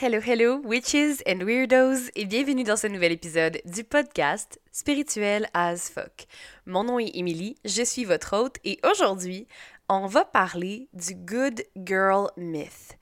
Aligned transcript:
Hello, 0.00 0.20
hello, 0.24 0.60
witches 0.62 1.24
and 1.26 1.42
weirdos, 1.44 2.08
et 2.14 2.24
bienvenue 2.24 2.62
dans 2.62 2.76
ce 2.76 2.86
nouvel 2.86 3.10
épisode 3.10 3.60
du 3.64 3.82
podcast 3.82 4.60
Spirituel 4.70 5.48
as 5.54 5.90
fuck. 5.90 6.28
Mon 6.66 6.84
nom 6.84 7.00
est 7.00 7.10
Emily, 7.14 7.56
je 7.64 7.82
suis 7.82 8.04
votre 8.04 8.36
hôte, 8.36 8.58
et 8.62 8.78
aujourd'hui, 8.88 9.48
on 9.88 10.06
va 10.06 10.24
parler 10.24 10.88
du 10.92 11.16
Good 11.16 11.64
Girl 11.76 12.30
Myth. 12.36 12.96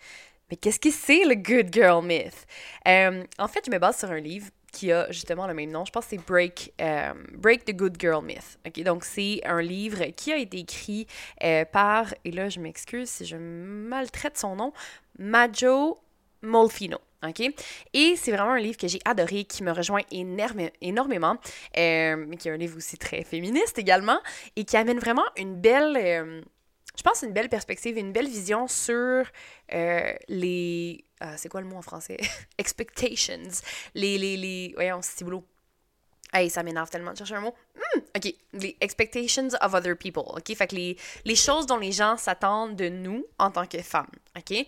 Mais 0.50 0.56
qu'est-ce 0.56 0.80
que 0.80 0.90
c'est 0.90 1.26
le 1.26 1.34
Good 1.34 1.70
Girl 1.70 2.02
Myth? 2.02 2.46
Euh, 2.88 3.24
en 3.38 3.48
fait, 3.48 3.64
je 3.66 3.70
me 3.70 3.78
base 3.78 3.98
sur 3.98 4.10
un 4.10 4.20
livre 4.20 4.48
qui 4.72 4.90
a 4.90 5.06
justement 5.10 5.46
le 5.46 5.52
même 5.52 5.70
nom. 5.70 5.84
Je 5.84 5.92
pense 5.92 6.06
que 6.06 6.10
c'est 6.12 6.26
Break, 6.26 6.72
euh, 6.80 7.12
Break 7.34 7.66
the 7.66 7.76
Good 7.76 7.98
Girl 8.00 8.24
Myth. 8.24 8.58
Ok, 8.66 8.82
Donc, 8.84 9.04
c'est 9.04 9.42
un 9.44 9.60
livre 9.60 10.02
qui 10.16 10.32
a 10.32 10.38
été 10.38 10.60
écrit 10.60 11.06
euh, 11.44 11.66
par, 11.66 12.14
et 12.24 12.30
là, 12.30 12.48
je 12.48 12.58
m'excuse 12.58 13.10
si 13.10 13.26
je 13.26 13.36
maltraite 13.36 14.38
son 14.38 14.56
nom, 14.56 14.72
Majo 15.18 15.98
Molfino. 16.46 16.98
OK? 17.24 17.40
Et 17.92 18.16
c'est 18.16 18.32
vraiment 18.32 18.52
un 18.52 18.58
livre 18.58 18.76
que 18.76 18.88
j'ai 18.88 19.00
adoré, 19.04 19.44
qui 19.44 19.62
me 19.62 19.72
rejoint 19.72 20.02
énormément, 20.10 21.36
euh, 21.76 22.34
qui 22.36 22.48
est 22.48 22.50
un 22.50 22.56
livre 22.56 22.76
aussi 22.76 22.96
très 22.98 23.22
féministe 23.24 23.78
également, 23.78 24.20
et 24.54 24.64
qui 24.64 24.76
amène 24.76 24.98
vraiment 24.98 25.24
une 25.36 25.56
belle, 25.56 25.96
euh, 25.96 26.40
je 26.96 27.02
pense, 27.02 27.22
une 27.22 27.32
belle 27.32 27.48
perspective, 27.48 27.96
une 27.96 28.12
belle 28.12 28.28
vision 28.28 28.68
sur 28.68 29.24
euh, 29.72 30.12
les. 30.28 31.04
c'est 31.36 31.48
quoi 31.48 31.60
le 31.60 31.66
mot 31.66 31.76
en 31.76 31.82
français? 31.82 32.18
Expectations. 32.58 33.50
Les. 33.94 34.18
les, 34.18 34.36
les 34.36 34.72
voyons, 34.74 35.00
c'est 35.02 35.24
boulot. 35.24 35.44
Hey, 36.32 36.50
ça 36.50 36.64
m'énerve 36.64 36.90
tellement 36.90 37.12
de 37.12 37.16
chercher 37.16 37.36
un 37.36 37.40
mot. 37.40 37.54
Hmm, 37.76 38.00
OK. 38.16 38.34
Les 38.52 38.76
expectations 38.80 39.48
of 39.62 39.72
other 39.74 39.96
people. 39.96 40.24
OK? 40.26 40.54
Fait 40.54 40.66
que 40.66 40.74
les, 40.74 40.98
les 41.24 41.36
choses 41.36 41.66
dont 41.66 41.78
les 41.78 41.92
gens 41.92 42.16
s'attendent 42.16 42.74
de 42.74 42.88
nous 42.88 43.24
en 43.38 43.50
tant 43.50 43.64
que 43.64 43.80
femmes. 43.80 44.10
OK? 44.36 44.66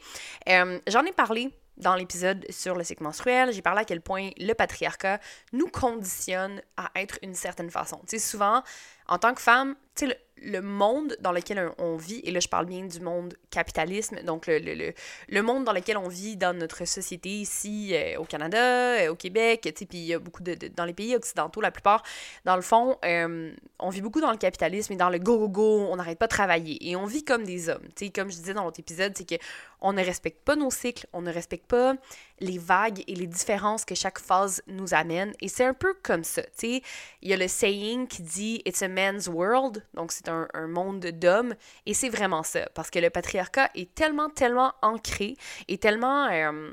J'en 0.86 1.04
ai 1.04 1.12
parlé 1.12 1.50
dans 1.78 1.94
l'épisode 1.94 2.44
sur 2.50 2.74
le 2.74 2.84
cycle 2.84 3.02
menstruel, 3.02 3.52
j'ai 3.52 3.62
parlé 3.62 3.80
à 3.80 3.84
quel 3.84 4.00
point 4.00 4.30
le 4.38 4.52
patriarcat 4.52 5.20
nous 5.52 5.68
conditionne 5.68 6.60
à 6.76 6.90
être 6.96 7.18
une 7.22 7.34
certaine 7.34 7.70
façon. 7.70 8.00
Tu 8.08 8.18
souvent, 8.18 8.62
en 9.08 9.18
tant 9.18 9.34
que 9.34 9.40
femme, 9.40 9.74
tu 9.94 10.06
sais, 10.06 10.18
le, 10.42 10.60
monde 10.60 11.16
dans 11.20 11.32
lequel 11.32 11.72
on 11.78 11.96
vit, 11.96 12.20
et 12.24 12.30
là 12.30 12.40
je 12.40 12.48
parle 12.48 12.66
bien 12.66 12.84
du 12.84 13.00
monde 13.00 13.34
capitalisme, 13.50 14.22
donc 14.22 14.46
le, 14.46 14.58
le, 14.58 14.92
le 15.28 15.42
monde 15.42 15.64
dans 15.64 15.72
lequel 15.72 15.96
on 15.96 16.08
vit 16.08 16.36
dans 16.36 16.56
notre 16.56 16.84
société 16.84 17.30
ici 17.30 17.90
euh, 17.94 18.18
au 18.18 18.24
Canada, 18.24 18.58
euh, 18.58 19.08
au 19.08 19.16
Québec, 19.16 19.62
tu 19.62 19.72
sais, 19.76 19.86
puis 19.86 19.98
il 19.98 20.04
y 20.04 20.14
a 20.14 20.18
beaucoup 20.18 20.42
de, 20.42 20.54
dans 20.76 20.84
les 20.84 20.92
pays 20.92 21.16
occidentaux, 21.16 21.60
la 21.60 21.70
plupart, 21.70 22.02
dans 22.44 22.54
le 22.54 22.62
fond, 22.62 22.96
euh, 23.04 23.52
on 23.80 23.90
vit 23.90 24.02
beaucoup 24.02 24.20
dans 24.20 24.30
le 24.30 24.36
capitalisme 24.36 24.92
et 24.92 24.96
dans 24.96 25.10
le 25.10 25.18
go-go-go, 25.18 25.88
on 25.90 25.96
n'arrête 25.96 26.18
pas 26.18 26.26
de 26.26 26.32
travailler, 26.32 26.88
et 26.88 26.94
on 26.94 27.06
vit 27.06 27.24
comme 27.24 27.44
des 27.44 27.68
hommes. 27.68 27.88
Tu 27.96 28.06
sais, 28.06 28.10
comme 28.12 28.30
je 28.30 28.36
disais 28.36 28.54
dans 28.54 28.64
l'autre 28.64 28.80
épisode, 28.80 29.14
c'est 29.16 29.28
que 29.28 29.42
on 29.80 29.92
ne 29.92 30.04
respecte 30.04 30.44
pas 30.44 30.56
nos 30.56 30.70
cycles, 30.70 31.06
on 31.12 31.22
ne 31.22 31.32
respecte 31.32 31.66
pas 31.66 31.94
les 32.40 32.58
vagues 32.58 33.02
et 33.06 33.14
les 33.14 33.26
différences 33.26 33.84
que 33.84 33.94
chaque 33.94 34.18
phase 34.18 34.62
nous 34.66 34.94
amène, 34.94 35.32
et 35.40 35.48
c'est 35.48 35.64
un 35.64 35.74
peu 35.74 35.94
comme 36.02 36.24
ça, 36.24 36.42
tu 36.42 36.50
sais, 36.56 36.82
il 37.22 37.30
y 37.30 37.32
a 37.32 37.36
le 37.36 37.48
saying 37.48 38.06
qui 38.06 38.22
dit 38.22 38.62
«It's 38.66 38.82
a 38.82 38.88
man's 38.88 39.28
world», 39.28 39.84
donc 39.94 40.12
c'est 40.12 40.28
un, 40.28 40.48
monde 40.68 41.00
d'hommes, 41.00 41.54
et 41.86 41.94
c'est 41.94 42.08
vraiment 42.08 42.42
ça, 42.42 42.68
parce 42.74 42.90
que 42.90 42.98
le 42.98 43.10
patriarcat 43.10 43.70
est 43.74 43.94
tellement, 43.94 44.28
tellement 44.28 44.72
ancré, 44.82 45.36
et 45.68 45.78
tellement... 45.78 46.28
Euh, 46.30 46.72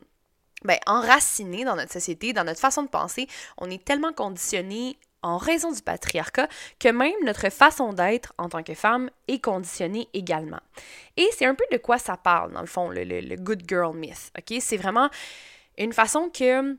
ben, 0.63 0.79
enraciné 0.87 1.63
dans 1.63 1.75
notre 1.75 1.91
société, 1.91 2.33
dans 2.33 2.43
notre 2.43 2.59
façon 2.59 2.81
de 2.81 2.87
penser, 2.87 3.27
on 3.59 3.69
est 3.69 3.83
tellement 3.85 4.13
conditionné 4.13 4.97
en 5.25 5.37
raison 5.37 5.71
du 5.71 5.81
patriarcat 5.81 6.47
que 6.79 6.89
même 6.89 7.13
notre 7.23 7.49
façon 7.49 7.93
d'être 7.93 8.33
en 8.37 8.47
tant 8.47 8.61
que 8.61 8.75
femme 8.75 9.09
est 9.27 9.43
conditionnée 9.43 10.07
également. 10.13 10.59
Et 11.17 11.27
c'est 11.35 11.45
un 11.45 11.55
peu 11.55 11.65
de 11.71 11.77
quoi 11.77 11.97
ça 11.97 12.15
parle, 12.15 12.53
dans 12.53 12.61
le 12.61 12.67
fond, 12.67 12.89
le, 12.89 13.03
le 13.03 13.35
good 13.35 13.63
girl 13.67 13.95
myth. 13.95 14.31
OK? 14.37 14.57
C'est 14.59 14.77
vraiment 14.77 15.09
une 15.77 15.93
façon 15.93 16.29
que 16.29 16.77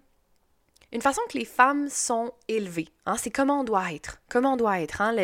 une 0.92 1.02
façon 1.02 1.20
que 1.28 1.36
les 1.36 1.44
femmes 1.44 1.89
sont 1.89 2.33
élevées. 2.47 2.89
Hein? 3.06 3.16
C'est 3.19 3.30
comment 3.30 3.61
on 3.61 3.64
doit 3.64 3.92
être. 3.92 4.22
Comment 4.28 4.55
on 4.55 4.56
doit 4.56 4.80
être. 4.80 5.00
Hein? 5.00 5.14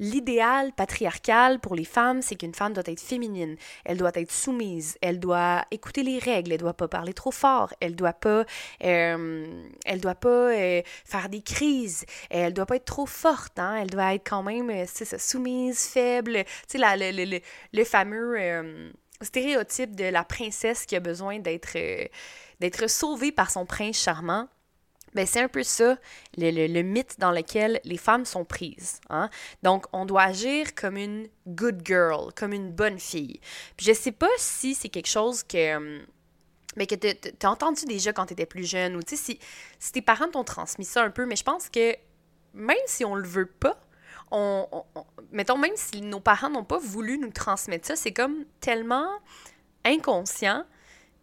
L'idéal 0.00 0.72
patriarcal 0.72 1.60
pour 1.60 1.76
les 1.76 1.84
femmes, 1.84 2.20
c'est 2.20 2.34
qu'une 2.34 2.54
femme 2.54 2.72
doit 2.72 2.82
être 2.84 3.00
féminine. 3.00 3.56
Elle 3.84 3.96
doit 3.96 4.10
être 4.14 4.32
soumise. 4.32 4.98
Elle 5.00 5.20
doit 5.20 5.64
écouter 5.70 6.02
les 6.02 6.18
règles. 6.18 6.52
Elle 6.52 6.58
doit 6.58 6.74
pas 6.74 6.88
parler 6.88 7.14
trop 7.14 7.30
fort. 7.30 7.72
Elle 7.80 7.94
doit 7.94 8.12
pas, 8.12 8.44
euh, 8.84 9.62
elle 9.86 10.00
doit 10.00 10.16
pas 10.16 10.52
euh, 10.52 10.82
faire 11.04 11.28
des 11.28 11.42
crises. 11.42 12.04
Elle 12.28 12.52
doit 12.52 12.66
pas 12.66 12.76
être 12.76 12.84
trop 12.84 13.06
forte. 13.06 13.58
Hein? 13.60 13.76
Elle 13.76 13.90
doit 13.90 14.14
être 14.14 14.28
quand 14.28 14.42
même, 14.42 14.68
euh, 14.68 14.84
soumise, 14.86 15.86
faible. 15.86 16.44
Tu 16.68 16.78
sais, 16.78 16.96
le, 16.96 17.24
le, 17.24 17.40
le, 17.72 17.84
fameux 17.84 18.90
stéréotype 19.22 19.94
de 19.94 20.04
la 20.04 20.24
princesse 20.24 20.86
qui 20.86 20.96
a 20.96 21.00
besoin 21.00 21.38
d'être 21.38 21.76
d'être 22.60 22.88
sauvée 22.88 23.32
par 23.32 23.50
son 23.50 23.66
prince 23.66 23.96
charmant. 23.96 24.48
Ben, 25.14 25.26
c'est 25.26 25.40
un 25.40 25.48
peu 25.48 25.62
ça, 25.62 25.96
le, 26.36 26.82
mythe 26.82 27.18
dans 27.18 27.30
lequel 27.30 27.80
les 27.84 27.96
femmes 27.96 28.26
sont 28.26 28.44
prises. 28.44 29.00
Hein? 29.08 29.30
Donc, 29.62 29.86
on 29.92 30.04
doit 30.04 30.22
agir 30.22 30.74
comme 30.74 30.96
une 30.96 31.28
good 31.46 31.80
girl, 31.84 32.32
comme 32.34 32.52
une 32.52 32.70
bonne 32.70 32.98
fille. 32.98 33.40
Puis 33.76 33.86
je 33.86 33.92
sais 33.94 34.12
pas 34.12 34.28
si 34.36 34.74
c'est 34.74 34.90
quelque 34.90 35.08
chose 35.08 35.42
que, 35.42 36.02
mais 36.76 36.86
que 36.86 36.94
tu 36.94 37.46
as 37.46 37.50
entendu 37.50 37.86
déjà 37.86 38.12
quand 38.12 38.26
tu 38.26 38.34
étais 38.34 38.46
plus 38.46 38.68
jeune, 38.68 38.96
ou 38.96 39.00
si, 39.06 39.38
si 39.78 39.92
tes 39.92 40.02
parents 40.02 40.28
t'ont 40.28 40.44
transmis 40.44 40.84
ça 40.84 41.02
un 41.02 41.10
peu, 41.10 41.24
mais 41.24 41.36
je 41.36 41.44
pense 41.44 41.70
que 41.70 41.96
même 42.52 42.76
si 42.86 43.04
on 43.04 43.14
le 43.14 43.26
veut 43.26 43.46
pas, 43.46 43.80
on, 44.30 44.68
mettons, 45.32 45.56
même 45.56 45.72
si 45.74 46.02
nos 46.02 46.20
parents 46.20 46.50
n'ont 46.50 46.64
pas 46.64 46.78
voulu 46.78 47.18
nous 47.18 47.30
transmettre 47.30 47.86
ça, 47.86 47.96
c'est 47.96 48.12
comme 48.12 48.44
tellement 48.60 49.08
inconscient 49.84 50.64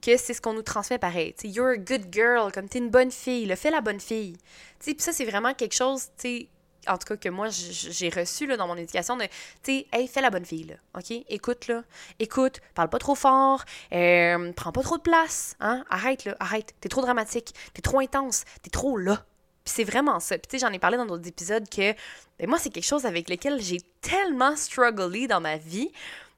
que 0.06 0.18
c'est 0.18 0.34
ce 0.34 0.42
qu'on 0.42 0.54
nous 0.54 0.62
transmet 0.62 0.98
pareil. 1.00 1.34
sais, 1.38 1.48
you're 1.48 1.70
a 1.70 1.78
good 1.78 2.08
girl, 2.12 2.52
comme 2.52 2.70
t'es 2.70 2.80
une 2.80 2.90
bonne 2.90 3.12
fille, 3.12 3.46
le 3.46 3.56
fais 3.56 3.72
la 3.72 3.82
bonne 3.82 4.00
fille. 4.00 4.38
Puis 4.80 4.96
ça, 5.00 5.12
c'est 5.12 5.26
vraiment 5.26 5.54
quelque 5.54 5.74
chose, 5.74 6.10
tu 6.18 6.48
en 6.88 7.00
tout 7.00 7.08
cas 7.08 7.18
que 7.18 7.30
moi 7.30 7.48
j'ai 7.50 8.10
reçu 8.10 8.46
là, 8.46 8.58
dans 8.58 8.68
mon 8.68 8.78
éducation 8.78 9.18
de 9.18 9.26
tu 9.64 9.86
fais 10.08 10.22
la 10.22 10.30
bonne 10.30 10.46
fille 10.46 10.78
ok? 10.94 11.12
Écoute 11.30 11.68
là. 11.68 11.84
Écoute 12.20 12.62
parle 12.76 12.90
pas 12.90 13.00
trop 13.00 13.16
fort 13.16 13.64
euh, 13.92 14.52
prends 14.54 14.72
pas 14.72 14.84
trop 14.84 14.98
de 14.98 15.02
place 15.02 15.56
hein? 15.60 15.84
Arrête 15.90 16.26
là 16.26 16.36
arrête. 16.40 16.76
T'es 16.82 16.90
trop 16.90 17.02
dramatique 17.02 17.56
t'es 17.74 17.82
trop 17.82 18.00
intense 18.00 18.44
t'es 18.62 18.70
trop 18.70 18.98
là. 18.98 19.26
Puis 19.64 19.74
c'est 19.78 19.84
vraiment 19.84 20.20
ça. 20.20 20.38
Puis 20.38 20.48
tu 20.48 20.60
sais 20.60 20.68
j'en 20.68 20.72
ai 20.74 20.78
parlé 20.78 20.98
dans 20.98 21.08
d'autres 21.08 21.28
épisodes 21.28 21.68
que 21.68 21.94
ben, 22.38 22.48
moi 22.48 22.60
c'est 22.60 22.70
quelque 22.70 22.86
chose 22.86 23.08
avec 23.08 23.30
lequel 23.30 23.60
j'ai 23.62 23.80
tellement 24.02 24.56
strugglé 24.56 25.28
dans 25.28 25.42
ma 25.42 25.58
vie 25.58 25.92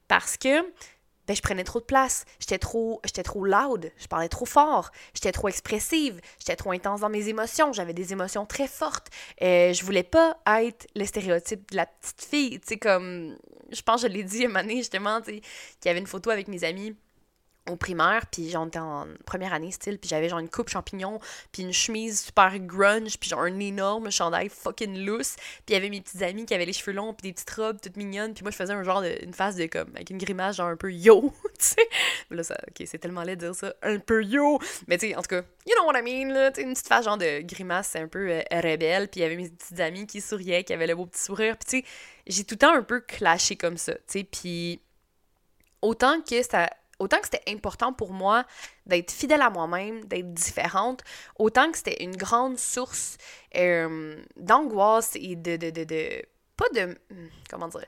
parce 0.08 0.38
que 0.38 0.64
ben, 1.28 1.36
je 1.36 1.42
prenais 1.42 1.62
trop 1.62 1.78
de 1.78 1.84
place. 1.84 2.24
J'étais 2.40 2.58
trop, 2.58 3.00
j'étais 3.04 3.22
trop 3.22 3.44
loud, 3.44 3.92
je 3.98 4.06
parlais 4.06 4.28
trop 4.28 4.46
fort, 4.46 4.90
j'étais 5.14 5.30
trop 5.30 5.48
expressive, 5.48 6.20
j'étais 6.38 6.56
trop 6.56 6.72
intense 6.72 7.00
dans 7.00 7.10
mes 7.10 7.28
émotions, 7.28 7.72
j'avais 7.72 7.92
des 7.92 8.12
émotions 8.12 8.46
très 8.46 8.66
fortes. 8.66 9.08
Euh, 9.42 9.72
je 9.72 9.84
voulais 9.84 10.02
pas 10.02 10.38
être 10.46 10.86
le 10.96 11.04
stéréotype 11.04 11.70
de 11.70 11.76
la 11.76 11.86
petite 11.86 12.24
fille, 12.24 12.60
tu 12.60 12.66
sais, 12.66 12.76
comme, 12.78 13.36
je 13.70 13.82
pense 13.82 14.02
que 14.02 14.08
je 14.08 14.12
l'ai 14.12 14.24
dit 14.24 14.42
à 14.42 14.46
un 14.46 14.48
moment 14.48 14.62
donné, 14.62 14.76
justement, 14.76 15.20
tu 15.20 15.34
sais, 15.34 15.40
qu'il 15.40 15.86
y 15.86 15.88
avait 15.90 16.00
une 16.00 16.06
photo 16.06 16.30
avec 16.30 16.48
mes 16.48 16.64
amis 16.64 16.96
au 17.68 17.76
primaire, 17.76 18.26
puis 18.26 18.46
j'étais 18.46 18.78
en 18.78 19.06
première 19.26 19.52
année 19.52 19.70
style, 19.70 19.98
puis 19.98 20.08
j'avais 20.08 20.28
genre 20.28 20.38
une 20.38 20.48
coupe 20.48 20.68
champignon, 20.68 21.20
puis 21.52 21.62
une 21.62 21.72
chemise 21.72 22.20
super 22.20 22.58
grunge, 22.58 23.18
puis 23.18 23.30
genre 23.30 23.40
un 23.40 23.58
énorme 23.58 24.10
chandail 24.10 24.48
fucking 24.48 25.04
loose, 25.04 25.36
puis 25.36 25.62
il 25.68 25.72
y 25.74 25.76
avait 25.76 25.90
mes 25.90 26.00
petites 26.00 26.22
amies 26.22 26.46
qui 26.46 26.54
avaient 26.54 26.66
les 26.66 26.72
cheveux 26.72 26.92
longs, 26.92 27.14
puis 27.14 27.28
des 27.28 27.32
petites 27.32 27.50
robes 27.50 27.78
toutes 27.80 27.96
mignonnes, 27.96 28.34
puis 28.34 28.42
moi 28.42 28.50
je 28.50 28.56
faisais 28.56 28.72
un 28.72 28.82
genre 28.82 29.02
de, 29.02 29.16
une 29.22 29.34
face 29.34 29.56
de 29.56 29.66
comme, 29.66 29.90
avec 29.94 30.10
une 30.10 30.18
grimace 30.18 30.56
genre 30.56 30.68
un 30.68 30.76
peu 30.76 30.92
yo, 30.92 31.32
tu 31.58 31.64
sais. 31.64 31.88
Là, 32.30 32.42
ça, 32.42 32.56
ok, 32.68 32.86
c'est 32.86 32.98
tellement 32.98 33.22
laid 33.22 33.36
de 33.36 33.46
dire 33.46 33.54
ça, 33.54 33.74
un 33.82 33.98
peu 33.98 34.24
yo, 34.24 34.58
mais 34.86 34.98
tu 34.98 35.08
sais, 35.08 35.14
en 35.14 35.22
tout 35.22 35.28
cas, 35.28 35.42
you 35.66 35.74
know 35.76 35.86
what 35.86 35.98
I 35.98 36.02
mean, 36.02 36.32
là, 36.32 36.52
une 36.58 36.72
petite 36.72 36.88
face 36.88 37.04
genre 37.04 37.18
de 37.18 37.42
grimace 37.42 37.96
un 37.96 38.08
peu 38.08 38.30
euh, 38.30 38.42
rebelle, 38.50 39.08
puis 39.08 39.20
il 39.20 39.22
y 39.22 39.26
avait 39.26 39.36
mes 39.36 39.48
petites 39.48 39.80
amies 39.80 40.06
qui 40.06 40.20
souriaient, 40.20 40.64
qui 40.64 40.72
avaient 40.72 40.86
le 40.86 40.94
beau 40.94 41.06
petit 41.06 41.22
sourire, 41.22 41.56
puis 41.56 41.82
tu 41.82 41.86
sais, 41.86 41.92
j'ai 42.26 42.44
tout 42.44 42.54
le 42.54 42.58
temps 42.58 42.74
un 42.74 42.82
peu 42.82 43.00
clashé 43.00 43.56
comme 43.56 43.76
ça, 43.76 43.94
tu 43.94 44.00
sais, 44.06 44.24
puis 44.24 44.80
autant 45.82 46.20
que 46.20 46.42
ça 46.42 46.68
autant 46.98 47.18
que 47.18 47.26
c'était 47.26 47.50
important 47.50 47.92
pour 47.92 48.12
moi 48.12 48.44
d'être 48.86 49.10
fidèle 49.10 49.42
à 49.42 49.50
moi-même, 49.50 50.04
d'être 50.04 50.32
différente, 50.32 51.02
autant 51.38 51.70
que 51.70 51.78
c'était 51.78 52.02
une 52.02 52.16
grande 52.16 52.58
source 52.58 53.16
euh, 53.56 54.22
d'angoisse 54.36 55.12
et 55.16 55.36
de, 55.36 55.56
de, 55.56 55.70
de, 55.70 55.84
de, 55.84 56.22
Pas 56.56 56.68
de. 56.74 56.98
Comment 57.50 57.68
dire 57.68 57.84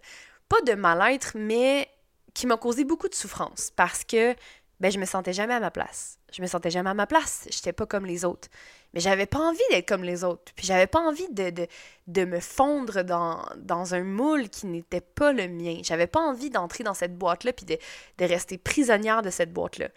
Pas 0.48 0.60
de 0.62 0.74
mal-être, 0.74 1.32
mais 1.34 1.88
qui 2.34 2.46
m'a 2.46 2.56
causé 2.56 2.84
beaucoup 2.84 3.08
de 3.08 3.14
souffrance 3.14 3.72
parce 3.74 4.04
que 4.04 4.34
ben, 4.80 4.90
je 4.90 4.98
me 4.98 5.04
sentais 5.04 5.34
jamais 5.34 5.54
à 5.54 5.60
ma 5.60 5.70
place. 5.70 6.18
Je 6.32 6.40
me 6.40 6.46
sentais 6.46 6.70
jamais 6.70 6.90
à 6.90 6.94
ma 6.94 7.06
place. 7.06 7.46
J'étais 7.50 7.72
pas 7.72 7.84
comme 7.84 8.06
les 8.06 8.24
autres. 8.24 8.48
Mais 8.94 9.00
j'avais 9.00 9.26
pas 9.26 9.38
envie 9.38 9.60
d'être 9.70 9.86
comme 9.86 10.02
les 10.02 10.24
autres. 10.24 10.52
Puis 10.56 10.66
j'avais 10.66 10.86
pas 10.86 11.00
envie 11.00 11.28
de, 11.28 11.50
de, 11.50 11.66
de 12.06 12.24
me 12.24 12.40
fondre 12.40 13.02
dans, 13.02 13.44
dans, 13.58 13.94
un 13.94 14.04
moule 14.04 14.48
qui 14.48 14.66
n'était 14.66 15.02
pas 15.02 15.32
le 15.32 15.48
mien. 15.48 15.80
J'avais 15.82 16.06
pas 16.06 16.20
envie 16.20 16.48
d'entrer 16.48 16.82
dans 16.82 16.94
cette 16.94 17.16
boîte-là 17.18 17.52
puis 17.52 17.66
de, 17.66 17.78
de, 18.18 18.24
rester 18.24 18.56
prisonnière 18.56 19.20
de 19.20 19.30
cette 19.30 19.52
boîte-là. 19.52 19.88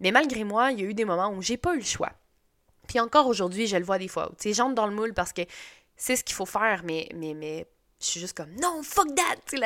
Mais 0.00 0.10
malgré 0.10 0.44
moi, 0.44 0.72
il 0.72 0.80
y 0.80 0.82
a 0.82 0.86
eu 0.86 0.94
des 0.94 1.04
moments 1.04 1.30
où 1.30 1.42
j'ai 1.42 1.58
pas 1.58 1.74
eu 1.74 1.80
le 1.80 1.84
choix. 1.84 2.12
Puis 2.88 2.98
encore 2.98 3.26
aujourd'hui, 3.26 3.66
je 3.66 3.76
le 3.76 3.84
vois 3.84 3.98
des 3.98 4.08
fois. 4.08 4.30
Tu 4.38 4.48
sais, 4.48 4.54
j'entre 4.54 4.74
dans 4.74 4.86
le 4.86 4.94
moule 4.94 5.12
parce 5.12 5.34
que 5.34 5.42
c'est 5.96 6.16
ce 6.16 6.24
qu'il 6.24 6.34
faut 6.34 6.46
faire, 6.46 6.80
mais, 6.82 7.08
mais, 7.14 7.34
mais 7.34 7.66
je 8.00 8.06
suis 8.06 8.20
juste 8.20 8.36
comme 8.36 8.50
non, 8.60 8.82
fuck 8.82 9.08
that! 9.14 9.58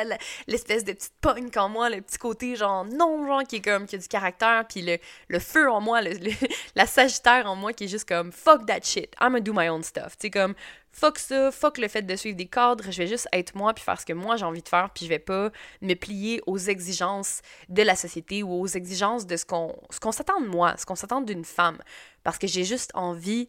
L'espèce 0.47 0.83
de 0.83 0.93
petite 0.93 1.13
punk 1.21 1.55
en 1.57 1.69
moi, 1.69 1.89
le 1.89 2.01
petit 2.01 2.17
côté 2.17 2.55
genre 2.55 2.83
non, 2.85 3.25
genre 3.25 3.43
qui 3.43 3.57
est 3.57 3.61
comme, 3.61 3.85
qui 3.85 3.95
a 3.95 3.97
du 3.97 4.07
caractère, 4.07 4.65
puis 4.67 4.81
le, 4.81 4.97
le 5.29 5.39
feu 5.39 5.71
en 5.71 5.79
moi, 5.79 6.01
le, 6.01 6.11
la 6.75 6.85
sagittaire 6.85 7.49
en 7.49 7.55
moi 7.55 7.73
qui 7.73 7.85
est 7.85 7.87
juste 7.87 8.07
comme 8.07 8.31
fuck 8.31 8.65
that 8.65 8.81
shit, 8.83 9.13
I'm 9.21 9.29
gonna 9.31 9.39
do 9.39 9.53
my 9.53 9.69
own 9.69 9.83
stuff. 9.83 10.17
Tu 10.17 10.27
sais, 10.27 10.29
comme 10.31 10.53
fuck 10.91 11.17
ça, 11.17 11.51
fuck 11.51 11.77
le 11.77 11.87
fait 11.87 12.01
de 12.01 12.15
suivre 12.15 12.35
des 12.35 12.47
cadres, 12.47 12.83
je 12.91 12.97
vais 12.97 13.07
juste 13.07 13.27
être 13.31 13.55
moi 13.55 13.73
puis 13.73 13.83
faire 13.83 13.99
ce 13.99 14.05
que 14.05 14.13
moi 14.13 14.35
j'ai 14.35 14.45
envie 14.45 14.61
de 14.61 14.69
faire, 14.69 14.89
puis 14.93 15.05
je 15.05 15.09
vais 15.09 15.19
pas 15.19 15.51
me 15.81 15.93
plier 15.93 16.41
aux 16.45 16.57
exigences 16.57 17.41
de 17.69 17.83
la 17.83 17.95
société 17.95 18.43
ou 18.43 18.51
aux 18.51 18.67
exigences 18.67 19.25
de 19.25 19.37
ce 19.37 19.45
qu'on 19.45 19.75
ce 19.89 19.99
qu'on 19.99 20.11
s'attend 20.11 20.41
de 20.41 20.47
moi, 20.47 20.75
ce 20.77 20.85
qu'on 20.85 20.95
s'attend 20.95 21.21
d'une 21.21 21.45
femme, 21.45 21.77
parce 22.23 22.37
que 22.37 22.47
j'ai 22.47 22.65
juste 22.65 22.91
envie 22.95 23.47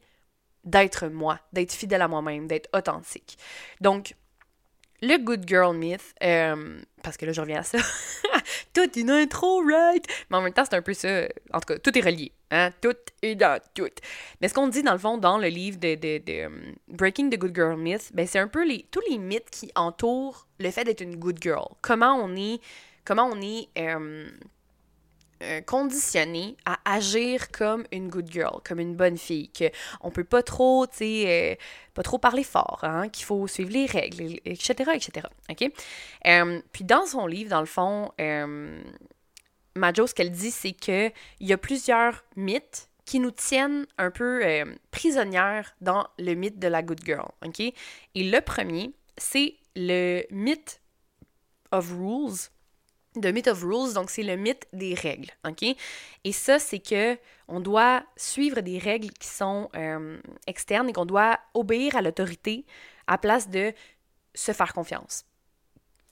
d'être 0.66 1.06
moi, 1.06 1.40
d'être 1.52 1.72
fidèle 1.72 2.02
à 2.02 2.08
moi-même, 2.08 2.46
d'être 2.46 2.68
authentique. 2.76 3.38
Donc, 3.80 4.14
le 5.02 5.18
Good 5.18 5.46
Girl 5.46 5.76
Myth, 5.76 6.14
euh, 6.22 6.80
parce 7.02 7.16
que 7.16 7.26
là, 7.26 7.32
je 7.32 7.40
reviens 7.40 7.60
à 7.60 7.62
ça. 7.62 7.78
tout 8.74 8.98
une 8.98 9.10
intro, 9.10 9.62
right? 9.64 10.04
Mais 10.30 10.36
en 10.36 10.42
même 10.42 10.52
temps, 10.52 10.64
c'est 10.64 10.76
un 10.76 10.82
peu 10.82 10.94
ça. 10.94 11.22
En 11.52 11.60
tout 11.60 11.74
cas, 11.74 11.78
tout 11.78 11.96
est 11.96 12.00
relié. 12.00 12.32
Hein? 12.50 12.70
Tout 12.80 12.96
est 13.22 13.34
dans 13.34 13.60
tout. 13.74 13.88
Mais 14.40 14.48
ce 14.48 14.54
qu'on 14.54 14.68
dit, 14.68 14.82
dans 14.82 14.92
le 14.92 14.98
fond, 14.98 15.18
dans 15.18 15.38
le 15.38 15.48
livre 15.48 15.78
de, 15.78 15.94
de, 15.94 16.18
de 16.18 16.46
um, 16.46 16.74
Breaking 16.88 17.30
the 17.30 17.38
Good 17.38 17.54
Girl 17.54 17.76
Myth, 17.76 18.10
ben, 18.14 18.26
c'est 18.26 18.38
un 18.38 18.48
peu 18.48 18.66
les, 18.66 18.86
tous 18.90 19.02
les 19.10 19.18
mythes 19.18 19.50
qui 19.50 19.70
entourent 19.74 20.46
le 20.58 20.70
fait 20.70 20.84
d'être 20.84 21.00
une 21.00 21.16
good 21.16 21.38
girl. 21.40 21.68
Comment 21.82 22.14
on 22.14 22.34
est. 22.36 22.60
Comment 23.04 23.30
on 23.32 23.40
est. 23.40 23.68
Euh, 23.78 24.28
euh, 25.42 25.60
conditionné 25.60 26.56
à 26.64 26.78
agir 26.86 27.50
comme 27.50 27.84
une 27.92 28.08
good 28.08 28.32
girl, 28.32 28.60
comme 28.66 28.80
une 28.80 28.96
bonne 28.96 29.18
fille, 29.18 29.50
qu'on 29.52 30.10
peut 30.10 30.24
pas 30.24 30.42
trop, 30.42 30.86
tu 30.86 30.96
sais, 30.96 31.24
euh, 31.26 31.54
pas 31.92 32.02
trop 32.02 32.16
parler 32.16 32.42
fort, 32.42 32.78
hein, 32.82 33.10
qu'il 33.10 33.26
faut 33.26 33.46
suivre 33.46 33.70
les 33.70 33.84
règles, 33.84 34.38
etc., 34.46 34.92
etc., 34.94 35.26
OK? 35.50 35.70
Euh, 36.26 36.62
puis 36.72 36.84
dans 36.84 37.04
son 37.04 37.26
livre, 37.26 37.50
dans 37.50 37.60
le 37.60 37.66
fond, 37.66 38.12
Majo, 39.74 40.06
ce 40.06 40.14
qu'elle 40.14 40.30
dit, 40.30 40.50
c'est 40.50 40.72
qu'il 40.72 41.12
y 41.40 41.52
a 41.52 41.58
plusieurs 41.58 42.24
mythes 42.34 42.88
qui 43.04 43.20
nous 43.20 43.30
tiennent 43.30 43.86
un 43.98 44.10
peu 44.10 44.64
prisonnières 44.90 45.76
dans 45.82 46.06
le 46.18 46.32
mythe 46.32 46.58
de 46.58 46.68
la 46.68 46.82
good 46.82 47.04
girl, 47.04 47.28
OK? 47.44 47.60
Et 47.60 47.74
le 48.14 48.40
premier, 48.40 48.92
c'est 49.18 49.54
le 49.74 50.22
mythe 50.30 50.80
of 51.72 51.92
rules, 51.92 52.48
The 53.20 53.26
Myth 53.26 53.48
of 53.48 53.62
Rules, 53.62 53.94
donc 53.94 54.10
c'est 54.10 54.22
le 54.22 54.36
mythe 54.36 54.66
des 54.72 54.94
règles, 54.94 55.30
OK? 55.46 55.64
Et 56.24 56.32
ça, 56.32 56.58
c'est 56.58 56.78
que 56.78 57.18
on 57.48 57.60
doit 57.60 58.02
suivre 58.16 58.60
des 58.60 58.78
règles 58.78 59.10
qui 59.10 59.28
sont 59.28 59.68
euh, 59.76 60.18
externes 60.46 60.88
et 60.88 60.92
qu'on 60.92 61.06
doit 61.06 61.38
obéir 61.54 61.96
à 61.96 62.02
l'autorité 62.02 62.64
à 63.06 63.18
place 63.18 63.48
de 63.48 63.72
se 64.34 64.52
faire 64.52 64.72
confiance, 64.72 65.24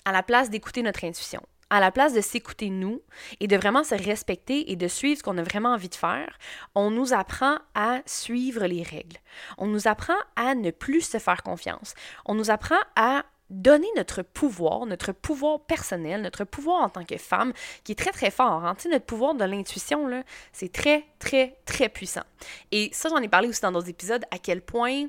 à 0.04 0.12
la 0.12 0.22
place 0.22 0.50
d'écouter 0.50 0.82
notre 0.82 1.04
intuition, 1.04 1.42
à 1.70 1.80
la 1.80 1.90
place 1.90 2.12
de 2.12 2.20
s'écouter 2.20 2.70
nous 2.70 3.02
et 3.40 3.48
de 3.48 3.56
vraiment 3.56 3.84
se 3.84 3.94
respecter 3.94 4.70
et 4.70 4.76
de 4.76 4.88
suivre 4.88 5.18
ce 5.18 5.22
qu'on 5.22 5.38
a 5.38 5.42
vraiment 5.42 5.70
envie 5.70 5.88
de 5.88 5.94
faire, 5.94 6.38
on 6.74 6.90
nous 6.90 7.12
apprend 7.12 7.58
à 7.74 8.00
suivre 8.06 8.66
les 8.66 8.82
règles. 8.82 9.16
On 9.58 9.66
nous 9.66 9.88
apprend 9.88 10.16
à 10.36 10.54
ne 10.54 10.70
plus 10.70 11.00
se 11.00 11.18
faire 11.18 11.42
confiance. 11.42 11.94
On 12.26 12.34
nous 12.34 12.50
apprend 12.50 12.78
à 12.96 13.24
donner 13.54 13.88
notre 13.96 14.22
pouvoir, 14.22 14.86
notre 14.86 15.12
pouvoir 15.12 15.60
personnel, 15.60 16.22
notre 16.22 16.44
pouvoir 16.44 16.82
en 16.82 16.88
tant 16.88 17.04
que 17.04 17.16
femme, 17.16 17.52
qui 17.84 17.92
est 17.92 17.96
très 17.96 18.10
très 18.10 18.30
fort. 18.30 18.64
Hein? 18.64 18.76
notre 18.90 19.06
pouvoir 19.06 19.34
de 19.34 19.44
l'intuition, 19.44 20.22
c'est 20.52 20.72
très 20.72 21.04
très 21.18 21.56
très 21.64 21.88
puissant. 21.88 22.24
Et 22.72 22.90
ça, 22.92 23.08
j'en 23.08 23.18
ai 23.18 23.28
parlé 23.28 23.48
aussi 23.48 23.60
dans 23.60 23.72
d'autres 23.72 23.88
épisodes, 23.88 24.24
à 24.30 24.38
quel 24.38 24.60
point 24.60 25.06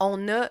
on 0.00 0.28
a 0.28 0.50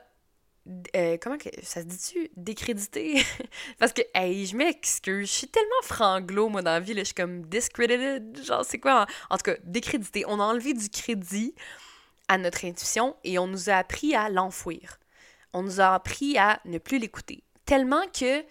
euh, 0.98 1.18
comment 1.22 1.38
que 1.38 1.48
ça 1.64 1.80
se 1.80 1.86
dit-tu? 1.86 2.30
Décrédité? 2.36 3.24
Parce 3.80 3.94
que 3.94 4.02
hey, 4.14 4.46
je 4.46 4.58
m'excuse 4.58 5.28
je 5.28 5.34
suis 5.34 5.48
tellement 5.48 5.82
franglo 5.84 6.50
moi 6.50 6.62
dans 6.62 6.72
la 6.72 6.80
vie 6.82 6.94
là, 6.94 7.02
je 7.02 7.06
suis 7.06 7.16
comme 7.16 7.46
discredited 7.46 8.38
genre 8.44 8.66
c'est 8.66 8.78
quoi? 8.78 9.06
En, 9.30 9.36
en, 9.36 9.38
tout 9.38 9.44
cas 9.44 9.56
décrédité 9.64 10.26
on 10.28 10.42
a 10.42 10.44
enlevé 10.44 10.74
du 10.74 10.90
crédit 10.90 11.56
à 12.28 12.38
notre 12.38 12.66
intuition 12.66 13.16
et 13.24 13.40
on 13.40 13.48
nous 13.48 13.70
a 13.70 13.76
appris 13.76 14.14
à 14.14 14.28
l'enfouir 14.28 15.00
on 15.58 15.64
nous 15.64 15.82
a 15.82 15.94
appris 15.94 16.38
à 16.38 16.60
ne 16.66 16.78
plus 16.78 17.00
l'écouter. 17.00 17.44
Tellement 17.66 18.06
que 18.08 18.44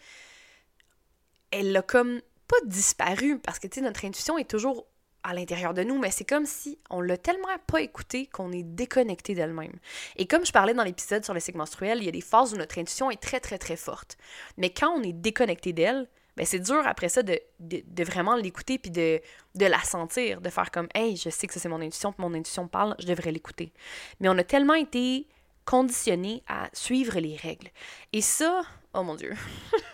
elle 1.51 1.77
a 1.77 1.83
comme 1.83 2.21
pas 2.49 2.57
disparu 2.65 3.39
parce 3.39 3.59
que 3.59 3.67
tu 3.67 3.77
sais 3.77 3.81
notre 3.81 4.05
intuition 4.05 4.39
est 4.39 4.51
toujours 4.51 4.87
à 5.23 5.35
l'intérieur 5.35 5.75
de 5.75 5.83
nous, 5.83 5.99
mais 5.99 6.13
c'est 6.13 6.25
comme 6.25 6.47
si 6.47 6.79
on 6.89 7.01
l'a 7.01 7.17
tellement 7.17 7.49
pas 7.67 7.81
écouté 7.81 8.27
qu'on 8.27 8.53
est 8.53 8.63
déconnecté 8.63 9.35
d'elle-même. 9.35 9.73
Et 10.17 10.27
comme 10.27 10.47
je 10.47 10.53
parlais 10.53 10.75
dans 10.75 10.85
l'épisode 10.85 11.25
sur 11.25 11.35
le 11.35 11.41
cycle 11.41 11.59
menstruel, 11.59 11.99
il 11.99 12.05
y 12.05 12.09
a 12.09 12.13
des 12.13 12.21
phases 12.21 12.55
où 12.55 12.57
notre 12.57 12.79
intuition 12.79 13.11
est 13.11 13.21
très 13.21 13.41
très 13.41 13.59
très 13.59 13.77
forte. 13.77 14.17
Mais 14.57 14.71
quand 14.71 14.91
on 14.91 15.03
est 15.03 15.13
déconnecté 15.13 15.73
d'elle, 15.73 16.09
ben 16.37 16.45
c'est 16.45 16.61
dur 16.61 16.83
après 16.87 17.09
ça 17.09 17.23
de, 17.23 17.41
de, 17.61 18.05
vraiment 18.05 18.37
l'écouter 18.37 18.79
puis 18.79 18.91
de, 18.91 19.21
la 19.59 19.81
sentir, 19.81 20.41
de 20.41 20.51
faire 20.51 20.71
comme 20.71 20.89
Hey, 20.95 21.17
je 21.17 21.31
sais 21.31 21.47
que 21.47 21.59
c'est 21.59 21.69
mon 21.69 21.81
intuition, 21.81 22.13
puis 22.13 22.23
mon 22.23 22.35
intuition 22.35 22.69
parle, 22.69 22.95
je 22.99 23.07
devrais 23.07 23.33
l'écouter. 23.33 23.73
Mais 24.21 24.29
on 24.29 24.37
a 24.39 24.45
tellement 24.45 24.75
été 24.75 25.27
conditionné 25.67 26.43
à 26.49 26.71
suivre 26.73 27.19
les 27.19 27.37
règles. 27.37 27.69
Et 28.15 28.23
ça, 28.23 28.63
oh 28.95 29.03
mon 29.03 29.17
Dieu, 29.17 29.35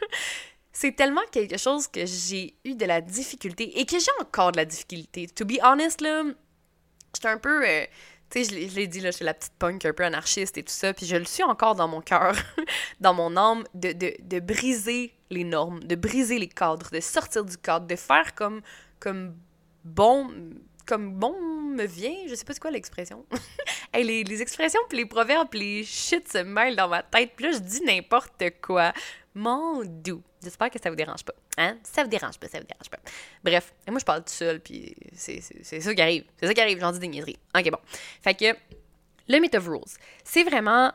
c'est 0.72 0.94
tellement 0.94 1.22
quelque 1.32 1.58
chose 1.58 1.88
que 1.88 2.06
j'ai 2.06 2.54
eu 2.64 2.76
de 2.76 2.84
la 2.84 3.00
difficulté 3.00 3.80
et 3.80 3.86
que 3.86 3.98
j'ai 3.98 4.12
encore 4.20 4.52
de 4.52 4.58
la 4.58 4.64
difficulté. 4.64 5.26
To 5.28 5.44
be 5.44 5.58
honest, 5.62 6.00
là, 6.00 6.22
j'étais 7.14 7.28
un 7.28 7.38
peu. 7.38 7.66
Euh, 7.66 7.84
tu 8.30 8.44
sais, 8.44 8.68
je 8.68 8.76
l'ai 8.76 8.86
dit, 8.86 9.00
là, 9.00 9.10
je 9.10 9.16
suis 9.16 9.24
la 9.24 9.34
petite 9.34 9.52
punk 9.58 9.84
un 9.84 9.92
peu 9.92 10.04
anarchiste 10.04 10.56
et 10.56 10.62
tout 10.62 10.72
ça, 10.72 10.94
puis 10.94 11.04
je 11.04 11.16
le 11.16 11.24
suis 11.24 11.42
encore 11.42 11.74
dans 11.74 11.88
mon 11.88 12.00
cœur, 12.00 12.34
dans 13.00 13.12
mon 13.12 13.36
âme, 13.36 13.64
de, 13.74 13.92
de, 13.92 14.14
de, 14.22 14.40
briser 14.40 15.12
les 15.28 15.44
normes, 15.44 15.80
de 15.80 15.94
briser 15.96 16.38
les 16.38 16.48
cadres, 16.48 16.88
de 16.90 17.00
sortir 17.00 17.44
du 17.44 17.58
cadre, 17.58 17.86
de 17.86 17.96
faire 17.96 18.34
comme, 18.34 18.62
comme 19.00 19.34
bon 19.84 20.30
comme 20.92 21.14
bon 21.14 21.34
me 21.40 21.86
vient, 21.86 22.14
je 22.28 22.34
sais 22.34 22.44
pas 22.44 22.52
c'est 22.52 22.60
quoi 22.60 22.70
l'expression. 22.70 23.24
les, 23.94 24.24
les, 24.24 24.42
expressions, 24.42 24.80
puis 24.90 24.98
les 24.98 25.06
proverbes, 25.06 25.48
puis 25.48 25.58
les 25.58 25.84
shit 25.84 26.30
se 26.30 26.36
mêlent 26.36 26.76
dans 26.76 26.88
ma 26.88 27.02
tête, 27.02 27.32
puis 27.34 27.46
là, 27.46 27.52
je 27.52 27.60
dis 27.60 27.80
n'importe 27.82 28.42
quoi. 28.60 28.92
Mon 29.34 29.82
doux. 29.86 30.22
J'espère 30.44 30.68
que 30.68 30.78
ça 30.78 30.90
vous 30.90 30.96
dérange 30.96 31.24
pas. 31.24 31.32
Hein? 31.56 31.78
Ça 31.82 32.02
vous 32.02 32.10
dérange 32.10 32.38
pas, 32.38 32.46
ça 32.46 32.58
vous 32.58 32.66
dérange 32.66 32.90
pas. 32.90 32.98
Bref, 33.42 33.72
moi, 33.88 34.00
je 34.00 34.04
parle 34.04 34.22
tout 34.22 34.34
seul, 34.34 34.60
puis 34.60 34.94
c'est 35.14 35.40
ça 35.40 35.94
qui 35.94 36.02
arrive. 36.02 36.24
C'est 36.38 36.46
ça 36.46 36.52
qui 36.52 36.60
arrive, 36.60 36.78
j'en 36.78 36.92
dis 36.92 36.98
des 36.98 37.08
niaiseries. 37.08 37.38
Ok, 37.56 37.70
bon. 37.70 37.78
Fait 38.22 38.34
que, 38.34 38.54
le 39.30 39.38
myth 39.38 39.54
of 39.54 39.66
rules, 39.66 39.80
c'est 40.24 40.44
vraiment 40.44 40.92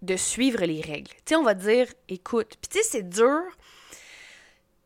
de 0.00 0.14
suivre 0.14 0.64
les 0.64 0.80
règles. 0.80 1.10
Tu 1.10 1.30
sais, 1.30 1.34
on 1.34 1.42
va 1.42 1.54
dire, 1.54 1.88
écoute, 2.08 2.54
puis 2.60 2.70
tu 2.70 2.78
sais, 2.78 2.84
c'est 2.88 3.08
dur 3.08 3.42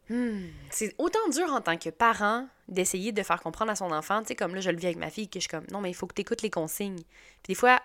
Hmm. 0.09 0.49
C'est 0.71 0.95
autant 0.99 1.29
dur 1.31 1.53
en 1.53 1.61
tant 1.61 1.77
que 1.77 1.91
parent 1.91 2.47
d'essayer 2.69 3.12
de 3.12 3.23
faire 3.23 3.41
comprendre 3.41 3.71
à 3.71 3.77
son 3.77 3.91
enfant, 3.91 4.21
tu 4.21 4.29
sais, 4.29 4.35
comme 4.35 4.55
là, 4.55 4.61
je 4.61 4.71
le 4.71 4.77
vis 4.77 4.87
avec 4.87 4.99
ma 4.99 5.11
fille, 5.11 5.29
que 5.29 5.39
je 5.39 5.41
suis 5.41 5.49
comme, 5.49 5.67
non, 5.71 5.81
mais 5.81 5.91
il 5.91 5.95
faut 5.95 6.06
que 6.06 6.15
tu 6.15 6.23
écoutes 6.23 6.43
les 6.43 6.51
consignes. 6.51 7.03
Puis 7.43 7.49
des 7.49 7.55
fois, 7.55 7.81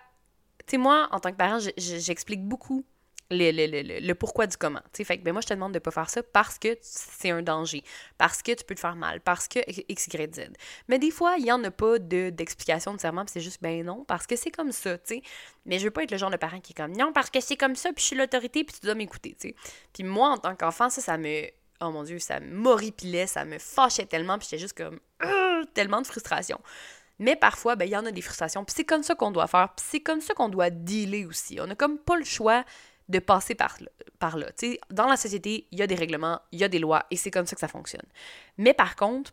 tu 0.66 0.72
sais, 0.72 0.76
moi, 0.78 1.08
en 1.12 1.20
tant 1.20 1.30
que 1.30 1.36
parent, 1.36 1.58
j'explique 1.76 2.46
beaucoup 2.46 2.84
le, 3.30 4.00
le, 4.00 4.14
pourquoi 4.14 4.46
du 4.46 4.56
comment. 4.56 4.80
Tu 4.92 4.98
sais, 4.98 5.04
fait 5.04 5.18
que 5.18 5.22
ben, 5.22 5.32
moi, 5.32 5.40
je 5.40 5.46
te 5.46 5.54
demande 5.54 5.72
de 5.72 5.78
pas 5.78 5.90
faire 5.90 6.10
ça 6.10 6.22
parce 6.22 6.58
que 6.58 6.76
c'est 6.80 7.30
un 7.30 7.42
danger, 7.42 7.82
parce 8.18 8.42
que 8.42 8.52
tu 8.52 8.64
peux 8.64 8.74
te 8.74 8.80
faire 8.80 8.96
mal, 8.96 9.20
parce 9.20 9.46
que 9.46 9.60
X, 9.88 10.08
Y, 10.08 10.34
Z. 10.34 10.40
Mais 10.88 10.98
des 10.98 11.10
fois, 11.10 11.36
il 11.38 11.46
y 11.46 11.52
en 11.52 11.62
a 11.62 11.70
pas 11.70 11.98
d'explication 11.98 12.90
de, 12.90 12.96
nécessairement, 12.96 13.24
puis 13.24 13.32
c'est 13.32 13.40
juste, 13.40 13.62
ben 13.62 13.84
non, 13.84 14.04
parce 14.04 14.26
que 14.26 14.36
c'est 14.36 14.50
comme 14.50 14.72
ça, 14.72 14.98
tu 14.98 15.14
sais. 15.14 15.22
Mais 15.64 15.78
je 15.78 15.84
veux 15.84 15.90
pas 15.90 16.02
être 16.02 16.10
le 16.10 16.18
genre 16.18 16.30
de 16.30 16.36
parent 16.36 16.60
qui 16.60 16.72
est 16.72 16.76
comme, 16.76 16.92
non, 16.92 17.12
parce 17.12 17.30
que 17.30 17.40
c'est 17.40 17.56
comme 17.56 17.76
ça, 17.76 17.92
puis 17.92 18.02
je 18.02 18.06
suis 18.08 18.16
l'autorité, 18.16 18.64
puis 18.64 18.74
tu 18.78 18.84
dois 18.84 18.94
m'écouter, 18.94 19.36
tu 19.40 19.48
sais. 19.48 19.54
Puis 19.92 20.02
moi, 20.02 20.30
en 20.30 20.38
tant 20.38 20.56
qu'enfant, 20.56 20.90
ça, 20.90 21.00
ça 21.00 21.16
me 21.16 21.46
oh 21.80 21.90
mon 21.90 22.02
Dieu, 22.02 22.18
ça 22.18 22.40
m'horripilait, 22.40 23.26
ça 23.26 23.44
me 23.44 23.58
fâchait 23.58 24.06
tellement, 24.06 24.38
puis 24.38 24.48
j'étais 24.50 24.60
juste 24.60 24.76
comme, 24.76 25.00
tellement 25.74 26.00
de 26.00 26.06
frustration. 26.06 26.60
Mais 27.18 27.36
parfois, 27.36 27.76
ben, 27.76 27.84
il 27.84 27.90
y 27.90 27.96
en 27.96 28.06
a 28.06 28.12
des 28.12 28.22
frustrations, 28.22 28.64
puis 28.64 28.74
c'est 28.76 28.84
comme 28.84 29.02
ça 29.02 29.14
qu'on 29.14 29.30
doit 29.30 29.46
faire, 29.46 29.68
puis 29.76 29.86
c'est 29.88 30.00
comme 30.00 30.20
ça 30.20 30.34
qu'on 30.34 30.48
doit 30.48 30.70
dealer 30.70 31.26
aussi. 31.26 31.60
On 31.60 31.66
n'a 31.66 31.74
comme 31.74 31.98
pas 31.98 32.16
le 32.16 32.24
choix 32.24 32.64
de 33.08 33.18
passer 33.18 33.54
par, 33.54 33.76
par 34.18 34.38
là. 34.38 34.46
sais, 34.56 34.80
dans 34.90 35.06
la 35.06 35.16
société, 35.16 35.66
il 35.72 35.78
y 35.78 35.82
a 35.82 35.86
des 35.86 35.96
règlements, 35.96 36.40
il 36.52 36.60
y 36.60 36.64
a 36.64 36.68
des 36.68 36.78
lois, 36.78 37.04
et 37.10 37.16
c'est 37.16 37.30
comme 37.30 37.46
ça 37.46 37.54
que 37.54 37.60
ça 37.60 37.68
fonctionne. 37.68 38.06
Mais 38.56 38.72
par 38.72 38.96
contre, 38.96 39.32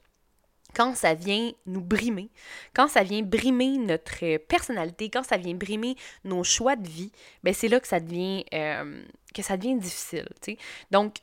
quand 0.76 0.96
ça 0.96 1.14
vient 1.14 1.52
nous 1.66 1.82
brimer, 1.82 2.30
quand 2.74 2.88
ça 2.88 3.04
vient 3.04 3.22
brimer 3.22 3.78
notre 3.78 4.38
personnalité, 4.38 5.10
quand 5.10 5.24
ça 5.24 5.38
vient 5.38 5.56
brimer 5.56 5.96
nos 6.24 6.44
choix 6.44 6.76
de 6.76 6.88
vie, 6.88 7.12
ben 7.44 7.54
c'est 7.54 7.68
là 7.68 7.80
que 7.80 7.88
ça 7.88 8.00
devient 8.00 8.46
euh, 8.54 9.02
que 9.34 9.42
ça 9.42 9.58
devient 9.58 9.78
difficile. 9.78 10.28
sais. 10.42 10.58
Donc 10.92 11.16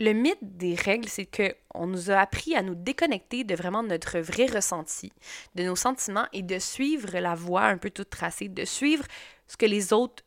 le 0.00 0.12
mythe 0.12 0.38
des 0.42 0.74
règles, 0.74 1.08
c'est 1.08 1.26
qu'on 1.26 1.86
nous 1.86 2.10
a 2.10 2.18
appris 2.18 2.56
à 2.56 2.62
nous 2.62 2.74
déconnecter 2.74 3.44
de 3.44 3.54
vraiment 3.54 3.82
notre 3.82 4.18
vrai 4.18 4.46
ressenti, 4.46 5.12
de 5.54 5.64
nos 5.64 5.76
sentiments 5.76 6.26
et 6.32 6.42
de 6.42 6.58
suivre 6.58 7.18
la 7.18 7.34
voie 7.34 7.64
un 7.64 7.78
peu 7.78 7.90
toute 7.90 8.10
tracée, 8.10 8.48
de 8.48 8.64
suivre 8.64 9.04
ce 9.46 9.56
que 9.56 9.66
les 9.66 9.92
autres 9.92 10.24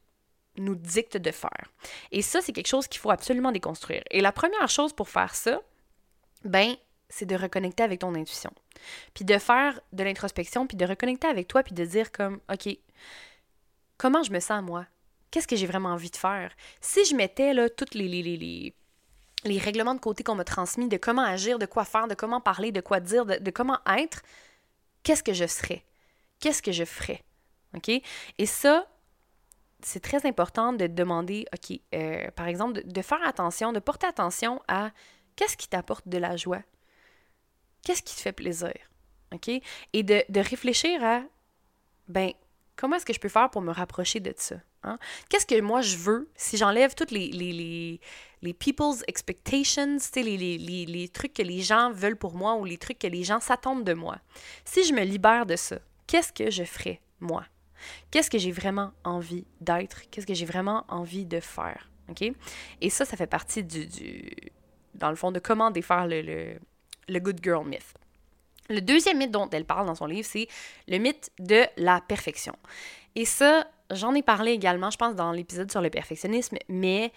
nous 0.57 0.75
dictent 0.75 1.17
de 1.17 1.31
faire. 1.31 1.71
Et 2.11 2.21
ça, 2.21 2.41
c'est 2.41 2.53
quelque 2.53 2.67
chose 2.67 2.87
qu'il 2.87 2.99
faut 2.99 3.11
absolument 3.11 3.51
déconstruire. 3.51 4.03
Et 4.09 4.21
la 4.21 4.31
première 4.31 4.69
chose 4.69 4.93
pour 4.93 5.09
faire 5.09 5.35
ça, 5.35 5.61
ben, 6.43 6.75
c'est 7.09 7.25
de 7.25 7.35
reconnecter 7.35 7.83
avec 7.83 7.99
ton 7.99 8.15
intuition. 8.15 8.51
Puis 9.13 9.25
de 9.25 9.37
faire 9.37 9.79
de 9.91 10.03
l'introspection, 10.03 10.65
puis 10.65 10.77
de 10.77 10.85
reconnecter 10.85 11.27
avec 11.27 11.47
toi, 11.47 11.61
puis 11.61 11.75
de 11.75 11.85
dire 11.85 12.11
comme, 12.11 12.39
OK, 12.51 12.69
comment 13.97 14.23
je 14.23 14.31
me 14.31 14.39
sens 14.39 14.63
moi? 14.63 14.85
qu'est-ce 15.31 15.47
que 15.47 15.55
j'ai 15.55 15.67
vraiment 15.67 15.89
envie 15.89 16.09
de 16.09 16.17
faire? 16.17 16.51
Si 16.81 17.05
je 17.05 17.15
mettais 17.15 17.53
là 17.53 17.69
toutes 17.69 17.93
les, 17.93 18.07
les, 18.07 18.23
les, 18.23 18.73
les, 19.43 19.57
règlements 19.57 19.95
de 19.95 19.99
côté 19.99 20.23
qu'on 20.23 20.35
m'a 20.35 20.43
transmis 20.43 20.87
de 20.87 20.97
comment 20.97 21.23
agir, 21.23 21.59
de 21.59 21.65
quoi 21.65 21.85
faire, 21.85 22.07
de 22.07 22.15
comment 22.15 22.41
parler, 22.41 22.71
de 22.71 22.81
quoi 22.81 22.99
dire, 22.99 23.25
de, 23.25 23.51
comment 23.51 23.79
être, 23.87 24.21
qu'est-ce 25.03 25.23
que 25.23 25.33
je 25.33 25.45
serais? 25.45 25.83
Qu'est-ce 26.39 26.61
que 26.61 26.71
je 26.71 26.85
ferais? 26.85 27.23
OK? 27.75 27.89
Et 27.89 28.45
ça, 28.45 28.87
c'est 29.81 30.01
très 30.01 30.25
important 30.25 30.73
de 30.73 30.87
demander, 30.87 31.45
OK, 31.53 31.79
euh, 31.93 32.29
par 32.31 32.47
exemple, 32.47 32.81
de, 32.83 33.01
faire 33.01 33.25
attention, 33.25 33.71
de 33.73 33.79
porter 33.79 34.07
attention 34.07 34.61
à 34.67 34.91
qu'est-ce 35.35 35.57
qui 35.57 35.67
t'apporte 35.67 36.07
de 36.07 36.17
la 36.17 36.35
joie? 36.35 36.61
Qu'est-ce 37.83 38.01
qui 38.01 38.15
te 38.15 38.21
fait 38.21 38.33
plaisir? 38.33 38.73
OK? 39.33 39.49
Et 39.93 40.03
de, 40.03 40.23
de 40.29 40.39
réfléchir 40.39 41.03
à, 41.03 41.21
ben, 42.07 42.31
comment 42.77 42.95
est-ce 42.95 43.05
que 43.05 43.13
je 43.13 43.19
peux 43.19 43.29
faire 43.29 43.49
pour 43.49 43.61
me 43.61 43.71
rapprocher 43.71 44.21
de 44.21 44.33
ça? 44.37 44.55
Hein? 44.83 44.97
Qu'est-ce 45.29 45.45
que 45.45 45.59
moi 45.59 45.81
je 45.81 45.97
veux 45.97 46.29
si 46.35 46.55
j'enlève 46.55 46.95
toutes 46.95 47.11
les, 47.11 47.27
les, 47.29 47.51
les, 47.51 47.99
les 48.41 48.53
people's 48.53 49.03
expectations, 49.07 49.97
les, 50.15 50.37
les, 50.37 50.85
les, 50.85 51.09
trucs 51.09 51.33
que 51.33 51.41
les 51.41 51.61
gens 51.61 51.91
veulent 51.91 52.17
pour 52.17 52.35
moi 52.35 52.55
ou 52.55 52.63
les 52.63 52.77
trucs 52.77 52.99
que 52.99 53.07
les 53.07 53.23
gens 53.23 53.41
s'attendent 53.41 53.83
de 53.83 53.93
moi? 53.93 54.17
Si 54.63 54.85
je 54.85 54.93
me 54.93 55.03
libère 55.03 55.45
de 55.45 55.55
ça, 55.55 55.79
qu'est-ce 56.05 56.31
que 56.31 56.49
je 56.49 56.63
ferais, 56.63 57.01
moi? 57.19 57.43
Qu'est-ce 58.11 58.29
que 58.29 58.37
j'ai 58.37 58.51
vraiment 58.51 58.91
envie 59.03 59.45
d'être? 59.59 60.09
Qu'est-ce 60.09 60.25
que 60.25 60.33
j'ai 60.33 60.45
vraiment 60.45 60.85
envie 60.87 61.25
de 61.25 61.39
faire? 61.39 61.89
Et 62.81 62.89
ça, 62.89 63.05
ça 63.05 63.17
fait 63.17 63.27
partie 63.27 63.63
du, 63.63 63.85
du 63.85 64.31
dans 64.93 65.09
le 65.09 65.15
fond, 65.15 65.31
de 65.31 65.39
comment 65.39 65.71
défaire 65.71 66.07
le, 66.07 66.21
le, 66.21 66.59
le 67.07 67.19
good 67.19 67.39
girl 67.43 67.67
myth. 67.67 67.93
Le 68.69 68.81
deuxième 68.81 69.17
mythe 69.17 69.31
dont 69.31 69.49
elle 69.49 69.65
parle 69.65 69.85
dans 69.85 69.95
son 69.95 70.05
livre, 70.05 70.27
c'est 70.29 70.47
le 70.87 70.97
mythe 70.97 71.31
de 71.39 71.65
la 71.77 72.01
perfection. 72.01 72.53
Et 73.15 73.25
ça, 73.25 73.67
j'en 73.91 74.13
ai 74.13 74.21
parlé 74.21 74.51
également, 74.51 74.91
je 74.91 74.97
pense, 74.97 75.15
dans 75.15 75.31
l'épisode 75.31 75.71
sur 75.71 75.81
le 75.81 75.89
perfectionnisme, 75.89 76.57
mais 76.67 77.11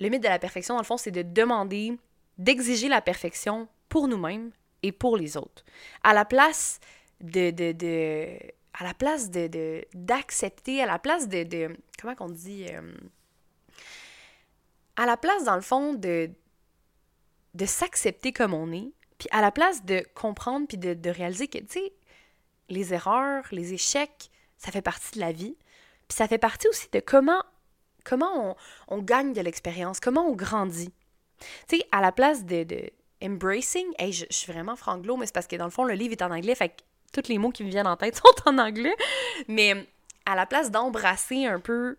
le 0.00 0.08
mythe 0.08 0.22
de 0.22 0.28
la 0.28 0.38
perfection, 0.38 0.74
dans 0.74 0.80
le 0.80 0.86
fond, 0.86 0.96
c'est 0.96 1.10
de 1.10 1.22
demander, 1.22 1.96
d'exiger 2.36 2.88
la 2.88 3.00
perfection 3.00 3.68
pour 3.88 4.08
nous-mêmes 4.08 4.50
et 4.82 4.92
pour 4.92 5.16
les 5.16 5.36
autres. 5.36 5.64
À 6.02 6.14
la 6.14 6.24
place 6.24 6.80
de, 7.20 7.50
de, 7.50 7.72
de 7.72 8.38
à 8.74 8.84
la 8.84 8.94
place 8.94 9.30
de 9.30 9.84
d'accepter, 9.92 10.82
à 10.82 10.86
la 10.86 10.98
place 10.98 11.28
de, 11.28 11.42
de 11.42 11.76
comment 12.00 12.14
qu'on 12.14 12.28
dit, 12.28 12.66
euh, 12.70 12.94
à 14.96 15.06
la 15.06 15.16
place, 15.16 15.44
dans 15.44 15.56
le 15.56 15.62
fond, 15.62 15.94
de, 15.94 16.30
de 17.54 17.66
s'accepter 17.66 18.32
comme 18.32 18.54
on 18.54 18.70
est, 18.72 18.92
puis 19.18 19.28
à 19.32 19.40
la 19.40 19.50
place 19.50 19.84
de 19.84 20.04
comprendre 20.14 20.66
puis 20.66 20.78
de, 20.78 21.10
réaliser 21.10 21.48
que, 21.48 21.58
tu 21.58 21.66
sais, 21.68 21.92
les 22.68 22.94
erreurs, 22.94 23.44
les 23.50 23.74
échecs, 23.74 24.30
ça 24.56 24.70
fait 24.70 24.82
partie 24.82 25.14
de 25.14 25.20
la 25.20 25.32
vie. 25.32 25.56
Puis 26.06 26.16
ça 26.16 26.28
fait 26.28 26.38
partie 26.38 26.68
aussi 26.68 26.88
de 26.92 27.00
comment, 27.00 27.42
comment 28.04 28.56
on, 28.86 29.02
gagne 29.02 29.32
de 29.32 29.40
l'expérience, 29.40 30.00
comment 30.00 30.26
on 30.26 30.34
grandit. 30.34 30.92
Tu 31.68 31.78
sais, 31.78 31.84
à 31.92 32.00
la 32.00 32.12
place 32.12 32.44
de, 32.44 32.62
de 32.64 32.90
embracing, 33.22 33.86
hey, 33.98 34.12
je, 34.12 34.24
suis 34.30 34.50
vraiment 34.50 34.76
franglo, 34.76 35.16
mais 35.16 35.26
c'est 35.26 35.34
parce 35.34 35.46
que 35.46 35.56
dans 35.56 35.64
le 35.64 35.70
fond, 35.70 35.84
le 35.84 35.94
livre 35.94 36.12
est 36.12 36.22
en 36.22 36.30
anglais, 36.30 36.54
fait 36.54 36.70
que 36.70 36.82
tous 37.12 37.28
les 37.28 37.38
mots 37.38 37.50
qui 37.50 37.64
me 37.64 37.70
viennent 37.70 37.86
en 37.86 37.96
tête 37.96 38.16
sont 38.24 38.48
en 38.48 38.58
anglais. 38.58 38.94
Mais 39.48 39.86
à 40.26 40.36
la 40.36 40.46
place 40.46 40.70
d'embrasser 40.70 41.46
un 41.46 41.60
peu 41.60 41.96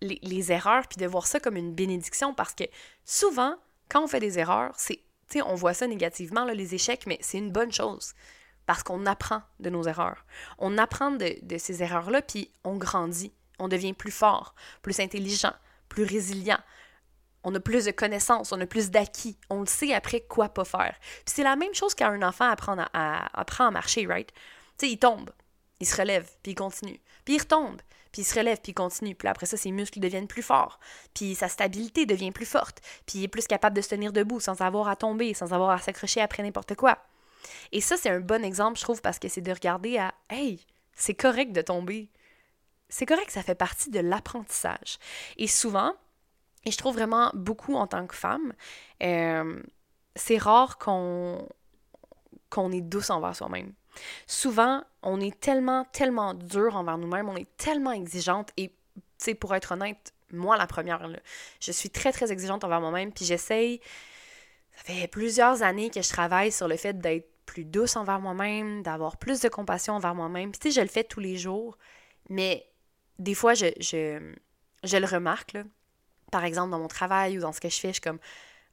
les, 0.00 0.18
les 0.22 0.52
erreurs 0.52 0.86
puis 0.88 0.98
de 0.98 1.06
voir 1.06 1.26
ça 1.26 1.38
comme 1.38 1.56
une 1.56 1.74
bénédiction, 1.74 2.34
parce 2.34 2.54
que 2.54 2.64
souvent, 3.04 3.54
quand 3.88 4.02
on 4.02 4.08
fait 4.08 4.20
des 4.20 4.38
erreurs, 4.38 4.74
c'est 4.76 5.00
on 5.44 5.54
voit 5.54 5.74
ça 5.74 5.86
négativement, 5.86 6.44
les 6.44 6.74
échecs, 6.74 7.06
mais 7.06 7.18
c'est 7.20 7.38
une 7.38 7.50
bonne 7.52 7.72
chose 7.72 8.14
parce 8.66 8.82
qu'on 8.82 9.06
apprend 9.06 9.42
de 9.60 9.70
nos 9.70 9.84
erreurs. 9.84 10.26
On 10.58 10.76
apprend 10.76 11.12
de, 11.12 11.58
ces 11.58 11.82
erreurs-là, 11.82 12.20
puis 12.20 12.50
on 12.64 12.76
grandit. 12.76 13.32
On 13.58 13.68
devient 13.68 13.94
plus 13.94 14.10
fort, 14.10 14.54
plus 14.82 15.00
intelligent, 15.00 15.54
plus 15.88 16.04
résilient. 16.04 16.58
On 17.44 17.54
a 17.54 17.60
plus 17.60 17.84
de 17.84 17.92
connaissances, 17.92 18.52
on 18.52 18.60
a 18.60 18.66
plus 18.66 18.90
d'acquis. 18.90 19.38
On 19.50 19.64
sait 19.66 19.94
après 19.94 20.20
quoi 20.20 20.48
pas 20.48 20.64
faire. 20.64 20.96
C'est 21.24 21.44
la 21.44 21.54
même 21.54 21.74
chose 21.74 21.94
qu'un 21.94 22.20
enfant 22.22 22.50
apprend 22.50 22.76
à, 22.92 23.30
à 23.32 23.70
marcher, 23.70 24.06
right? 24.06 24.30
Tu 24.78 24.86
il 24.86 24.98
tombe, 24.98 25.30
il 25.80 25.86
se 25.86 25.96
relève, 25.96 26.28
puis 26.42 26.52
il 26.52 26.54
continue. 26.56 27.00
Puis 27.26 27.34
il 27.34 27.38
retombe, 27.40 27.82
puis 28.12 28.22
il 28.22 28.24
se 28.24 28.34
relève, 28.38 28.58
puis 28.62 28.72
il 28.72 28.74
continue. 28.74 29.14
Puis 29.14 29.28
après 29.28 29.44
ça, 29.44 29.58
ses 29.58 29.72
muscles 29.72 30.00
deviennent 30.00 30.26
plus 30.26 30.42
forts, 30.42 30.80
puis 31.12 31.34
sa 31.34 31.48
stabilité 31.48 32.06
devient 32.06 32.32
plus 32.32 32.46
forte, 32.46 32.80
puis 33.04 33.18
il 33.18 33.24
est 33.24 33.28
plus 33.28 33.46
capable 33.46 33.76
de 33.76 33.82
se 33.82 33.90
tenir 33.90 34.14
debout 34.14 34.40
sans 34.40 34.62
avoir 34.62 34.88
à 34.88 34.96
tomber, 34.96 35.34
sans 35.34 35.52
avoir 35.52 35.70
à 35.70 35.78
s'accrocher 35.78 36.22
après 36.22 36.42
n'importe 36.42 36.74
quoi. 36.74 36.96
Et 37.72 37.82
ça, 37.82 37.98
c'est 37.98 38.08
un 38.08 38.20
bon 38.20 38.42
exemple, 38.42 38.78
je 38.78 38.84
trouve, 38.84 39.02
parce 39.02 39.18
que 39.18 39.28
c'est 39.28 39.42
de 39.42 39.52
regarder 39.52 39.98
à 39.98 40.14
Hey, 40.30 40.64
c'est 40.94 41.14
correct 41.14 41.52
de 41.52 41.60
tomber. 41.60 42.08
C'est 42.88 43.06
correct, 43.06 43.30
ça 43.30 43.42
fait 43.42 43.54
partie 43.54 43.90
de 43.90 44.00
l'apprentissage. 44.00 44.98
Et 45.36 45.48
souvent, 45.48 45.92
et 46.64 46.70
je 46.70 46.78
trouve 46.78 46.94
vraiment 46.94 47.30
beaucoup 47.34 47.74
en 47.74 47.86
tant 47.86 48.06
que 48.06 48.14
femme, 48.14 48.52
euh, 49.02 49.62
c'est 50.14 50.38
rare 50.38 50.78
qu'on 50.78 51.48
qu'on 52.48 52.70
est 52.70 52.80
douce 52.80 53.10
envers 53.10 53.34
soi-même. 53.34 53.72
Souvent, 54.26 54.82
on 55.02 55.20
est 55.20 55.38
tellement, 55.38 55.84
tellement 55.92 56.34
dur 56.34 56.76
envers 56.76 56.98
nous-mêmes, 56.98 57.28
on 57.28 57.36
est 57.36 57.56
tellement 57.56 57.92
exigeante 57.92 58.50
et, 58.56 58.68
tu 58.68 59.02
sais, 59.18 59.34
pour 59.34 59.54
être 59.54 59.72
honnête, 59.72 60.12
moi 60.32 60.56
la 60.56 60.66
première, 60.66 61.08
je 61.60 61.72
suis 61.72 61.90
très, 61.90 62.12
très 62.12 62.32
exigeante 62.32 62.64
envers 62.64 62.80
moi-même, 62.80 63.12
puis 63.12 63.24
j'essaye, 63.24 63.80
ça 64.76 64.82
fait 64.84 65.08
plusieurs 65.08 65.62
années 65.62 65.90
que 65.90 66.02
je 66.02 66.08
travaille 66.08 66.52
sur 66.52 66.68
le 66.68 66.76
fait 66.76 66.98
d'être 66.98 67.28
plus 67.46 67.64
douce 67.64 67.96
envers 67.96 68.20
moi-même, 68.20 68.82
d'avoir 68.82 69.16
plus 69.16 69.40
de 69.40 69.48
compassion 69.48 69.94
envers 69.94 70.14
moi-même. 70.14 70.50
Puis 70.50 70.58
tu 70.58 70.68
sais, 70.68 70.80
je 70.80 70.80
le 70.80 70.88
fais 70.88 71.04
tous 71.04 71.20
les 71.20 71.36
jours, 71.36 71.78
mais 72.28 72.68
des 73.18 73.34
fois, 73.34 73.54
je, 73.54 73.66
je, 73.80 74.34
je 74.84 74.96
le 74.96 75.06
remarque, 75.06 75.52
là. 75.54 75.62
Par 76.32 76.44
exemple, 76.44 76.72
dans 76.72 76.80
mon 76.80 76.88
travail 76.88 77.38
ou 77.38 77.40
dans 77.40 77.52
ce 77.52 77.60
que 77.60 77.68
je 77.68 77.78
fais, 77.78 77.88
je 77.88 77.94
suis 77.94 78.00
comme, 78.00 78.18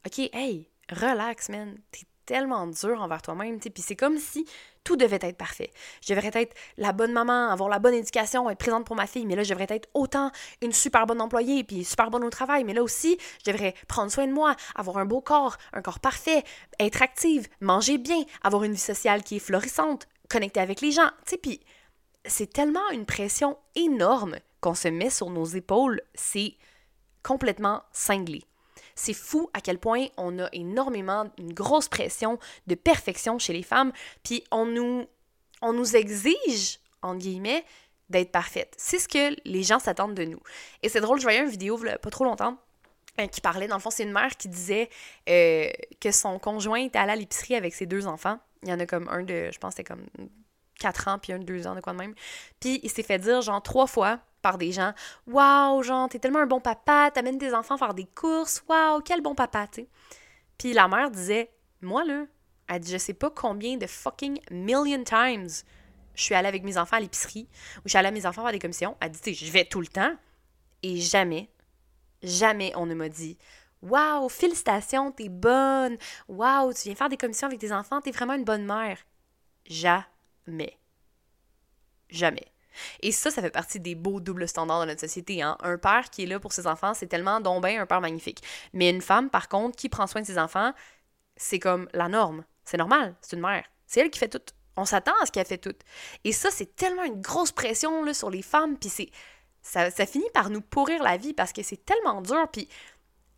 OK, 0.05 0.17
hey, 0.33 0.69
relax, 0.89 1.49
man, 1.49 1.77
t'es 1.91 2.05
tellement 2.25 2.67
dur 2.67 3.01
envers 3.01 3.21
toi-même, 3.21 3.59
tu 3.59 3.69
puis 3.69 3.83
c'est 3.83 3.95
comme 3.95 4.17
si 4.17 4.45
tout 4.83 4.95
devait 4.95 5.19
être 5.21 5.37
parfait. 5.37 5.71
Je 6.01 6.13
devrais 6.13 6.31
être 6.33 6.55
la 6.77 6.91
bonne 6.91 7.13
maman, 7.13 7.49
avoir 7.49 7.69
la 7.69 7.79
bonne 7.79 7.93
éducation, 7.93 8.49
être 8.49 8.57
présente 8.57 8.85
pour 8.85 8.95
ma 8.95 9.07
fille, 9.07 9.25
mais 9.25 9.35
là, 9.35 9.43
je 9.43 9.49
devrais 9.49 9.67
être 9.69 9.89
autant 9.93 10.31
une 10.61 10.73
super 10.73 11.05
bonne 11.05 11.21
employée, 11.21 11.63
puis 11.63 11.83
super 11.83 12.09
bonne 12.09 12.23
au 12.23 12.29
travail, 12.29 12.63
mais 12.63 12.73
là 12.73 12.83
aussi, 12.83 13.17
je 13.45 13.51
devrais 13.51 13.73
prendre 13.87 14.11
soin 14.11 14.27
de 14.27 14.33
moi, 14.33 14.55
avoir 14.75 14.97
un 14.97 15.05
beau 15.05 15.21
corps, 15.21 15.57
un 15.71 15.81
corps 15.81 15.99
parfait, 15.99 16.43
être 16.79 17.01
active, 17.01 17.47
manger 17.61 17.97
bien, 17.97 18.23
avoir 18.43 18.63
une 18.63 18.73
vie 18.73 18.77
sociale 18.77 19.23
qui 19.23 19.37
est 19.37 19.39
florissante, 19.39 20.07
connecter 20.29 20.59
avec 20.59 20.81
les 20.81 20.91
gens, 20.91 21.09
tu 21.25 21.31
sais, 21.31 21.37
puis 21.37 21.61
c'est 22.25 22.51
tellement 22.51 22.89
une 22.91 23.05
pression 23.05 23.57
énorme 23.75 24.37
qu'on 24.61 24.75
se 24.75 24.87
met 24.87 25.09
sur 25.09 25.29
nos 25.29 25.45
épaules, 25.45 26.01
c'est 26.13 26.55
complètement 27.21 27.83
cinglé. 27.91 28.43
C'est 28.95 29.13
fou 29.13 29.49
à 29.53 29.61
quel 29.61 29.79
point 29.79 30.07
on 30.17 30.39
a 30.39 30.49
énormément, 30.51 31.25
une 31.37 31.53
grosse 31.53 31.87
pression 31.87 32.39
de 32.67 32.75
perfection 32.75 33.39
chez 33.39 33.53
les 33.53 33.63
femmes, 33.63 33.91
puis 34.23 34.43
on 34.51 34.65
nous, 34.65 35.05
on 35.61 35.73
nous 35.73 35.95
exige, 35.95 36.79
en 37.01 37.15
guillemets, 37.15 37.63
d'être 38.09 38.31
parfaite. 38.31 38.73
C'est 38.77 38.99
ce 38.99 39.07
que 39.07 39.35
les 39.45 39.63
gens 39.63 39.79
s'attendent 39.79 40.15
de 40.15 40.25
nous. 40.25 40.39
Et 40.81 40.89
c'est 40.89 41.01
drôle, 41.01 41.19
je 41.19 41.23
voyais 41.23 41.39
une 41.39 41.49
vidéo, 41.49 41.77
pas 41.77 42.09
trop 42.09 42.25
longtemps, 42.25 42.57
euh, 43.19 43.27
qui 43.27 43.41
parlait, 43.41 43.67
dans 43.67 43.75
le 43.75 43.81
fond, 43.81 43.91
c'est 43.91 44.03
une 44.03 44.11
mère 44.11 44.35
qui 44.37 44.49
disait 44.49 44.89
euh, 45.29 45.69
que 46.01 46.11
son 46.11 46.39
conjoint 46.39 46.79
était 46.79 46.99
allé 46.99 47.11
à 47.11 47.15
l'épicerie 47.15 47.55
avec 47.55 47.73
ses 47.73 47.85
deux 47.85 48.07
enfants. 48.07 48.39
Il 48.63 48.69
y 48.69 48.73
en 48.73 48.79
a 48.79 48.85
comme 48.85 49.07
un 49.09 49.23
de, 49.23 49.49
je 49.51 49.57
pense 49.59 49.73
c'était 49.73 49.83
comme 49.83 50.05
4 50.79 51.07
ans, 51.07 51.19
puis 51.19 51.33
un 51.33 51.39
de 51.39 51.43
2 51.43 51.67
ans, 51.67 51.75
de 51.75 51.81
quoi 51.81 51.93
de 51.93 51.97
même. 51.97 52.13
Puis 52.59 52.79
il 52.83 52.89
s'est 52.89 53.03
fait 53.03 53.19
dire, 53.19 53.41
genre, 53.41 53.61
trois 53.61 53.87
fois, 53.87 54.19
par 54.43 54.59
des 54.59 54.71
gens 54.71 54.93
Waouh, 55.25 55.81
genre, 55.81 56.07
t'es 56.09 56.19
tellement 56.19 56.39
un 56.39 56.45
bon 56.45 56.59
papa, 56.59 57.09
t'amènes 57.11 57.39
tes 57.39 57.53
enfants 57.55 57.77
faire 57.77 57.95
des 57.95 58.05
courses, 58.05 58.63
waouh, 58.67 59.01
quel 59.01 59.21
bon 59.21 59.33
papa, 59.33 59.67
tu 59.67 59.81
sais. 59.81 59.87
Puis 60.59 60.73
la 60.73 60.87
mère 60.87 61.09
disait 61.09 61.49
Moi, 61.81 62.03
là, 62.05 62.25
elle 62.67 62.79
dit 62.81 62.91
Je 62.91 62.97
sais 62.97 63.13
pas 63.13 63.31
combien 63.31 63.77
de 63.77 63.87
fucking 63.87 64.39
million 64.51 65.03
times 65.03 65.47
je 66.15 66.23
suis 66.23 66.35
allée 66.35 66.47
avec 66.47 66.63
mes 66.63 66.77
enfants 66.77 66.97
à 66.97 66.99
l'épicerie 66.99 67.47
ou 67.77 67.81
je 67.85 67.89
suis 67.89 67.97
allée 67.97 68.09
avec 68.09 68.21
mes 68.21 68.27
enfants 68.27 68.43
faire 68.43 68.51
des 68.51 68.59
commissions. 68.59 68.95
Elle 68.99 69.11
dit 69.11 69.33
je 69.33 69.51
vais 69.51 69.65
tout 69.65 69.81
le 69.81 69.87
temps. 69.87 70.13
Et 70.83 70.97
jamais, 70.97 71.49
jamais 72.21 72.71
on 72.75 72.85
ne 72.85 72.93
m'a 72.93 73.09
dit 73.09 73.37
Waouh, 73.81 74.29
félicitations, 74.29 75.11
t'es 75.11 75.29
bonne. 75.29 75.97
Waouh, 76.27 76.73
tu 76.73 76.83
viens 76.83 76.95
faire 76.95 77.09
des 77.09 77.17
commissions 77.17 77.47
avec 77.47 77.59
tes 77.59 77.71
enfants, 77.71 78.01
t'es 78.01 78.11
vraiment 78.11 78.33
une 78.33 78.43
bonne 78.43 78.65
mère. 78.65 78.99
Jamais. 79.65 80.03
Jamais. 82.09 82.53
Et 83.01 83.11
ça, 83.11 83.31
ça 83.31 83.41
fait 83.41 83.51
partie 83.51 83.79
des 83.79 83.95
beaux 83.95 84.19
doubles 84.19 84.47
standards 84.47 84.81
de 84.81 84.85
notre 84.87 85.01
société. 85.01 85.41
Hein. 85.41 85.57
Un 85.61 85.77
père 85.77 86.09
qui 86.09 86.23
est 86.23 86.25
là 86.25 86.39
pour 86.39 86.53
ses 86.53 86.67
enfants, 86.67 86.93
c'est 86.93 87.07
tellement 87.07 87.39
donc 87.39 87.65
un 87.65 87.85
père 87.85 88.01
magnifique. 88.01 88.43
Mais 88.73 88.89
une 88.89 89.01
femme, 89.01 89.29
par 89.29 89.47
contre, 89.47 89.75
qui 89.75 89.89
prend 89.89 90.07
soin 90.07 90.21
de 90.21 90.25
ses 90.25 90.37
enfants, 90.37 90.73
c'est 91.35 91.59
comme 91.59 91.87
la 91.93 92.07
norme. 92.07 92.43
C'est 92.65 92.77
normal, 92.77 93.15
c'est 93.21 93.35
une 93.35 93.41
mère. 93.41 93.65
C'est 93.85 93.99
elle 93.99 94.09
qui 94.09 94.19
fait 94.19 94.29
tout. 94.29 94.53
On 94.75 94.85
s'attend 94.85 95.13
à 95.21 95.25
ce 95.25 95.31
qu'elle 95.31 95.45
fait 95.45 95.57
tout. 95.57 95.75
Et 96.23 96.31
ça, 96.31 96.49
c'est 96.49 96.75
tellement 96.75 97.03
une 97.03 97.21
grosse 97.21 97.51
pression 97.51 98.03
là, 98.03 98.13
sur 98.13 98.29
les 98.29 98.41
femmes, 98.41 98.77
puis 98.77 98.89
c'est... 98.89 99.09
Ça, 99.61 99.89
ça 99.91 100.05
finit 100.05 100.29
par 100.33 100.49
nous 100.49 100.59
pourrir 100.59 101.01
la 101.03 101.15
vie 101.15 101.33
parce 101.33 101.53
que 101.53 101.63
c'est 101.63 101.85
tellement 101.85 102.21
dur, 102.21 102.49
puis 102.51 102.67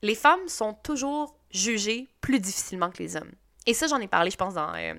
les 0.02 0.16
femmes 0.16 0.48
sont 0.48 0.74
toujours 0.74 1.38
jugées 1.52 2.08
plus 2.20 2.40
difficilement 2.40 2.90
que 2.90 2.98
les 2.98 3.16
hommes. 3.16 3.32
Et 3.66 3.74
ça, 3.74 3.88
j'en 3.88 4.00
ai 4.00 4.08
parlé, 4.08 4.30
je 4.30 4.38
pense, 4.38 4.54
dans 4.54 4.74
euh, 4.76 4.94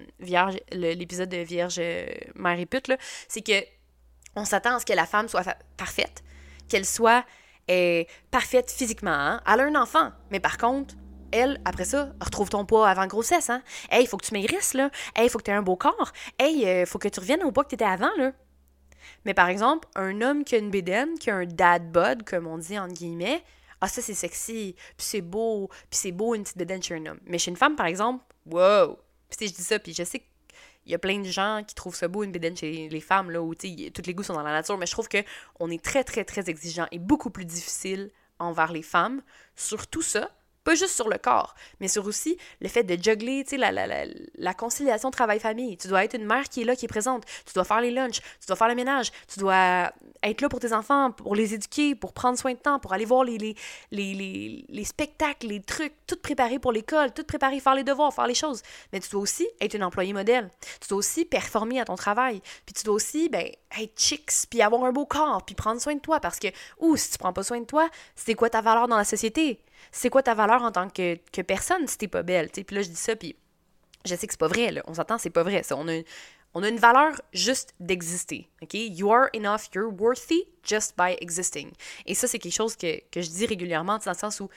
l'épisode 0.73 1.29
de 1.29 1.39
Vierge 1.39 1.77
euh, 1.79 2.07
Mère 2.35 2.59
et 2.59 2.67
pute, 2.67 2.91
c'est 3.29 3.43
que 3.43 3.65
on 4.35 4.45
s'attend 4.45 4.77
à 4.77 4.81
ce 4.81 4.87
que 4.87 4.93
la 4.93 5.07
femme 5.07 5.29
soit 5.29 5.57
parfaite, 5.77 6.23
qu'elle 6.69 6.85
soit 6.85 7.25
est 7.69 8.09
parfaite 8.31 8.71
physiquement, 8.71 9.11
hein? 9.11 9.41
elle 9.47 9.61
a 9.61 9.65
un 9.65 9.75
enfant, 9.75 10.13
mais 10.31 10.41
par 10.41 10.59
contre, 10.59 10.95
elle, 11.33 11.61
après 11.65 11.85
ça, 11.85 12.13
retrouve 12.21 12.49
ton 12.49 12.65
poids 12.65 12.89
avant 12.89 13.07
grossesse, 13.07 13.51
hein? 13.51 13.63
Hey, 13.91 14.05
il 14.05 14.07
faut 14.07 14.17
que 14.17 14.25
tu 14.25 14.33
maigrisses, 14.33 14.75
là. 14.75 14.91
Hey, 15.15 15.27
il 15.27 15.31
faut 15.31 15.39
que 15.39 15.45
tu 15.45 15.51
aies 15.51 15.55
un 15.55 15.63
beau 15.63 15.77
corps. 15.77 16.13
Hey, 16.39 16.61
il 16.61 16.69
euh, 16.69 16.87
faut 16.87 16.99
que 16.99 17.09
tu 17.09 17.19
reviennes 17.19 17.43
au 17.43 17.51
poids 17.51 17.65
que 17.65 17.71
tu 17.71 17.75
étais 17.75 17.85
avant, 17.85 18.11
là. 18.17 18.33
Mais 19.25 19.35
par 19.35 19.49
exemple, 19.49 19.89
un 19.97 20.21
homme 20.21 20.45
qui 20.45 20.55
a 20.55 20.59
une 20.59 20.71
bédaine, 20.71 21.19
qui 21.19 21.31
a 21.31 21.37
un 21.37 21.47
dad 21.47 21.91
bod, 21.91 22.23
comme 22.23 22.47
on 22.47 22.59
dit 22.59 22.79
entre 22.79 22.95
guillemets, 22.95 23.43
ah, 23.81 23.89
ça 23.89 24.03
c'est 24.03 24.15
sexy, 24.15 24.75
puis 24.97 25.07
c'est 25.07 25.21
beau, 25.21 25.69
puis 25.69 25.99
c'est 25.99 26.13
beau 26.13 26.35
une 26.35 26.43
petite 26.43 26.59
bédaine 26.59 26.83
chez 26.83 26.95
un 26.95 27.07
homme. 27.07 27.21
Mais 27.27 27.39
chez 27.39 27.51
une 27.51 27.57
femme, 27.57 27.77
par 27.77 27.87
exemple, 27.87 28.25
wow! 28.47 28.99
Puis 29.29 29.49
je 29.49 29.55
dis 29.55 29.63
ça, 29.63 29.79
puis 29.79 29.93
je 29.93 30.05
sais 30.05 30.21
qu'il 30.21 30.93
y 30.93 30.95
a 30.95 30.99
plein 30.99 31.19
de 31.19 31.29
gens 31.29 31.63
qui 31.67 31.75
trouvent 31.75 31.97
ça 31.97 32.09
beau 32.09 32.23
une 32.23 32.33
bédaine 32.33 32.57
chez 32.57 32.89
les 32.89 33.01
femmes, 33.01 33.31
là, 33.31 33.43
où 33.43 33.55
tous 33.55 34.07
les 34.07 34.15
goûts 34.15 34.23
sont 34.23 34.35
dans 34.35 34.43
la 34.43 34.53
nature, 34.53 34.79
mais 34.79 34.87
je 34.87 34.93
trouve 34.93 35.09
qu'on 35.09 35.71
est 35.71 35.83
très, 35.83 36.05
très, 36.05 36.25
très 36.25 36.49
exigeant 36.49 36.87
et 36.93 36.99
beaucoup 36.99 37.31
plus 37.31 37.45
difficile 37.45 38.11
envers 38.39 38.73
les 38.73 38.83
femmes 38.83 39.23
sur 39.55 39.87
tout 39.87 40.03
ça, 40.03 40.31
pas 40.67 40.75
juste 40.75 40.97
sur 40.97 41.09
le 41.09 41.17
corps, 41.17 41.55
mais 41.79 41.87
sur 41.87 42.05
aussi 42.07 42.37
le 42.61 42.67
fait 42.67 42.83
de 42.83 43.01
juggler, 43.01 43.45
tu 43.45 43.51
sais, 43.51 43.57
la, 43.57 43.71
la, 43.71 43.87
la, 43.87 44.05
la, 44.35 44.53
conciliation 44.53 45.13
travail-famille. 45.13 45.77
Tu 45.77 45.87
dois 45.87 46.03
être 46.03 46.15
une 46.15 46.27
mère 46.27 46.49
qui 46.49 46.63
est 46.63 46.65
là, 46.65 46.75
qui 46.75 46.87
est 46.87 46.89
présente. 46.89 47.25
Tu 47.47 47.55
dois 47.55 47.63
faire 47.63 47.81
les 47.81 47.93
lunchs, 47.93 48.21
tu 48.41 48.47
dois 48.49 48.57
faire 48.57 48.67
le 48.67 48.75
ménage, 48.75 49.13
tu 49.33 49.39
dois 49.39 49.93
être 50.25 50.41
là 50.41 50.49
pour 50.49 50.59
tes 50.59 50.73
enfants, 50.73 51.13
pour 51.13 51.37
les 51.37 51.55
éduquer, 51.55 51.95
pour 51.95 52.13
prendre 52.13 52.37
soin 52.37 52.53
de 52.53 52.59
temps, 52.59 52.81
pour 52.81 52.93
aller 52.93 53.05
voir 53.05 53.23
les, 53.23 53.39
les, 53.39 53.55
les, 53.93 54.65
les, 54.69 54.85
spectacles, 54.85 55.47
les 55.47 55.63
trucs, 55.63 55.95
tout 56.09 56.17
préparer 56.17 56.59
pour 56.59 56.73
l'école, 56.73 57.15
tout 57.15 57.23
préparer, 57.23 57.61
faire 57.61 57.77
les 57.77 57.85
devoirs, 57.85 58.13
faire 58.13 58.27
les 58.27 58.35
choses. 58.35 58.61
Mais 58.93 58.99
tu 58.99 59.09
dois 59.11 59.21
aussi 59.21 59.47
être 59.61 59.75
une 59.75 59.85
employée 59.85 60.13
modèle. 60.13 60.51
Tu 60.81 60.89
dois 60.89 60.99
aussi 60.99 61.25
performer 61.25 61.79
à 61.79 61.85
ton 61.85 61.95
travail. 61.95 62.43
Puis 62.65 62.75
tu 62.75 62.83
dois 62.83 62.95
aussi, 62.95 63.29
ben, 63.29 63.49
être 63.81 63.97
chicks, 63.97 64.49
puis 64.51 64.63
avoir 64.63 64.83
un 64.83 64.91
beau 64.91 65.07
corps, 65.07 65.45
puis 65.45 65.55
prendre 65.55 65.81
soin 65.81 65.95
de 65.95 66.01
toi. 66.01 66.19
Parce 66.19 66.41
que, 66.41 66.49
ou 66.81 66.97
si 66.97 67.13
tu 67.13 67.19
prends 67.19 67.33
pas 67.33 67.45
soin 67.45 67.61
de 67.61 67.67
toi, 67.67 67.89
c'est 68.17 68.35
quoi 68.35 68.51
ta 68.51 68.61
valeur 68.61 68.89
dans 68.89 68.97
la 68.97 69.05
société? 69.05 69.61
C'est 69.93 70.11
quoi 70.11 70.23
ta 70.23 70.35
valeur 70.35 70.63
en 70.63 70.73
tant 70.73 70.89
que, 70.89 71.43
personne 71.43 71.87
si 71.87 71.99
t'es 71.99 72.09
pas 72.09 72.23
belle, 72.23 72.51
Puis 72.51 72.65
là, 72.71 72.83
je 72.83 72.89
dis 72.89 72.97
ça, 72.97 73.17
puis 73.17 73.37
je 74.05 74.15
sais 74.15 74.27
que 74.27 74.33
c'est 74.33 74.41
pas 74.41 74.49
vrai, 74.49 74.71
là. 74.71 74.83
On 74.87 74.95
s'entend, 74.95 75.19
c'est 75.19 75.31
pas 75.31 75.43
vrai. 75.43 75.63
On, 75.73 75.89
a, 75.89 76.03
on 76.55 76.63
a 76.63 76.69
une 76.69 76.79
valeur 76.79 77.21
juste 77.33 77.75
d'exister, 77.81 78.49
OK? 78.63 78.75
You 78.75 79.11
are 79.11 79.29
enough, 79.35 79.69
you're 79.75 79.93
worthy 79.93 80.45
just 80.63 80.95
by 80.97 81.17
existing. 81.21 81.73
Et 82.07 82.15
ça, 82.15 82.27
c'est 82.27 82.39
quelque 82.39 82.55
chose 82.55 82.77
que, 82.77 83.01
je 83.15 83.29
dis 83.29 83.47
régulièrement, 83.47 83.99
dans 83.99 84.11
le 84.11 84.17
sens 84.17 84.41
où 84.41 84.49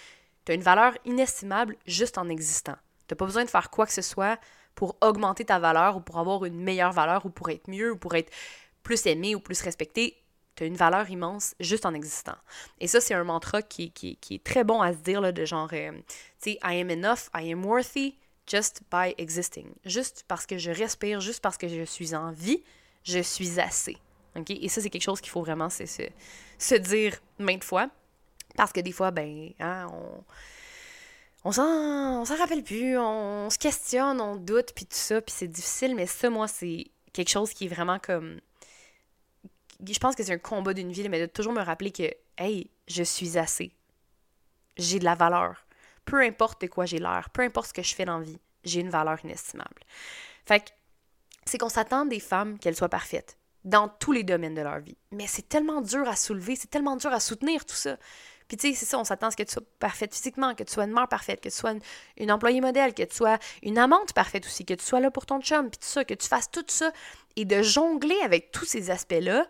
tu 0.45 0.51
as 0.51 0.55
une 0.55 0.61
valeur 0.61 0.93
inestimable 1.05 1.75
juste 1.85 2.17
en 2.17 2.29
existant. 2.29 2.75
T'as 3.07 3.15
pas 3.15 3.25
besoin 3.25 3.43
de 3.43 3.49
faire 3.49 3.69
quoi 3.69 3.85
que 3.85 3.93
ce 3.93 4.01
soit 4.01 4.39
pour 4.75 4.95
augmenter 5.01 5.45
ta 5.45 5.59
valeur 5.59 5.97
ou 5.97 5.99
pour 5.99 6.19
avoir 6.19 6.45
une 6.45 6.61
meilleure 6.61 6.93
valeur 6.93 7.25
ou 7.25 7.29
pour 7.29 7.49
être 7.49 7.67
mieux 7.67 7.91
ou 7.91 7.97
pour 7.97 8.15
être 8.15 8.31
plus 8.83 9.05
aimé 9.05 9.35
ou 9.35 9.39
plus 9.39 9.61
respecté 9.61 10.15
tu 10.59 10.65
une 10.65 10.75
valeur 10.75 11.09
immense 11.09 11.55
juste 11.59 11.85
en 11.85 11.93
existant. 11.93 12.35
Et 12.79 12.87
ça, 12.87 13.01
c'est 13.01 13.13
un 13.13 13.23
mantra 13.23 13.61
qui, 13.61 13.91
qui, 13.91 14.17
est 14.31 14.43
très 14.43 14.63
bon 14.63 14.81
à 14.81 14.93
se 14.93 14.97
dire, 14.97 15.21
là, 15.21 15.31
de 15.31 15.45
genre, 15.45 15.69
euh, 15.73 15.91
tu 16.41 16.51
sais, 16.51 16.59
I 16.63 16.81
am 16.81 16.89
enough, 16.89 17.29
I 17.35 17.51
am 17.51 17.65
worthy 17.65 18.15
just 18.47 18.81
by 18.91 19.13
existing. 19.17 19.67
Juste 19.85 20.25
parce 20.27 20.45
que 20.45 20.57
je 20.57 20.71
respire, 20.71 21.21
juste 21.21 21.41
parce 21.41 21.57
que 21.57 21.67
je 21.67 21.83
suis 21.83 22.15
en 22.15 22.31
vie, 22.31 22.63
je 23.03 23.19
suis 23.19 23.59
assez. 23.59 23.97
OK? 24.35 24.49
Et 24.49 24.67
ça, 24.69 24.81
c'est 24.81 24.89
quelque 24.89 25.03
chose 25.03 25.21
qu'il 25.21 25.31
faut 25.31 25.41
vraiment 25.41 25.69
se, 25.69 25.83
se, 26.57 26.75
dire 26.75 27.17
maintes 27.37 27.63
fois. 27.63 27.89
Parce 28.55 28.73
que 28.73 28.81
des 28.81 28.91
fois, 28.91 29.11
ben, 29.11 29.51
hein, 29.59 29.87
on 29.93 30.23
on 31.45 31.53
s'en, 31.53 32.21
on 32.21 32.25
s'en 32.25 32.35
rappelle 32.35 32.63
plus, 32.63 32.97
on 32.97 33.49
se 33.49 33.57
questionne, 33.57 34.19
on 34.19 34.35
doute, 34.35 34.73
puis 34.75 34.85
tout 34.85 34.97
ça, 34.97 35.21
puis 35.21 35.33
c'est 35.35 35.47
difficile, 35.47 35.95
mais 35.95 36.05
ça, 36.05 36.29
moi, 36.29 36.49
c'est 36.49 36.87
quelque 37.13 37.29
chose 37.29 37.53
qui 37.53 37.65
est 37.65 37.69
vraiment 37.69 37.97
comme 37.97 38.39
je 39.87 39.99
pense 39.99 40.15
que 40.15 40.23
c'est 40.23 40.33
un 40.33 40.37
combat 40.37 40.73
d'une 40.73 40.91
vie, 40.91 41.07
mais 41.09 41.21
de 41.21 41.25
toujours 41.25 41.53
me 41.53 41.61
rappeler 41.61 41.91
que, 41.91 42.11
hey, 42.37 42.69
je 42.87 43.03
suis 43.03 43.37
assez. 43.37 43.71
J'ai 44.77 44.99
de 44.99 45.05
la 45.05 45.15
valeur. 45.15 45.65
Peu 46.05 46.21
importe 46.21 46.61
de 46.61 46.67
quoi 46.67 46.85
j'ai 46.85 46.99
l'air, 46.99 47.29
peu 47.31 47.41
importe 47.41 47.67
ce 47.69 47.73
que 47.73 47.83
je 47.83 47.93
fais 47.93 48.05
dans 48.05 48.17
la 48.17 48.23
vie, 48.23 48.39
j'ai 48.63 48.81
une 48.81 48.89
valeur 48.89 49.23
inestimable. 49.23 49.81
Fait 50.45 50.61
que 50.61 50.69
c'est 51.45 51.57
qu'on 51.57 51.69
s'attend 51.69 52.05
des 52.05 52.19
femmes 52.19 52.57
qu'elles 52.57 52.75
soient 52.75 52.89
parfaites 52.89 53.37
dans 53.65 53.89
tous 53.89 54.11
les 54.11 54.23
domaines 54.23 54.55
de 54.55 54.61
leur 54.61 54.79
vie. 54.79 54.97
Mais 55.11 55.27
c'est 55.27 55.47
tellement 55.47 55.81
dur 55.81 56.07
à 56.07 56.15
soulever, 56.15 56.55
c'est 56.55 56.69
tellement 56.69 56.95
dur 56.95 57.11
à 57.11 57.19
soutenir 57.19 57.65
tout 57.65 57.75
ça. 57.75 57.97
Puis 58.47 58.57
tu 58.57 58.69
sais, 58.69 58.73
c'est 58.73 58.85
ça, 58.85 58.97
on 58.97 59.03
s'attend 59.03 59.27
à 59.27 59.31
ce 59.31 59.37
que 59.37 59.43
tu 59.43 59.51
sois 59.51 59.63
parfaite 59.79 60.13
physiquement, 60.13 60.55
que 60.55 60.63
tu 60.63 60.73
sois 60.73 60.85
une 60.85 60.91
mère 60.91 61.07
parfaite, 61.07 61.39
que 61.39 61.49
tu 61.49 61.55
sois 61.55 61.73
une, 62.17 62.31
employée 62.31 62.61
modèle, 62.61 62.95
que 62.95 63.03
tu 63.03 63.15
sois 63.15 63.37
une 63.61 63.77
amante 63.77 64.13
parfaite 64.13 64.45
aussi, 64.45 64.65
que 64.65 64.73
tu 64.73 64.83
sois 64.83 64.99
là 64.99 65.11
pour 65.11 65.27
ton 65.27 65.39
chum, 65.39 65.69
puis 65.69 65.77
tout 65.77 65.87
ça, 65.87 66.03
que 66.03 66.15
tu 66.15 66.27
fasses 66.27 66.49
tout 66.49 66.65
ça. 66.67 66.91
Et 67.35 67.45
de 67.45 67.61
jongler 67.61 68.17
avec 68.23 68.51
tous 68.51 68.65
ces 68.65 68.89
aspects-là, 68.89 69.47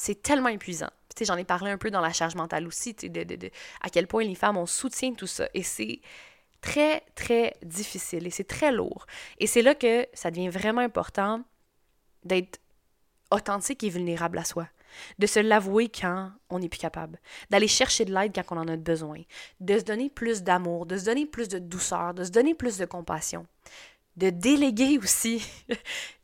c'est 0.00 0.22
tellement 0.22 0.48
épuisant. 0.48 0.88
J'en 1.20 1.36
ai 1.36 1.44
parlé 1.44 1.70
un 1.70 1.76
peu 1.76 1.90
dans 1.90 2.00
la 2.00 2.10
charge 2.10 2.34
mentale 2.34 2.66
aussi, 2.66 2.94
de, 2.94 3.50
à 3.82 3.90
quel 3.90 4.06
point 4.06 4.24
les 4.24 4.34
femmes, 4.34 4.56
on 4.56 4.64
soutient 4.64 5.12
tout 5.12 5.26
ça. 5.26 5.46
Et 5.52 5.62
c'est 5.62 6.00
très, 6.62 7.02
très 7.14 7.54
difficile 7.62 8.26
et 8.26 8.30
c'est 8.30 8.44
très 8.44 8.72
lourd. 8.72 9.04
Et 9.38 9.46
c'est 9.46 9.60
là 9.60 9.74
que 9.74 10.06
ça 10.14 10.30
devient 10.30 10.48
vraiment 10.48 10.80
important 10.80 11.42
d'être 12.24 12.60
authentique 13.30 13.84
et 13.84 13.90
vulnérable 13.90 14.38
à 14.38 14.44
soi. 14.44 14.66
De 15.18 15.26
se 15.26 15.38
l'avouer 15.38 15.90
quand 15.90 16.32
on 16.48 16.60
n'est 16.60 16.70
plus 16.70 16.80
capable. 16.80 17.20
D'aller 17.50 17.68
chercher 17.68 18.06
de 18.06 18.14
l'aide 18.14 18.32
quand 18.34 18.56
on 18.56 18.60
en 18.60 18.68
a 18.68 18.76
besoin. 18.76 19.20
De 19.60 19.78
se 19.78 19.84
donner 19.84 20.08
plus 20.08 20.42
d'amour, 20.42 20.86
de 20.86 20.96
se 20.96 21.04
donner 21.04 21.26
plus 21.26 21.48
de 21.48 21.58
douceur, 21.58 22.14
de 22.14 22.24
se 22.24 22.30
donner 22.30 22.54
plus 22.54 22.78
de 22.78 22.86
compassion. 22.86 23.46
De 24.16 24.30
déléguer 24.30 24.96
aussi 24.96 25.46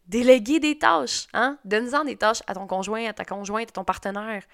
Déléguer 0.07 0.61
des 0.61 0.79
tâches, 0.79 1.27
hein? 1.33 1.59
Donne-en 1.65 2.05
des 2.05 2.17
tâches 2.17 2.43
à 2.47 2.55
ton 2.55 2.67
conjoint, 2.67 3.07
à 3.07 3.13
ta 3.13 3.25
conjointe, 3.25 3.71
à 3.71 3.73
ton 3.73 3.85
partenaire. 3.85 4.45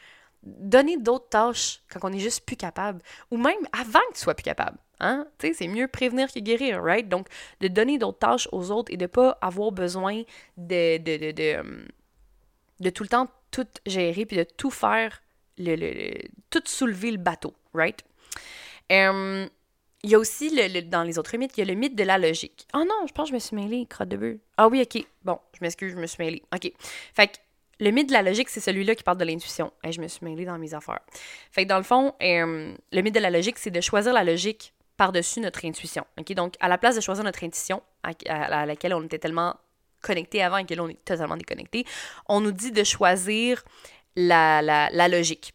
Donner 0.42 0.96
d'autres 0.96 1.28
tâches 1.28 1.82
quand 1.90 2.00
on 2.02 2.12
est 2.12 2.18
juste 2.18 2.44
plus 2.46 2.56
capable. 2.56 3.00
Ou 3.30 3.36
même 3.36 3.68
avant 3.72 4.00
que 4.10 4.14
tu 4.14 4.20
sois 4.20 4.34
plus 4.34 4.42
capable. 4.42 4.78
Hein? 4.98 5.26
C'est 5.38 5.68
mieux 5.68 5.88
prévenir 5.88 6.32
que 6.32 6.38
guérir, 6.38 6.82
right? 6.82 7.08
Donc, 7.08 7.26
de 7.60 7.68
donner 7.68 7.98
d'autres 7.98 8.18
tâches 8.18 8.48
aux 8.52 8.70
autres 8.70 8.92
et 8.92 8.96
de 8.96 9.06
pas 9.06 9.36
avoir 9.40 9.72
besoin 9.72 10.22
de, 10.56 10.98
de, 10.98 11.16
de, 11.16 11.30
de, 11.32 11.86
de 12.80 12.90
tout 12.90 13.02
le 13.02 13.08
temps 13.08 13.28
tout 13.50 13.66
gérer 13.84 14.26
puis 14.26 14.36
de 14.36 14.44
tout 14.44 14.70
faire, 14.70 15.22
le, 15.58 15.76
le, 15.76 16.14
tout 16.50 16.62
soulever 16.64 17.10
le 17.10 17.18
bateau, 17.18 17.54
right? 17.74 18.02
Um, 18.90 19.48
il 20.04 20.10
y 20.10 20.14
a 20.14 20.18
aussi, 20.18 20.50
le, 20.50 20.80
dans 20.82 21.04
les 21.04 21.18
autres 21.18 21.36
mythes, 21.36 21.56
il 21.56 21.60
y 21.60 21.62
a 21.62 21.72
le 21.72 21.78
mythe 21.78 21.94
de 21.94 22.02
la 22.02 22.18
logique. 22.18 22.66
Oh 22.74 22.78
non, 22.80 23.06
je 23.06 23.12
pense 23.12 23.26
que 23.26 23.30
je 23.30 23.34
me 23.34 23.38
suis 23.38 23.54
mêlée, 23.54 23.86
crotte 23.86 24.08
de 24.08 24.16
bœuf. 24.16 24.36
Ah 24.56 24.66
oui, 24.66 24.82
ok. 24.82 25.04
Bon, 25.24 25.38
je 25.54 25.58
m'excuse, 25.60 25.92
je 25.92 25.96
me 25.96 26.06
suis 26.06 26.22
mêlée. 26.22 26.42
Ok. 26.52 26.72
Fait 27.14 27.28
que 27.28 27.36
le 27.78 27.90
mythe 27.90 28.08
de 28.08 28.12
la 28.12 28.22
logique, 28.22 28.48
c'est 28.48 28.60
celui-là 28.60 28.96
qui 28.96 29.04
parle 29.04 29.18
de 29.18 29.24
l'intuition. 29.24 29.72
Et 29.84 29.92
je 29.92 30.00
me 30.00 30.08
suis 30.08 30.24
mêlée 30.24 30.44
dans 30.44 30.58
mes 30.58 30.74
affaires. 30.74 31.00
Fait 31.52 31.64
que 31.64 31.68
dans 31.68 31.76
le 31.76 31.84
fond, 31.84 32.14
euh, 32.20 32.74
le 32.92 33.02
mythe 33.02 33.14
de 33.14 33.20
la 33.20 33.30
logique, 33.30 33.58
c'est 33.58 33.70
de 33.70 33.80
choisir 33.80 34.12
la 34.12 34.24
logique 34.24 34.72
par-dessus 34.96 35.40
notre 35.40 35.64
intuition. 35.64 36.04
Ok, 36.18 36.32
donc, 36.34 36.54
à 36.58 36.68
la 36.68 36.78
place 36.78 36.96
de 36.96 37.00
choisir 37.00 37.22
notre 37.22 37.44
intuition, 37.44 37.80
à, 38.02 38.66
laquelle 38.66 38.94
on 38.94 39.04
était 39.04 39.18
tellement 39.18 39.54
connecté 40.00 40.42
avant 40.42 40.56
et 40.56 40.66
que 40.66 40.74
là, 40.74 40.82
on 40.82 40.88
est 40.88 41.04
totalement 41.04 41.36
déconnecté, 41.36 41.84
on 42.28 42.40
nous 42.40 42.50
dit 42.50 42.72
de 42.72 42.82
choisir 42.82 43.62
la, 44.16 44.62
la, 44.62 44.90
la 44.90 45.06
logique. 45.06 45.54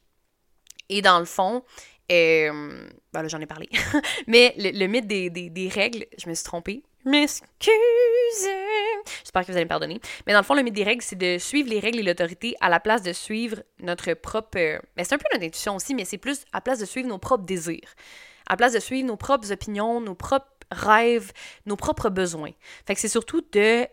Et 0.90 1.02
dans 1.02 1.20
le 1.20 1.26
fond, 1.26 1.64
euh, 2.12 2.88
ben 3.14 3.22
là, 3.22 3.28
j'en 3.28 3.40
ai 3.40 3.46
parlé. 3.46 3.70
Mais 4.28 4.54
le, 4.58 4.88
mythe 4.88 5.08
des, 5.08 5.30
des, 5.30 5.68
règles, 5.70 6.06
je 6.18 6.30
me 6.30 6.34
suis 6.34 6.44
trompée. 6.44 6.84
M'excuse. 7.06 7.72
J'espère 9.24 9.44
que 9.44 9.52
vous 9.52 9.58
allez 9.58 9.66
me 9.66 9.70
pardonner. 9.70 10.00
Mais 10.26 10.34
dans 10.34 10.40
le 10.40 10.46
fond, 10.46 10.56
le 10.56 10.64
mythe 10.64 10.74
des 10.74 10.84
règles, 10.84 11.02
c'est 11.02 11.18
de 11.18 11.38
suivre 11.38 11.70
les 11.70 11.80
règles 11.80 12.00
et 12.00 12.04
l'autorité 12.04 12.56
à 12.60 12.70
la 12.70 12.80
place 12.80 13.02
de 13.02 13.14
suivre 13.14 13.64
notre 13.80 14.14
propre. 14.14 14.50
mais 14.56 14.80
ben, 14.96 15.06
c'est 15.06 15.16
un 15.16 15.18
peu 15.18 15.26
notre 15.34 15.46
intuition 15.46 15.76
aussi, 15.76 15.96
mais 15.96 16.06
c'est 16.06 16.18
plus 16.18 16.42
à 16.52 16.58
la 16.58 16.62
place 16.62 16.80
de 16.80 16.86
suivre 16.86 17.08
nos 17.08 17.18
propres 17.18 17.46
désirs. 17.46 17.96
À 18.48 18.54
la 18.54 18.58
place 18.58 18.74
de 18.74 18.80
suivre 18.80 19.08
nos 19.08 19.18
propres 19.18 19.52
opinions, 19.52 20.02
nos 20.02 20.16
propres 20.16 20.48
rêves, 20.72 21.32
nos 21.66 21.76
propres 21.76 22.10
besoins. 22.10 22.52
Fait 22.86 22.94
que 22.94 23.00
c'est 23.00 23.08
surtout 23.08 23.42
de 23.52 23.88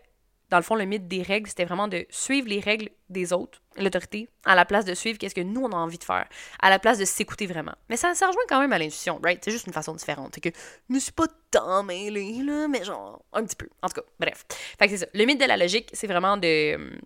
dans 0.55 0.59
le 0.59 0.63
fond, 0.63 0.75
le 0.75 0.85
mythe 0.85 1.09
des 1.09 1.21
règles, 1.21 1.49
c'était 1.49 1.65
vraiment 1.65 1.89
de 1.89 2.05
suivre 2.09 2.47
les 2.47 2.61
règles 2.61 2.87
des 3.09 3.33
autres, 3.33 3.61
l'autorité, 3.75 4.29
à 4.45 4.55
la 4.55 4.63
place 4.63 4.85
de 4.85 4.93
suivre 4.93 5.19
qu'est-ce 5.19 5.35
que 5.35 5.41
nous, 5.41 5.59
on 5.59 5.69
a 5.71 5.75
envie 5.75 5.97
de 5.97 6.03
faire, 6.05 6.29
à 6.61 6.69
la 6.69 6.79
place 6.79 6.97
de 6.97 7.03
s'écouter 7.03 7.45
vraiment. 7.45 7.73
Mais 7.89 7.97
ça, 7.97 8.15
ça 8.15 8.27
rejoint 8.27 8.45
quand 8.47 8.61
même 8.61 8.71
à 8.71 8.79
l'intuition, 8.79 9.19
right? 9.21 9.43
C'est 9.43 9.51
juste 9.51 9.67
une 9.67 9.73
façon 9.73 9.93
différente. 9.93 10.31
C'est 10.33 10.39
que 10.39 10.57
je 10.89 10.95
ne 10.95 10.99
suis 10.99 11.11
pas 11.11 11.25
tant 11.51 11.83
mêlée, 11.83 12.41
là, 12.41 12.69
mais 12.69 12.85
genre, 12.85 13.21
un 13.33 13.43
petit 13.43 13.57
peu. 13.57 13.67
En 13.81 13.89
tout 13.89 13.99
cas, 13.99 14.07
bref. 14.17 14.45
Fait 14.79 14.85
que 14.85 14.91
c'est 14.91 14.99
ça. 14.99 15.07
Le 15.13 15.25
mythe 15.25 15.41
de 15.41 15.45
la 15.45 15.57
logique, 15.57 15.89
c'est 15.91 16.07
vraiment 16.07 16.37
de, 16.37 16.97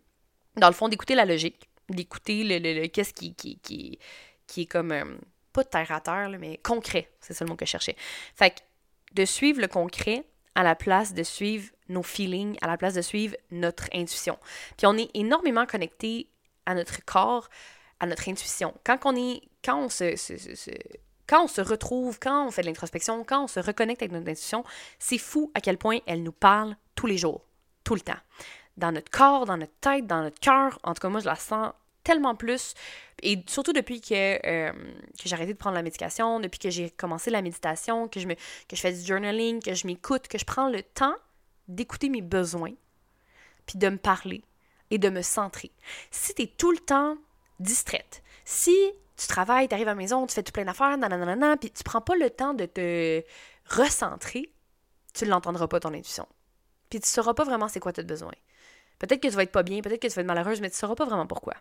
dans 0.58 0.68
le 0.68 0.76
fond, 0.76 0.88
d'écouter 0.88 1.16
la 1.16 1.26
logique, 1.26 1.68
d'écouter 1.90 2.44
le, 2.44 2.60
le, 2.60 2.88
qu'est-ce 2.88 3.16
qui, 3.16 3.34
qui, 3.34 3.58
qui, 3.64 3.98
qui 4.46 4.62
est 4.62 4.68
comme, 4.68 4.92
euh, 4.92 5.06
pas 5.54 5.64
terre 5.64 5.92
à 5.92 6.02
terre, 6.02 6.30
mais 6.40 6.58
concret. 6.58 7.10
C'est 7.20 7.34
ça 7.34 7.46
le 7.46 7.50
mot 7.50 7.56
que 7.56 7.66
je 7.66 7.72
cherchais. 7.72 7.96
Fait 8.36 8.52
que 8.52 8.60
de 9.16 9.26
suivre 9.26 9.60
le 9.60 9.68
concret 9.68 10.24
à 10.60 10.64
la 10.64 10.76
place 10.76 11.14
de 11.14 11.24
suivre 11.24 11.70
nos 11.88 12.04
feelings, 12.04 12.58
à 12.62 12.68
la 12.68 12.76
place 12.76 12.94
de 12.94 13.02
suivre 13.02 13.34
notre 13.50 13.86
intuition. 13.94 14.38
Puis 14.76 14.86
on 14.88 14.98
est 14.98 15.10
énormément 15.14 15.66
connecté 15.66 16.28
à 16.66 16.76
notre 16.76 17.06
corps, 17.06 17.48
à 18.02 18.06
notre 18.06 18.28
intuition. 18.28 18.74
Quand 18.84 18.98
on 19.06 19.16
est, 19.16 19.42
quand 19.64 19.80
on 19.80 19.88
se, 19.88 20.16
quand 21.28 21.46
on 21.46 21.48
se 21.48 21.62
retrouve, 21.62 22.20
quand 22.20 22.46
on 22.46 22.52
fait 22.52 22.62
de 22.62 22.68
l'introspection, 22.68 23.24
quand 23.24 23.46
on 23.46 23.48
se 23.48 23.62
reconnecte 23.62 24.02
avec 24.02 24.12
notre 24.12 24.30
intuition, 24.30 24.66
c'est 25.00 25.18
fou 25.18 25.50
à 25.54 25.62
quel 25.62 25.78
point 25.78 26.00
elle 26.06 26.24
nous 26.24 26.34
parle 26.34 26.76
tous 26.94 27.08
les 27.08 27.18
jours, 27.18 27.46
tout 27.86 27.96
le 27.96 28.02
temps. 28.02 28.20
Dans 28.76 28.92
notre 28.92 29.10
corps, 29.10 29.46
dans 29.46 29.56
notre 29.56 29.80
tête, 29.80 30.08
dans 30.08 30.24
notre 30.24 30.42
cœur. 30.42 30.78
En 30.84 30.94
tout 30.94 31.00
cas, 31.00 31.10
moi, 31.10 31.22
je 31.22 31.26
la 31.26 31.38
sens 31.38 31.72
tellement 32.10 32.36
plus. 32.36 32.74
Et 33.22 33.44
surtout 33.46 33.72
depuis 33.72 34.02
que, 34.02 34.14
euh, 34.14 34.72
que 34.72 35.26
j'ai 35.26 35.36
arrêté 35.36 35.54
de 35.54 35.58
prendre 35.58 35.76
la 35.76 35.84
médication, 35.84 36.40
depuis 36.40 36.58
que 36.58 36.72
j'ai 36.72 36.90
commencé 36.90 37.30
la 37.30 37.44
méditation, 37.44 38.08
que 38.08 38.20
je, 38.20 38.28
me, 38.28 38.34
que 38.34 38.76
je 38.76 38.82
fais 38.82 38.92
du 38.92 39.06
journaling, 39.06 39.62
que 39.62 39.76
je 39.76 39.86
m'écoute, 39.86 40.28
que 40.28 40.40
je 40.40 40.46
prends 40.46 40.70
le 40.70 40.82
temps 40.82 41.14
d'écouter 41.68 42.10
mes 42.10 42.22
besoins, 42.22 42.74
puis 43.68 43.78
de 43.78 43.90
me 43.90 43.98
parler 43.98 44.44
et 44.90 44.98
de 44.98 45.10
me 45.10 45.22
centrer. 45.22 45.72
Si 46.10 46.34
tu 46.34 46.44
es 46.44 46.48
tout 46.48 46.72
le 46.72 46.80
temps 46.80 47.16
distraite, 47.60 48.24
si 48.44 48.76
tu 49.16 49.28
travailles, 49.28 49.68
tu 49.68 49.76
arrives 49.76 49.88
à 49.88 49.92
la 49.92 49.96
maison, 49.96 50.26
tu 50.26 50.34
fais 50.34 50.42
tout 50.42 50.52
plein 50.52 50.66
d'affaires, 50.66 50.98
nanana, 50.98 51.58
puis 51.58 51.70
tu 51.70 51.84
prends 51.84 52.02
pas 52.02 52.16
le 52.16 52.32
temps 52.32 52.56
de 52.56 52.66
te 52.66 53.22
recentrer, 53.70 54.52
tu 55.14 55.26
l'entendras 55.26 55.68
pas 55.68 55.80
ton 55.80 55.94
intuition. 55.94 56.28
Puis 56.90 57.02
tu 57.02 57.08
sauras 57.08 57.36
pas 57.36 57.44
vraiment 57.44 57.68
c'est 57.68 57.80
quoi 57.80 57.94
tes 57.94 58.02
besoin. 58.02 58.34
Peut-être 58.98 59.22
que 59.22 59.28
tu 59.28 59.36
vas 59.36 59.44
être 59.44 59.52
pas 59.52 59.62
bien, 59.62 59.82
peut-être 59.82 60.02
que 60.02 60.08
tu 60.08 60.14
vas 60.14 60.22
être 60.22 60.28
malheureuse, 60.28 60.60
mais 60.60 60.72
tu 60.72 60.78
sauras 60.78 60.96
pas 60.96 61.06
vraiment 61.06 61.28
pourquoi. 61.28 61.54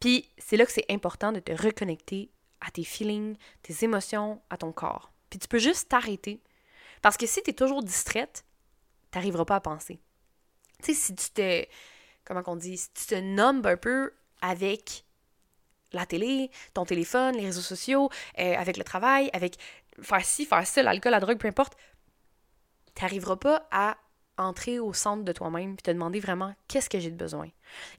Puis 0.00 0.28
c'est 0.38 0.56
là 0.56 0.66
que 0.66 0.72
c'est 0.72 0.90
important 0.90 1.32
de 1.32 1.40
te 1.40 1.52
reconnecter 1.52 2.30
à 2.60 2.70
tes 2.70 2.84
feelings, 2.84 3.36
tes 3.62 3.84
émotions, 3.84 4.40
à 4.50 4.56
ton 4.56 4.72
corps. 4.72 5.12
Puis 5.30 5.38
tu 5.38 5.48
peux 5.48 5.58
juste 5.58 5.88
t'arrêter. 5.88 6.42
Parce 7.02 7.16
que 7.16 7.26
si 7.26 7.42
tu 7.42 7.50
es 7.50 7.52
toujours 7.52 7.82
distraite, 7.82 8.44
tu 9.10 9.18
n'arriveras 9.18 9.44
pas 9.44 9.56
à 9.56 9.60
penser. 9.60 10.00
Tu 10.82 10.94
sais, 10.94 11.00
si 11.00 11.14
tu 11.14 11.30
te. 11.30 11.64
Comment 12.24 12.42
qu'on 12.42 12.56
dit 12.56 12.78
Si 12.78 12.92
tu 12.92 13.06
te 13.06 13.14
nommes 13.14 13.64
un 13.64 13.76
peu 13.76 14.12
avec 14.40 15.04
la 15.92 16.06
télé, 16.06 16.50
ton 16.72 16.84
téléphone, 16.84 17.36
les 17.36 17.46
réseaux 17.46 17.60
sociaux, 17.60 18.10
euh, 18.38 18.54
avec 18.56 18.76
le 18.76 18.84
travail, 18.84 19.30
avec 19.32 19.56
faire 20.02 20.24
ci, 20.24 20.44
faire 20.44 20.66
ça, 20.66 20.82
l'alcool, 20.82 21.12
la 21.12 21.20
drogue, 21.20 21.38
peu 21.38 21.48
importe, 21.48 21.76
tu 22.94 23.02
n'arriveras 23.02 23.36
pas 23.36 23.68
à 23.70 23.96
entrer 24.36 24.78
au 24.78 24.92
centre 24.92 25.24
de 25.24 25.32
toi-même 25.32 25.74
et 25.74 25.82
te 25.82 25.90
demander 25.90 26.20
vraiment 26.20 26.54
qu'est-ce 26.68 26.90
que 26.90 26.98
j'ai 26.98 27.10
de 27.10 27.16
besoin? 27.16 27.48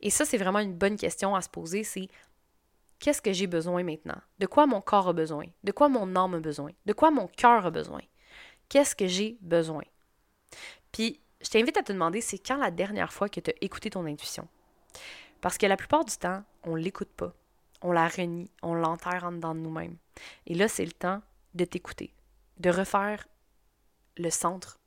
Et 0.01 0.09
ça, 0.09 0.25
c'est 0.25 0.37
vraiment 0.37 0.59
une 0.59 0.75
bonne 0.75 0.97
question 0.97 1.35
à 1.35 1.41
se 1.41 1.49
poser, 1.49 1.83
c'est 1.83 2.07
qu'est-ce 2.99 3.21
que 3.21 3.33
j'ai 3.33 3.47
besoin 3.47 3.83
maintenant? 3.83 4.19
De 4.39 4.45
quoi 4.45 4.65
mon 4.65 4.81
corps 4.81 5.09
a 5.09 5.13
besoin? 5.13 5.45
De 5.63 5.71
quoi 5.71 5.89
mon 5.89 6.15
âme 6.15 6.35
a 6.35 6.39
besoin? 6.39 6.71
De 6.85 6.93
quoi 6.93 7.11
mon 7.11 7.27
cœur 7.27 7.65
a 7.65 7.71
besoin? 7.71 8.01
Qu'est-ce 8.69 8.95
que 8.95 9.07
j'ai 9.07 9.37
besoin? 9.41 9.83
Puis, 10.91 11.19
je 11.41 11.49
t'invite 11.49 11.77
à 11.77 11.83
te 11.83 11.91
demander, 11.91 12.21
c'est 12.21 12.39
quand 12.39 12.57
la 12.57 12.71
dernière 12.71 13.13
fois 13.13 13.29
que 13.29 13.39
tu 13.39 13.51
as 13.51 13.55
écouté 13.61 13.89
ton 13.89 14.05
intuition? 14.05 14.47
Parce 15.41 15.57
que 15.57 15.65
la 15.65 15.77
plupart 15.77 16.05
du 16.05 16.15
temps, 16.17 16.43
on 16.63 16.75
ne 16.75 16.81
l'écoute 16.81 17.11
pas. 17.15 17.33
On 17.81 17.91
la 17.91 18.07
renie, 18.07 18.49
on 18.63 18.73
l'enterre 18.73 19.25
en 19.25 19.53
nous-mêmes. 19.53 19.97
Et 20.47 20.55
là, 20.55 20.67
c'est 20.67 20.85
le 20.85 20.91
temps 20.91 21.21
de 21.53 21.65
t'écouter, 21.65 22.13
de 22.57 22.69
refaire 22.69 23.27
le 24.17 24.29
centre 24.29 24.79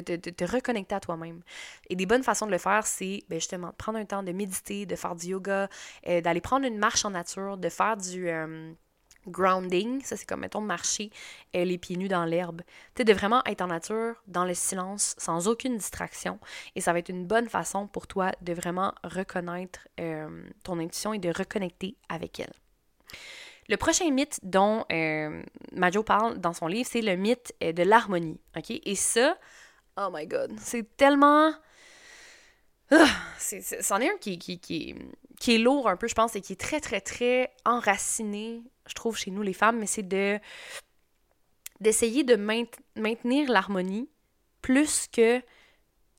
de, 0.00 0.16
te 0.16 0.44
reconnecter 0.44 0.94
à 0.94 1.00
toi-même. 1.00 1.42
Et 1.90 1.96
des 1.96 2.06
bonnes 2.06 2.22
façons 2.22 2.46
de 2.46 2.50
le 2.50 2.58
faire, 2.58 2.86
c'est 2.86 3.22
ben, 3.28 3.36
justement 3.38 3.68
de 3.68 3.74
prendre 3.74 3.98
un 3.98 4.04
temps 4.04 4.22
de 4.22 4.32
méditer, 4.32 4.86
de 4.86 4.96
faire 4.96 5.14
du 5.14 5.28
yoga, 5.28 5.68
euh, 6.08 6.20
d'aller 6.20 6.40
prendre 6.40 6.66
une 6.66 6.78
marche 6.78 7.04
en 7.04 7.10
nature, 7.10 7.56
de 7.56 7.68
faire 7.68 7.96
du 7.96 8.28
euh, 8.28 8.72
grounding, 9.26 10.02
ça 10.02 10.16
c'est 10.16 10.26
comme, 10.26 10.40
mettons, 10.40 10.60
marcher 10.60 11.10
euh, 11.54 11.64
les 11.64 11.78
pieds 11.78 11.96
nus 11.96 12.08
dans 12.08 12.24
l'herbe. 12.24 12.62
Tu 12.94 13.04
de 13.04 13.12
vraiment 13.12 13.42
être 13.46 13.62
en 13.62 13.68
nature, 13.68 14.16
dans 14.26 14.44
le 14.44 14.54
silence, 14.54 15.14
sans 15.18 15.48
aucune 15.48 15.76
distraction. 15.76 16.38
Et 16.74 16.80
ça 16.80 16.92
va 16.92 16.98
être 16.98 17.08
une 17.08 17.26
bonne 17.26 17.48
façon 17.48 17.86
pour 17.86 18.06
toi 18.06 18.32
de 18.40 18.52
vraiment 18.52 18.94
reconnaître 19.04 19.88
ton 20.64 20.78
intuition 20.78 21.12
et 21.12 21.18
de 21.18 21.28
reconnecter 21.28 21.96
avec 22.08 22.40
elle. 22.40 22.52
Le 23.68 23.76
prochain 23.76 24.10
mythe 24.10 24.40
dont 24.42 24.84
Majo 25.72 26.02
parle 26.02 26.38
dans 26.38 26.52
son 26.52 26.66
livre, 26.66 26.88
c'est 26.90 27.00
le 27.00 27.16
mythe 27.16 27.54
de 27.60 27.82
l'harmonie. 27.82 28.40
OK? 28.56 28.70
Et 28.70 28.96
ça, 28.96 29.38
Oh 29.96 30.08
my 30.12 30.26
god. 30.26 30.52
C'est 30.58 30.96
tellement. 30.96 31.52
Ah, 32.90 33.06
c'en 33.80 34.00
est, 34.00 34.10
un 34.10 34.16
qui, 34.18 34.38
qui, 34.38 34.58
qui, 34.58 34.94
qui, 35.40 35.54
est 35.54 35.58
lourd 35.58 35.88
un 35.88 35.96
peu, 35.96 36.08
je 36.08 36.14
pense, 36.14 36.36
et 36.36 36.42
qui 36.42 36.52
est 36.52 36.60
très, 36.60 36.78
très, 36.78 37.00
très 37.00 37.50
enraciné, 37.64 38.62
je 38.86 38.94
trouve, 38.94 39.16
chez 39.16 39.30
nous, 39.30 39.40
les 39.40 39.54
femmes, 39.54 39.78
mais 39.78 39.86
c'est 39.86 40.02
de 40.02 40.38
d'essayer 41.80 42.22
de 42.22 42.36
maintenir 42.36 43.50
l'harmonie 43.50 44.08
plus 44.60 45.08
que 45.08 45.42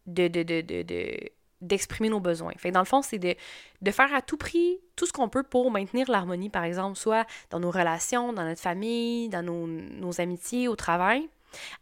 de, 0.08 0.28
de, 0.28 0.44
de, 0.44 0.62
de, 0.62 1.30
d'exprimer 1.62 2.10
nos 2.10 2.20
besoins. 2.20 2.52
Fait 2.58 2.72
dans 2.72 2.82
le 2.82 2.86
fond, 2.86 3.02
c'est 3.02 3.18
de, 3.18 3.36
de 3.82 3.92
faire 3.92 4.14
à 4.14 4.22
tout 4.22 4.36
prix 4.36 4.82
tout 4.98 5.06
ce 5.06 5.14
qu'on 5.14 5.30
peut 5.30 5.44
pour 5.44 5.72
maintenir 5.72 6.12
l'harmonie, 6.12 6.50
par 6.50 6.66
exemple, 6.66 6.98
soit 6.98 7.26
dans 7.50 7.62
nos 7.62 7.72
relations, 7.72 8.34
dans 8.34 8.44
notre 8.44 8.60
famille, 8.60 9.30
dans 9.30 9.42
nos, 9.42 9.66
nos 9.66 10.20
amitiés, 10.20 10.68
au 10.68 10.76
travail, 10.76 11.30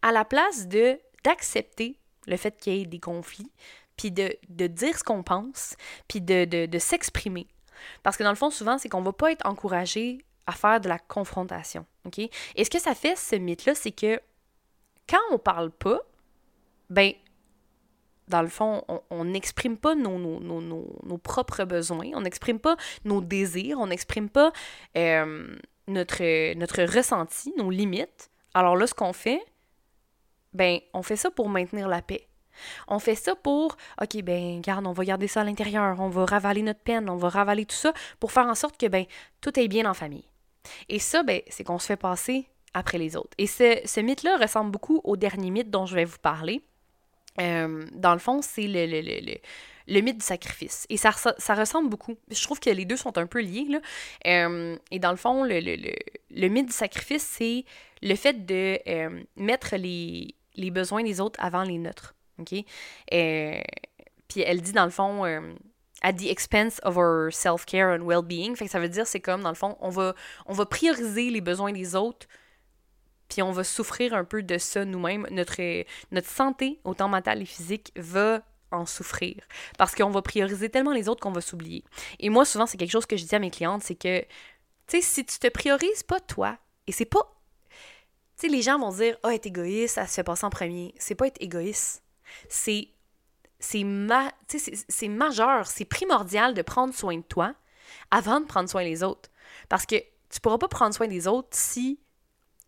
à 0.04 0.12
la 0.12 0.26
place 0.26 0.68
de 0.68 1.00
d'accepter 1.24 1.98
le 2.28 2.38
fait 2.38 2.58
qu'il 2.58 2.74
y 2.74 2.82
ait 2.82 2.86
des 2.86 3.00
conflits, 3.00 3.52
puis 3.98 4.12
de, 4.12 4.68
dire 4.68 4.98
ce 4.98 5.04
qu'on 5.04 5.24
pense, 5.24 5.76
puis 6.08 6.22
de, 6.22 6.78
s'exprimer. 6.80 7.48
Parce 8.04 8.18
que 8.18 8.24
dans 8.24 8.30
le 8.30 8.36
fond, 8.36 8.50
souvent, 8.50 8.78
c'est 8.78 8.90
qu'on 8.90 9.02
va 9.02 9.14
pas 9.14 9.32
être 9.32 9.46
encouragé 9.46 10.26
à 10.48 10.54
faire 10.54 10.82
de 10.82 10.90
la 10.90 11.00
confrontation. 11.00 11.86
Et 12.56 12.64
ce 12.64 12.70
que 12.70 12.80
ça 12.80 12.96
fait, 12.96 13.16
ce 13.16 13.36
mythe-là, 13.36 13.76
c'est 13.76 13.92
que 13.92 14.20
quand 15.08 15.20
on 15.32 15.38
parle 15.38 15.72
pas, 15.72 16.00
ben, 16.90 17.14
dans 18.28 18.42
le 18.42 18.48
fond, 18.48 18.84
on 19.10 19.26
n'exprime 19.26 19.78
pas 19.78 19.94
nos, 19.94 20.18
nos, 20.18 21.18
propres 21.18 21.66
besoins, 21.66 22.10
on 22.14 22.22
n'exprime 22.22 22.60
pas 22.60 22.78
nos 23.04 23.22
désirs, 23.22 23.78
on 23.80 23.88
n'exprime 23.88 24.30
pas 24.30 24.52
euh, 24.98 25.56
notre, 25.88 26.54
notre 26.56 26.84
ressenti, 26.84 27.54
nos 27.58 27.70
limites. 27.70 28.32
Alors 28.54 28.76
là, 28.76 28.88
ce 28.88 28.94
qu'on 28.94 29.14
fait, 29.14 29.42
ben, 30.54 30.80
on 30.94 31.04
fait 31.04 31.16
ça 31.16 31.32
pour 31.32 31.50
maintenir 31.50 31.88
la 31.88 32.02
paix. 32.02 32.28
On 32.88 33.00
fait 33.00 33.16
ça 33.16 33.36
pour, 33.36 33.78
OK, 34.02 34.22
ben, 34.24 34.62
garde, 34.62 34.86
on 34.86 34.92
va 34.92 35.06
garder 35.06 35.28
ça 35.28 35.42
à 35.42 35.44
l'intérieur, 35.44 36.00
on 36.00 36.10
va 36.10 36.26
ravaler 36.26 36.62
notre 36.62 36.82
peine, 36.82 37.10
on 37.10 37.16
va 37.16 37.30
ravaler 37.30 37.66
tout 37.66 37.76
ça 37.76 37.94
pour 38.20 38.32
faire 38.32 38.48
en 38.48 38.56
sorte 38.56 38.78
que, 38.78 38.88
ben, 38.88 39.06
tout 39.40 39.58
est 39.60 39.68
bien 39.68 39.90
en 39.90 39.94
famille. 39.94 40.26
Et 40.90 41.00
ça, 41.00 41.24
ben, 41.24 41.42
c'est 41.50 41.64
qu'on 41.64 41.80
se 41.80 41.88
fait 41.88 41.98
passer 41.98 42.48
après 42.74 42.98
les 42.98 43.16
autres. 43.16 43.32
Et 43.38 43.48
ce, 43.48 43.80
ce 43.86 44.00
mythe-là 44.00 44.38
ressemble 44.38 44.72
beaucoup 44.72 45.02
au 45.04 45.18
dernier 45.18 45.52
mythe 45.52 45.70
dont 45.70 45.86
je 45.86 45.96
vais 45.96 46.06
vous 46.06 46.20
parler. 46.20 46.62
Euh, 47.40 47.86
dans 47.94 48.14
le 48.14 48.20
fond, 48.20 48.42
c'est 48.42 48.68
le, 48.68 48.86
le, 48.86 49.02
le, 49.02 49.38
le, 49.88 50.02
mythe 50.02 50.18
du 50.18 50.26
sacrifice. 50.26 50.86
Et 50.90 50.98
ça, 50.98 51.12
ça, 51.12 51.56
ressemble 51.56 51.90
beaucoup. 51.90 52.18
Je 52.30 52.42
trouve 52.44 52.60
que 52.60 52.70
les 52.70 52.86
deux 52.86 52.98
sont 52.98 53.18
un 53.18 53.26
peu 53.26 53.42
liés. 53.42 53.68
Là. 53.70 53.80
Euh, 54.28 54.78
et 54.92 55.00
dans 55.00 55.12
le 55.12 55.18
fond, 55.18 55.44
le, 55.44 55.60
le, 55.60 56.48
mythe 56.50 56.68
du 56.68 56.74
sacrifice, 56.74 57.24
c'est 57.24 57.64
le 58.02 58.16
fait 58.16 58.46
de 58.46 58.80
euh, 58.88 59.24
mettre 59.38 59.76
les, 59.78 60.36
les 60.56 60.72
besoins 60.72 61.04
des 61.04 61.22
autres 61.22 61.40
avant 61.42 61.64
les 61.64 61.78
nôtres. 61.78 62.16
OK? 62.40 62.54
Euh, 62.54 63.62
puis 64.28 64.42
elle 64.42 64.62
dit, 64.62 64.72
dans 64.72 64.86
le 64.86 64.92
fond, 64.92 65.26
euh, 65.26 65.54
at 66.02 66.14
the 66.14 66.28
expense 66.28 66.80
of 66.84 66.98
our 66.98 67.32
self-care 67.32 67.90
and 67.90 68.04
well-being. 68.04 68.56
Fait 68.56 68.66
que 68.66 68.72
ça 68.72 68.80
veut 68.80 68.90
dire, 68.90 69.08
c'est 69.08 69.20
comme, 69.20 69.42
dans 69.42 69.50
le 69.50 69.56
fond, 69.56 69.78
on 69.80 69.90
va, 69.90 70.16
on 70.46 70.54
va 70.54 70.66
prioriser 70.66 71.30
les 71.30 71.42
besoins 71.42 71.72
des 71.72 71.96
autres, 71.96 72.28
puis 73.30 73.42
on 73.42 73.52
va 73.52 73.64
souffrir 73.64 74.14
un 74.14 74.26
peu 74.26 74.44
de 74.44 74.58
ça 74.58 74.84
nous-mêmes. 74.84 75.28
Notre, 75.32 75.86
notre 76.12 76.30
santé, 76.30 76.80
autant 76.84 77.08
mentale 77.08 77.42
et 77.42 77.46
physique, 77.46 77.92
va 77.96 78.42
en 78.72 78.86
souffrir. 78.86 79.36
Parce 79.78 79.96
qu'on 79.96 80.10
va 80.10 80.22
prioriser 80.22 80.70
tellement 80.70 80.94
les 80.94 81.08
autres 81.08 81.22
qu'on 81.22 81.32
va 81.32 81.42
s'oublier. 81.42 81.84
Et 82.20 82.30
moi, 82.30 82.46
souvent, 82.46 82.66
c'est 82.66 82.78
quelque 82.78 82.92
chose 82.92 83.06
que 83.06 83.18
je 83.18 83.26
dis 83.26 83.36
à 83.36 83.40
mes 83.40 83.52
clientes, 83.52 83.84
c'est 83.84 83.96
que, 83.96 84.22
tu 84.22 84.28
sais, 84.88 85.02
si 85.02 85.26
tu 85.26 85.40
te 85.40 85.48
priorises 85.48 86.04
pas 86.04 86.20
toi, 86.20 86.58
et 86.88 86.92
c'est 86.92 87.06
pas 87.06 87.41
les 88.48 88.62
gens 88.62 88.80
vont 88.80 88.92
dire 88.92 89.18
oh, 89.24 89.30
être 89.30 89.46
égoïste, 89.46 89.96
ça 89.96 90.08
se 90.08 90.14
fait 90.14 90.24
passer 90.24 90.46
en 90.46 90.50
premier. 90.50 90.94
C'est 90.98 91.16
pas 91.16 91.28
être 91.28 91.42
égoïste. 91.42 92.04
C'est. 92.50 92.88
C'est 93.64 93.84
ma, 93.84 94.32
c'est 94.48 95.08
majeur, 95.08 95.68
c'est 95.68 95.86
primordial 95.86 96.56
de 96.56 96.64
prendre 96.64 96.96
soin 96.96 97.18
de 97.18 97.22
toi 97.22 97.54
avant 98.10 98.40
de 98.40 98.48
prendre 98.48 98.68
soin 98.68 98.84
des 98.84 99.04
autres. 99.04 99.30
Parce 99.70 99.86
que 99.86 99.98
tu 100.32 100.40
pourras 100.42 100.58
pas 100.58 100.68
prendre 100.68 100.96
soin 100.96 101.08
des 101.08 101.28
autres 101.28 101.50
si 101.52 102.00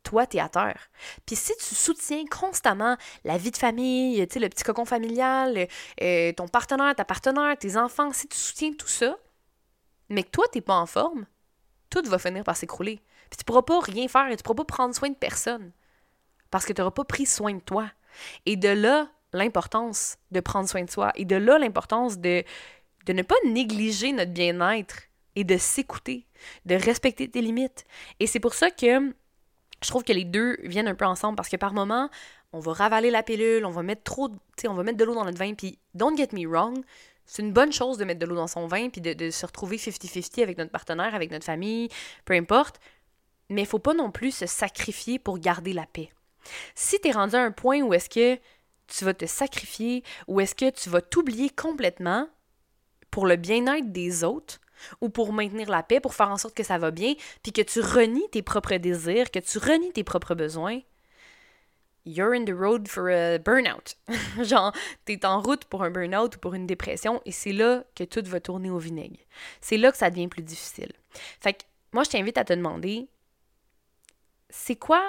toi, 0.03 0.27
tu 0.27 0.37
es 0.37 0.39
à 0.39 0.49
terre. 0.49 0.89
Puis 1.25 1.35
si 1.35 1.53
tu 1.57 1.73
soutiens 1.73 2.25
constamment 2.25 2.97
la 3.23 3.37
vie 3.37 3.51
de 3.51 3.57
famille, 3.57 4.19
le 4.19 4.49
petit 4.49 4.63
cocon 4.63 4.85
familial, 4.85 5.67
euh, 6.01 6.33
ton 6.33 6.47
partenaire, 6.47 6.93
ta 6.95 7.05
partenaire, 7.05 7.57
tes 7.57 7.77
enfants, 7.77 8.11
si 8.11 8.27
tu 8.27 8.37
soutiens 8.37 8.73
tout 8.73 8.87
ça, 8.87 9.17
mais 10.09 10.23
que 10.23 10.29
toi, 10.29 10.45
tu 10.51 10.57
n'es 10.57 10.61
pas 10.61 10.75
en 10.75 10.85
forme, 10.85 11.25
tout 11.93 12.09
va 12.09 12.17
finir 12.17 12.43
par 12.43 12.55
s'écrouler. 12.55 13.01
Puis 13.29 13.37
tu 13.37 13.43
pourras 13.43 13.61
pas 13.61 13.79
rien 13.79 14.07
faire 14.07 14.29
et 14.29 14.35
tu 14.35 14.43
pourras 14.43 14.55
pas 14.55 14.65
prendre 14.65 14.95
soin 14.95 15.09
de 15.09 15.15
personne 15.15 15.71
parce 16.49 16.65
que 16.65 16.73
tu 16.73 16.81
n'auras 16.81 16.91
pas 16.91 17.03
pris 17.03 17.25
soin 17.25 17.53
de 17.53 17.59
toi. 17.59 17.89
Et 18.45 18.55
de 18.55 18.69
là, 18.69 19.09
l'importance 19.31 20.17
de 20.31 20.39
prendre 20.39 20.69
soin 20.69 20.83
de 20.83 20.89
soi. 20.89 21.11
Et 21.15 21.25
de 21.25 21.35
là, 21.35 21.57
l'importance 21.57 22.19
de, 22.19 22.43
de 23.05 23.13
ne 23.13 23.21
pas 23.21 23.35
négliger 23.45 24.11
notre 24.11 24.31
bien-être 24.31 25.03
et 25.35 25.43
de 25.43 25.57
s'écouter, 25.57 26.27
de 26.65 26.75
respecter 26.75 27.27
tes 27.29 27.41
limites. 27.41 27.85
Et 28.19 28.27
c'est 28.27 28.39
pour 28.39 28.53
ça 28.53 28.69
que 28.69 29.13
je 29.81 29.87
trouve 29.87 30.03
que 30.03 30.13
les 30.13 30.25
deux 30.25 30.57
viennent 30.63 30.87
un 30.87 30.95
peu 30.95 31.05
ensemble 31.05 31.35
parce 31.35 31.49
que 31.49 31.57
par 31.57 31.73
moments, 31.73 32.09
on 32.53 32.59
va 32.59 32.73
ravaler 32.73 33.09
la 33.09 33.23
pilule, 33.23 33.65
on 33.65 33.71
va 33.71 33.81
mettre 33.81 34.03
trop, 34.03 34.29
on 34.67 34.73
va 34.73 34.83
mettre 34.83 34.97
de 34.97 35.03
l'eau 35.03 35.15
dans 35.15 35.25
notre 35.25 35.39
vin, 35.39 35.53
puis 35.55 35.79
don't 35.95 36.15
get 36.15 36.29
me 36.33 36.47
wrong, 36.47 36.83
c'est 37.25 37.41
une 37.41 37.53
bonne 37.53 37.71
chose 37.71 37.97
de 37.97 38.05
mettre 38.05 38.19
de 38.19 38.25
l'eau 38.25 38.35
dans 38.35 38.47
son 38.47 38.67
vin, 38.67 38.89
puis 38.89 39.01
de, 39.01 39.29
se 39.29 39.45
retrouver 39.45 39.77
50-50 39.77 40.43
avec 40.43 40.57
notre 40.57 40.71
partenaire, 40.71 41.15
avec 41.15 41.31
notre 41.31 41.45
famille, 41.45 41.89
peu 42.25 42.33
importe 42.33 42.79
mais 43.49 43.61
il 43.61 43.67
faut 43.67 43.79
pas 43.79 43.93
non 43.93 44.11
plus 44.11 44.31
se 44.31 44.45
sacrifier 44.45 45.19
pour 45.19 45.37
garder 45.37 45.73
la 45.73 45.85
paix. 45.85 46.09
Si 46.75 46.99
tu 46.99 47.09
es 47.09 47.11
rendu 47.11 47.35
à 47.35 47.43
un 47.43 47.51
point 47.51 47.81
où 47.81 47.93
est-ce 47.93 48.09
que 48.09 48.39
tu 48.87 49.05
vas 49.05 49.13
te 49.13 49.25
sacrifier 49.25 50.03
ou 50.27 50.41
est-ce 50.41 50.55
que 50.55 50.69
tu 50.69 50.89
vas 50.89 51.01
t'oublier 51.01 51.49
complètement 51.49 52.27
pour 53.11 53.27
le 53.27 53.35
bien-être 53.35 53.91
des 53.91 54.23
autres, 54.23 54.59
ou 54.99 55.07
pour 55.07 55.31
maintenir 55.31 55.69
la 55.69 55.83
paix, 55.83 55.99
pour 55.99 56.15
faire 56.15 56.29
en 56.29 56.37
sorte 56.37 56.55
que 56.55 56.63
ça 56.63 56.77
va 56.77 56.91
bien, 56.91 57.13
puis 57.41 57.53
que 57.53 57.61
tu 57.61 57.79
renies 57.79 58.27
tes 58.31 58.41
propres 58.41 58.75
désirs, 58.75 59.31
que 59.31 59.39
tu 59.39 59.59
renies 59.59 59.93
tes 59.93 60.03
propres 60.03 60.35
besoins, 60.35 60.79
you're 62.05 62.33
in 62.33 62.45
the 62.45 62.55
road 62.55 62.87
for 62.87 63.09
a 63.09 63.39
burnout. 63.39 63.95
Genre, 64.41 64.73
t'es 65.05 65.25
en 65.25 65.41
route 65.41 65.65
pour 65.65 65.83
un 65.83 65.89
burnout 65.89 66.35
ou 66.35 66.39
pour 66.39 66.53
une 66.53 66.67
dépression 66.67 67.21
et 67.25 67.31
c'est 67.31 67.53
là 67.53 67.83
que 67.95 68.03
tout 68.03 68.23
va 68.25 68.39
tourner 68.39 68.69
au 68.69 68.77
vinaigre. 68.77 69.19
C'est 69.61 69.77
là 69.77 69.91
que 69.91 69.97
ça 69.97 70.09
devient 70.09 70.27
plus 70.27 70.43
difficile. 70.43 70.91
Fait 71.39 71.53
que 71.53 71.63
moi, 71.91 72.03
je 72.03 72.09
t'invite 72.09 72.37
à 72.37 72.43
te 72.43 72.53
demander, 72.53 73.07
c'est 74.49 74.75
quoi, 74.75 75.03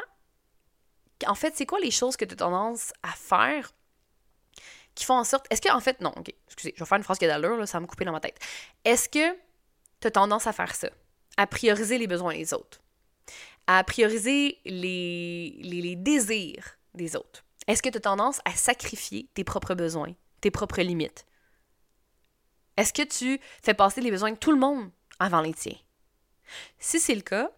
en 1.26 1.34
fait, 1.34 1.54
c'est 1.56 1.66
quoi 1.66 1.80
les 1.80 1.90
choses 1.90 2.16
que 2.16 2.24
tu 2.24 2.34
as 2.34 2.36
tendance 2.36 2.92
à 3.02 3.12
faire 3.12 3.72
qui 4.94 5.04
font 5.04 5.14
en 5.14 5.24
sorte, 5.24 5.46
est-ce 5.50 5.60
que, 5.60 5.72
en 5.72 5.80
fait, 5.80 6.00
non, 6.00 6.12
ok, 6.16 6.32
excusez, 6.46 6.72
je 6.76 6.82
vais 6.82 6.86
faire 6.86 6.98
une 6.98 7.02
phrase 7.02 7.18
qui 7.18 7.24
a 7.24 7.28
d'allure, 7.28 7.56
là, 7.56 7.66
ça 7.66 7.78
va 7.78 7.82
me 7.82 7.86
couper 7.86 8.04
dans 8.04 8.12
ma 8.12 8.20
tête. 8.20 8.38
Est-ce 8.84 9.08
que 9.08 9.36
tu 10.00 10.06
as 10.06 10.10
tendance 10.12 10.46
à 10.46 10.52
faire 10.52 10.74
ça, 10.74 10.88
à 11.36 11.46
prioriser 11.48 11.98
les 11.98 12.06
besoins 12.06 12.34
des 12.34 12.54
autres, 12.54 12.80
à 13.66 13.82
prioriser 13.82 14.60
les, 14.64 15.56
les, 15.62 15.82
les 15.82 15.96
désirs 15.96 16.78
des 16.94 17.16
autres? 17.16 17.44
Est-ce 17.66 17.82
que 17.82 17.88
tu 17.88 17.98
as 17.98 18.00
tendance 18.00 18.40
à 18.44 18.52
sacrifier 18.52 19.28
tes 19.34 19.44
propres 19.44 19.74
besoins, 19.74 20.14
tes 20.40 20.50
propres 20.50 20.82
limites? 20.82 21.26
Est-ce 22.76 22.92
que 22.92 23.02
tu 23.02 23.40
fais 23.62 23.74
passer 23.74 24.00
les 24.00 24.10
besoins 24.10 24.32
de 24.32 24.36
tout 24.36 24.50
le 24.50 24.58
monde 24.58 24.90
avant 25.18 25.40
les 25.40 25.54
tiens? 25.54 25.78
Si 26.78 27.00
c'est 27.00 27.14
le 27.14 27.22
cas, 27.22 27.50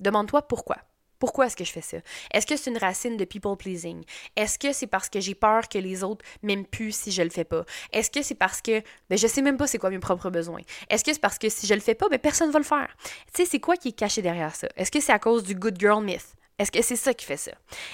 demande-toi 0.00 0.42
pourquoi. 0.42 0.76
Pourquoi 1.18 1.46
est-ce 1.46 1.56
que 1.56 1.64
je 1.64 1.72
fais 1.72 1.80
ça? 1.80 1.96
Est-ce 2.32 2.46
que 2.46 2.56
c'est 2.56 2.70
une 2.70 2.78
racine 2.78 3.16
de 3.16 3.24
people 3.24 3.56
pleasing? 3.56 4.04
Est-ce 4.36 4.56
que 4.56 4.72
c'est 4.72 4.86
parce 4.86 5.08
que 5.08 5.18
j'ai 5.18 5.34
peur 5.34 5.68
que 5.68 5.78
les 5.78 6.04
autres 6.04 6.24
m'aiment 6.42 6.66
plus 6.66 6.94
si 6.94 7.10
je 7.10 7.22
le 7.22 7.30
fais 7.30 7.44
pas? 7.44 7.64
Est-ce 7.92 8.08
que 8.08 8.22
c'est 8.22 8.36
parce 8.36 8.60
que 8.60 8.82
ben, 9.10 9.18
je 9.18 9.26
sais 9.26 9.42
même 9.42 9.56
pas 9.56 9.66
c'est 9.66 9.78
quoi 9.78 9.90
mes 9.90 9.98
propres 9.98 10.30
besoins? 10.30 10.60
Est-ce 10.88 11.02
que 11.02 11.12
c'est 11.12 11.20
parce 11.20 11.38
que 11.38 11.48
si 11.48 11.66
je 11.66 11.74
le 11.74 11.80
fais 11.80 11.96
pas, 11.96 12.08
ben, 12.08 12.20
personne 12.20 12.52
va 12.52 12.60
le 12.60 12.64
faire? 12.64 12.94
Tu 13.34 13.42
sais, 13.42 13.46
c'est 13.46 13.58
quoi 13.58 13.76
qui 13.76 13.88
est 13.88 13.92
caché 13.92 14.22
derrière 14.22 14.54
ça? 14.54 14.68
Est-ce 14.76 14.92
que 14.92 15.00
c'est 15.00 15.12
à 15.12 15.18
cause 15.18 15.42
du 15.42 15.56
good 15.56 15.76
girl 15.76 16.04
myth? 16.04 16.36
Est-ce 16.58 16.72
que 16.72 16.82
c'est 16.82 16.96
ça 16.96 17.14
qui 17.14 17.24
fait 17.24 17.36
ça? 17.36 17.52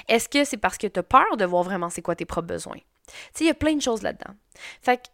Est-ce 0.09 0.29
que 0.29 0.45
c'est 0.45 0.57
parce 0.57 0.79
que 0.79 0.87
tu 0.87 0.99
as 0.99 1.03
peur 1.03 1.37
de 1.37 1.45
voir 1.45 1.63
vraiment 1.63 1.91
c'est 1.91 2.03
quoi 2.03 2.17
tes 2.17 2.25
propres 2.25 2.49
besoins? 2.49 2.79
Tu 3.07 3.13
sais, 3.35 3.45
il 3.45 3.47
y 3.47 3.51
a 3.51 3.55
plein 3.55 3.75
de 3.75 3.83
choses 3.83 4.03
là-dedans. 4.03 4.35
Fait 4.81 4.97
que, 4.97 5.09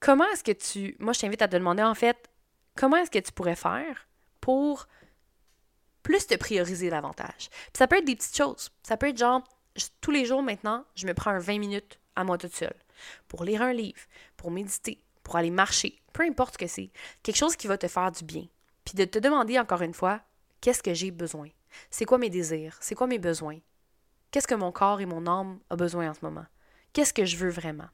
comment 0.00 0.28
est-ce 0.32 0.42
que 0.42 0.52
tu. 0.52 0.96
Moi, 0.98 1.12
je 1.12 1.20
t'invite 1.20 1.42
à 1.42 1.48
te 1.48 1.56
demander, 1.56 1.82
en 1.82 1.94
fait, 1.94 2.28
comment 2.76 2.96
est-ce 2.96 3.10
que 3.10 3.18
tu 3.18 3.32
pourrais 3.32 3.56
faire 3.56 4.08
pour 4.40 4.88
plus 6.02 6.26
te 6.26 6.34
prioriser 6.34 6.90
davantage? 6.90 7.50
Puis 7.50 7.78
ça 7.78 7.86
peut 7.86 7.98
être 7.98 8.04
des 8.04 8.16
petites 8.16 8.36
choses. 8.36 8.70
Ça 8.82 8.96
peut 8.96 9.08
être 9.08 9.18
genre, 9.18 9.44
tous 10.00 10.10
les 10.10 10.24
jours 10.24 10.42
maintenant, 10.42 10.84
je 10.96 11.06
me 11.06 11.14
prends 11.14 11.30
un 11.30 11.38
20 11.38 11.58
minutes 11.58 12.00
à 12.16 12.24
moi 12.24 12.38
toute 12.38 12.54
seule 12.54 12.76
pour 13.28 13.44
lire 13.44 13.62
un 13.62 13.72
livre, 13.72 14.00
pour 14.36 14.50
méditer, 14.50 15.00
pour 15.22 15.36
aller 15.36 15.50
marcher, 15.50 16.00
peu 16.12 16.24
importe 16.24 16.54
ce 16.54 16.58
que 16.58 16.66
c'est. 16.66 16.90
Quelque 17.22 17.36
chose 17.36 17.54
qui 17.54 17.68
va 17.68 17.78
te 17.78 17.86
faire 17.86 18.10
du 18.10 18.24
bien. 18.24 18.46
Puis 18.84 18.94
de 18.94 19.04
te 19.04 19.18
demander 19.18 19.58
encore 19.58 19.82
une 19.82 19.94
fois, 19.94 20.20
qu'est-ce 20.60 20.82
que 20.82 20.94
j'ai 20.94 21.10
besoin? 21.10 21.48
C'est 21.90 22.04
quoi 22.04 22.18
mes 22.18 22.30
désirs? 22.30 22.76
C'est 22.80 22.94
quoi 22.94 23.06
mes 23.06 23.18
besoins? 23.18 23.58
Qu'est-ce 24.30 24.46
que 24.46 24.54
mon 24.54 24.72
corps 24.72 25.00
et 25.00 25.06
mon 25.06 25.26
âme 25.26 25.60
ont 25.70 25.76
besoin 25.76 26.10
en 26.10 26.14
ce 26.14 26.20
moment? 26.22 26.46
Qu'est-ce 26.92 27.14
que 27.14 27.24
je 27.24 27.36
veux 27.36 27.50
vraiment? 27.50 27.88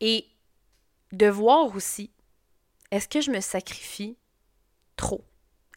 Et 0.00 0.26
de 1.12 1.28
voir 1.28 1.74
aussi, 1.74 2.10
est-ce 2.90 3.08
que 3.08 3.20
je 3.20 3.30
me 3.30 3.40
sacrifie 3.40 4.18
trop? 4.96 5.24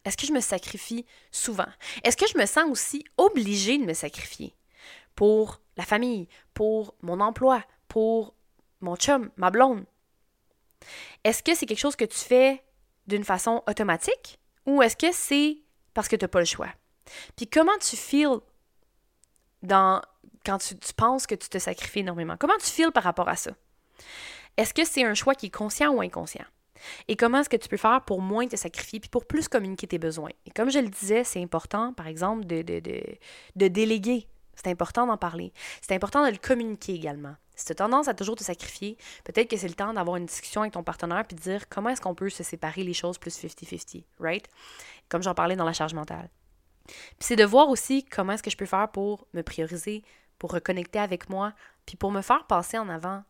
Est-ce 0.04 0.16
que 0.16 0.26
je 0.26 0.32
me 0.32 0.40
sacrifie 0.40 1.04
souvent? 1.30 1.68
Est-ce 2.04 2.16
que 2.16 2.26
je 2.26 2.38
me 2.38 2.46
sens 2.46 2.70
aussi 2.70 3.04
obligée 3.16 3.78
de 3.78 3.84
me 3.84 3.94
sacrifier 3.94 4.56
pour 5.14 5.60
la 5.76 5.84
famille, 5.84 6.28
pour 6.54 6.94
mon 7.02 7.20
emploi, 7.20 7.62
pour 7.88 8.34
mon 8.80 8.96
chum, 8.96 9.30
ma 9.36 9.50
blonde? 9.50 9.84
Est-ce 11.24 11.42
que 11.42 11.54
c'est 11.54 11.66
quelque 11.66 11.78
chose 11.78 11.96
que 11.96 12.04
tu 12.04 12.18
fais 12.18 12.64
d'une 13.06 13.24
façon 13.24 13.62
automatique 13.66 14.38
ou 14.66 14.82
est-ce 14.82 14.96
que 14.96 15.12
c'est 15.12 15.58
parce 15.94 16.08
que 16.08 16.16
tu 16.16 16.24
n'as 16.24 16.28
pas 16.28 16.40
le 16.40 16.46
choix. 16.46 16.68
Puis 17.36 17.46
comment 17.46 17.76
tu 17.80 17.96
feels 17.96 18.38
dans, 19.62 20.00
quand 20.44 20.58
tu, 20.58 20.74
penses 20.96 21.26
que 21.26 21.34
tu 21.34 21.48
te 21.48 21.58
sacrifies 21.58 22.00
énormément? 22.00 22.36
Comment 22.38 22.56
tu 22.58 22.70
feels 22.70 22.92
par 22.92 23.02
rapport 23.02 23.28
à 23.28 23.36
ça? 23.36 23.52
Est-ce 24.56 24.74
que 24.74 24.84
c'est 24.84 25.04
un 25.04 25.14
choix 25.14 25.34
qui 25.34 25.46
est 25.46 25.54
conscient 25.54 25.92
ou 25.92 26.00
inconscient? 26.00 26.44
Et 27.08 27.16
comment 27.16 27.40
est-ce 27.40 27.48
que 27.48 27.56
tu 27.56 27.68
peux 27.68 27.76
faire 27.76 28.02
pour 28.04 28.22
moins 28.22 28.46
te 28.46 28.56
sacrifier 28.56 29.00
puis 29.00 29.10
pour 29.10 29.26
plus 29.26 29.48
communiquer 29.48 29.86
tes 29.86 29.98
besoins? 29.98 30.30
Et 30.46 30.50
comme 30.50 30.70
je 30.70 30.78
le 30.78 30.88
disais, 30.88 31.24
c'est 31.24 31.42
important, 31.42 31.92
par 31.92 32.06
exemple, 32.06 32.46
de 32.46 33.68
déléguer. 33.68 34.28
C'est 34.54 34.70
important 34.70 35.06
d'en 35.06 35.16
parler. 35.16 35.52
C'est 35.80 35.94
important 35.94 36.24
de 36.24 36.30
le 36.30 36.38
communiquer 36.38 36.94
également. 36.94 37.34
Si 37.60 37.66
tu 37.66 37.72
as 37.72 37.74
tendance 37.74 38.08
à 38.08 38.14
toujours 38.14 38.36
te 38.36 38.42
sacrifier, 38.42 38.96
peut-être 39.22 39.50
que 39.50 39.56
c'est 39.58 39.68
le 39.68 39.74
temps 39.74 39.92
d'avoir 39.92 40.16
une 40.16 40.24
discussion 40.24 40.62
avec 40.62 40.72
ton 40.72 40.82
partenaire 40.82 41.26
puis 41.26 41.36
de 41.36 41.42
dire 41.42 41.68
comment 41.68 41.90
est-ce 41.90 42.00
qu'on 42.00 42.14
peut 42.14 42.30
se 42.30 42.42
séparer 42.42 42.84
les 42.84 42.94
choses 42.94 43.18
plus 43.18 43.36
50-50, 43.36 44.02
right? 44.18 44.48
Comme 45.10 45.22
j'en 45.22 45.34
parlais 45.34 45.56
dans 45.56 45.66
la 45.66 45.74
charge 45.74 45.92
mentale. 45.92 46.30
Puis 46.86 47.18
c'est 47.20 47.36
de 47.36 47.44
voir 47.44 47.68
aussi 47.68 48.02
comment 48.06 48.32
est-ce 48.32 48.42
que 48.42 48.50
je 48.50 48.56
peux 48.56 48.64
faire 48.64 48.90
pour 48.90 49.26
me 49.34 49.42
prioriser, 49.42 50.02
pour 50.38 50.52
reconnecter 50.52 51.00
avec 51.00 51.28
moi, 51.28 51.52
puis 51.84 51.96
pour 51.96 52.10
me 52.10 52.22
faire 52.22 52.46
passer 52.46 52.78
en 52.78 52.88
avant. 52.88 53.22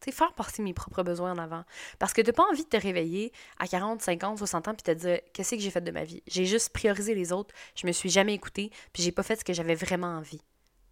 Tu 0.00 0.10
sais, 0.10 0.16
faire 0.16 0.32
passer 0.32 0.62
mes 0.62 0.74
propres 0.74 1.02
besoins 1.02 1.32
en 1.32 1.38
avant. 1.38 1.64
Parce 1.98 2.12
que 2.12 2.20
tu 2.20 2.28
n'as 2.28 2.34
pas 2.34 2.46
envie 2.48 2.62
de 2.62 2.68
te 2.68 2.76
réveiller 2.76 3.32
à 3.58 3.66
40, 3.66 4.00
50, 4.00 4.38
60 4.38 4.68
ans 4.68 4.74
puis 4.74 4.84
te 4.84 4.92
dire 4.92 5.18
qu'est-ce 5.32 5.56
que 5.56 5.60
j'ai 5.60 5.70
fait 5.72 5.80
de 5.80 5.90
ma 5.90 6.04
vie? 6.04 6.22
J'ai 6.28 6.44
juste 6.44 6.72
priorisé 6.72 7.16
les 7.16 7.32
autres, 7.32 7.52
je 7.74 7.84
me 7.84 7.90
suis 7.90 8.10
jamais 8.10 8.34
écoutée, 8.34 8.70
puis 8.92 9.02
j'ai 9.02 9.10
pas 9.10 9.24
fait 9.24 9.34
ce 9.34 9.44
que 9.44 9.52
j'avais 9.52 9.74
vraiment 9.74 10.18
envie. 10.18 10.40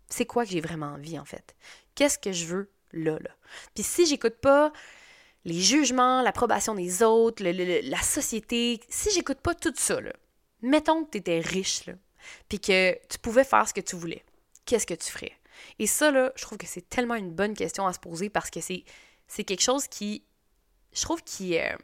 C'est 0.09 0.27
quoi 0.27 0.45
que 0.45 0.51
j'ai 0.51 0.61
vraiment 0.61 0.87
envie 0.87 1.21
en 1.21 1.25
fait? 1.25 1.55
Qu'est-ce 1.95 2.19
que 2.19 2.33
je 2.33 2.47
veux 2.47 2.73
là. 2.93 3.19
Puis 3.75 3.85
si 3.85 4.07
j'écoute 4.07 4.37
pas 4.37 4.73
les 5.45 5.61
jugements, 5.61 6.23
l'approbation 6.23 6.75
des 6.75 7.03
autres, 7.03 7.43
la 7.43 8.03
société, 8.03 8.81
si 8.89 9.11
j'écoute 9.11 9.41
pas 9.41 9.55
tout 9.55 9.73
ça, 9.77 10.01
là, 10.01 10.13
mettons 10.63 11.05
que 11.05 11.11
tu 11.11 11.19
étais 11.19 11.41
riche, 11.41 11.87
là, 11.87 11.95
puis 12.49 12.61
que 12.61 12.93
tu 13.09 13.19
pouvais 13.19 13.45
faire 13.45 13.67
ce 13.67 13.75
que 13.75 13.81
tu 13.81 13.97
voulais, 13.97 14.25
qu'est-ce 14.67 14.87
que 14.87 14.95
tu 14.95 15.11
ferais? 15.11 15.33
Et 15.79 15.87
ça, 15.87 16.11
là, 16.11 16.33
je 16.37 16.43
trouve 16.43 16.59
que 16.59 16.67
c'est 16.67 16.89
tellement 16.89 17.15
une 17.15 17.33
bonne 17.33 17.55
question 17.55 17.87
à 17.87 17.93
se 17.93 17.99
poser 17.99 18.31
parce 18.31 18.51
que 18.51 18.61
c'est, 18.61 18.85
c'est 19.27 19.45
quelque 19.45 19.63
chose 19.63 19.87
qui, 19.87 20.25
je 20.93 21.03
trouve, 21.03 21.23
qui, 21.23 21.59
euh, 21.59 21.75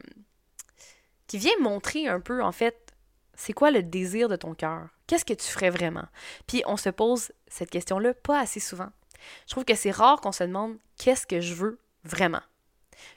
qui 1.27 1.37
vient 1.37 1.57
montrer 1.59 2.07
un 2.07 2.19
peu, 2.19 2.43
en 2.43 2.51
fait, 2.51 2.93
c'est 3.35 3.53
quoi 3.53 3.71
le 3.71 3.83
désir 3.83 4.29
de 4.29 4.35
ton 4.35 4.53
cœur? 4.55 4.89
Qu'est-ce 5.05 5.25
que 5.25 5.33
tu 5.33 5.45
ferais 5.45 5.69
vraiment? 5.69 6.07
Puis 6.47 6.63
on 6.65 6.75
se 6.75 6.89
pose 6.89 7.31
cette 7.47 7.69
question-là 7.69 8.13
pas 8.13 8.39
assez 8.39 8.59
souvent. 8.59 8.89
Je 9.45 9.51
trouve 9.51 9.65
que 9.65 9.75
c'est 9.75 9.91
rare 9.91 10.21
qu'on 10.21 10.31
se 10.31 10.43
demande 10.43 10.77
qu'est-ce 10.97 11.27
que 11.27 11.41
je 11.41 11.53
veux 11.53 11.79
vraiment. 12.03 12.41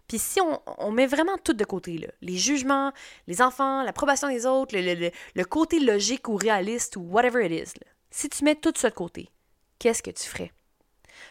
Puis 0.08 0.18
si 0.18 0.40
on, 0.40 0.90
met 0.90 1.06
vraiment 1.06 1.38
tout 1.38 1.52
de 1.52 1.64
côté, 1.64 1.98
là, 1.98 2.08
les 2.20 2.36
jugements, 2.36 2.92
les 3.26 3.40
enfants, 3.40 3.82
l'approbation 3.82 4.28
des 4.28 4.44
autres, 4.44 4.76
le, 4.76 5.44
côté 5.44 5.80
logique 5.80 6.28
ou 6.28 6.36
réaliste 6.36 6.96
ou 6.96 7.00
whatever 7.00 7.46
it 7.46 7.52
is, 7.52 7.80
si 8.10 8.28
tu 8.28 8.44
mets 8.44 8.56
tout 8.56 8.72
ça 8.76 8.90
de 8.90 8.94
côté, 8.94 9.30
qu'est-ce 9.78 10.02
que 10.02 10.10
tu 10.10 10.24
ferais? 10.24 10.52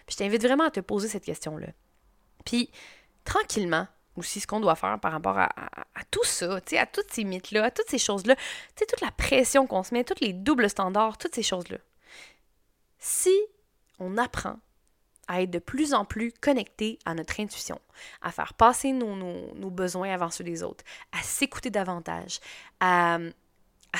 Puis 0.05 0.13
je 0.13 0.17
t'invite 0.17 0.41
vraiment 0.41 0.65
à 0.65 0.71
te 0.71 0.79
poser 0.79 1.07
cette 1.07 1.25
question-là. 1.25 1.67
Puis 2.45 2.71
tranquillement, 3.23 3.87
aussi 4.15 4.39
ce 4.39 4.47
qu'on 4.47 4.59
doit 4.59 4.75
faire 4.75 4.99
par 4.99 5.11
rapport 5.11 5.37
à, 5.37 5.49
tout 6.11 6.23
ça, 6.23 6.55
à 6.55 6.85
toutes 6.85 7.11
ces 7.11 7.23
mythes-là, 7.23 7.65
à 7.65 7.71
toutes 7.71 7.89
ces 7.89 7.97
choses-là, 7.97 8.35
toute 8.75 9.01
la 9.01 9.11
pression 9.11 9.67
qu'on 9.67 9.83
se 9.83 9.93
met, 9.93 10.03
tous 10.03 10.21
les 10.21 10.33
doubles 10.33 10.69
standards, 10.69 11.17
toutes 11.17 11.35
ces 11.35 11.43
choses-là. 11.43 11.77
Si 12.97 13.35
on 13.99 14.17
apprend 14.17 14.57
à 15.27 15.43
être 15.43 15.51
de 15.51 15.59
plus 15.59 15.93
en 15.93 16.05
plus 16.05 16.31
connecté 16.31 16.97
à 17.05 17.13
notre 17.13 17.39
intuition, 17.39 17.79
à 18.21 18.31
faire 18.31 18.55
passer 18.55 18.91
nos, 18.91 19.69
besoins 19.69 20.11
avant 20.11 20.31
ceux 20.31 20.43
des 20.43 20.63
autres, 20.63 20.83
à 21.11 21.21
s'écouter 21.21 21.69
davantage, 21.69 22.39
à, 22.79 23.19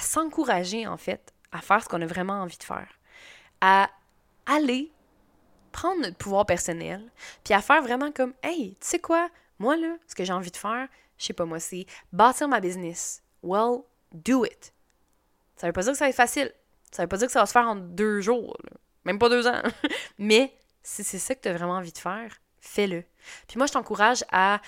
s'encourager 0.01 0.88
en 0.88 0.97
fait 0.97 1.33
à 1.51 1.62
faire 1.62 1.83
ce 1.83 1.89
qu'on 1.89 2.01
a 2.01 2.05
vraiment 2.05 2.41
envie 2.41 2.57
de 2.57 2.63
faire, 2.63 2.88
à 3.62 3.89
aller 4.47 4.91
prendre 5.71 6.01
notre 6.01 6.17
pouvoir 6.17 6.45
personnel, 6.45 7.12
puis 7.43 7.53
à 7.53 7.62
faire 7.62 7.81
vraiment 7.83 8.12
comme 8.12 8.33
Hey, 8.41 8.75
tu 8.79 8.88
sais 8.88 8.99
quoi, 8.99 9.29
moi 9.59 9.77
là, 9.77 9.97
ce 10.07 10.15
que 10.15 10.23
j'ai 10.23 10.33
envie 10.33 10.51
de 10.51 10.57
faire, 10.57 10.88
je 11.19 11.25
sais 11.25 11.33
pas 11.33 11.45
moi, 11.45 11.59
c'est 11.59 11.85
bâtir 12.12 12.47
ma 12.47 12.59
business. 12.59 13.21
Well, 13.43 13.81
do 14.13 14.45
it. 14.45 14.73
Ça 15.57 15.67
veut 15.67 15.73
pas 15.73 15.83
dire 15.83 15.91
que 15.91 15.97
ça 15.97 16.05
va 16.05 16.09
être 16.09 16.15
facile. 16.15 16.51
Ça 16.91 17.03
veut 17.03 17.07
pas 17.07 17.17
dire 17.17 17.27
que 17.27 17.33
ça 17.33 17.41
va 17.41 17.45
se 17.45 17.51
faire 17.51 17.67
en 17.67 17.75
deux 17.75 18.21
jours. 18.21 18.57
Même 19.09 19.17
pas 19.17 19.29
deux 19.29 19.47
ans. 19.47 19.63
Mais 20.19 20.53
si 20.83 21.03
c'est 21.03 21.17
ça 21.17 21.33
que 21.33 21.41
tu 21.41 21.47
as 21.47 21.53
vraiment 21.53 21.73
envie 21.73 21.91
de 21.91 21.97
faire, 21.97 22.31
fais-le. 22.59 23.03
Puis 23.47 23.57
moi, 23.57 23.65
je 23.65 23.73
t'encourage 23.73 24.23
à, 24.31 24.61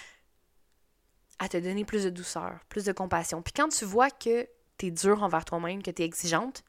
à 1.37 1.47
te 1.47 1.57
donner 1.57 1.85
plus 1.85 2.05
de 2.05 2.09
douceur, 2.09 2.59
plus 2.67 2.83
de 2.83 2.91
compassion. 2.91 3.43
Puis 3.43 3.53
quand 3.53 3.69
tu 3.69 3.85
vois 3.85 4.09
que 4.09 4.49
tu 4.79 4.87
es 4.87 4.91
dur 4.91 5.21
envers 5.21 5.45
toi-même, 5.45 5.83
que 5.83 5.91
tu 5.91 6.01
es 6.01 6.05
exigeante, 6.05 6.63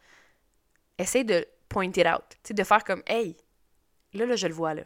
essaie 0.98 1.24
de 1.24 1.48
point 1.70 1.86
it 1.86 2.06
out. 2.06 2.36
sais, 2.42 2.52
de 2.52 2.62
faire 2.62 2.84
comme 2.84 3.02
Hey, 3.06 3.38
là, 4.12 4.26
là, 4.26 4.36
je 4.36 4.48
le 4.48 4.52
vois 4.52 4.74
là. 4.74 4.82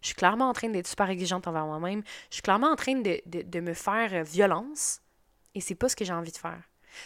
Je 0.00 0.06
suis 0.06 0.14
clairement 0.14 0.50
en 0.50 0.52
train 0.52 0.68
d'être 0.68 0.86
super 0.86 1.10
exigeante 1.10 1.48
envers 1.48 1.66
moi-même. 1.66 2.04
Je 2.28 2.34
suis 2.34 2.42
clairement 2.42 2.70
en 2.70 2.76
train 2.76 2.94
de, 2.94 3.20
de, 3.26 3.42
de 3.42 3.58
me 3.60 3.74
faire 3.74 4.22
violence. 4.22 5.00
Et 5.56 5.60
c'est 5.60 5.74
pas 5.74 5.88
ce 5.88 5.96
que 5.96 6.04
j'ai 6.04 6.12
envie 6.12 6.30
de 6.30 6.36
faire. 6.36 6.62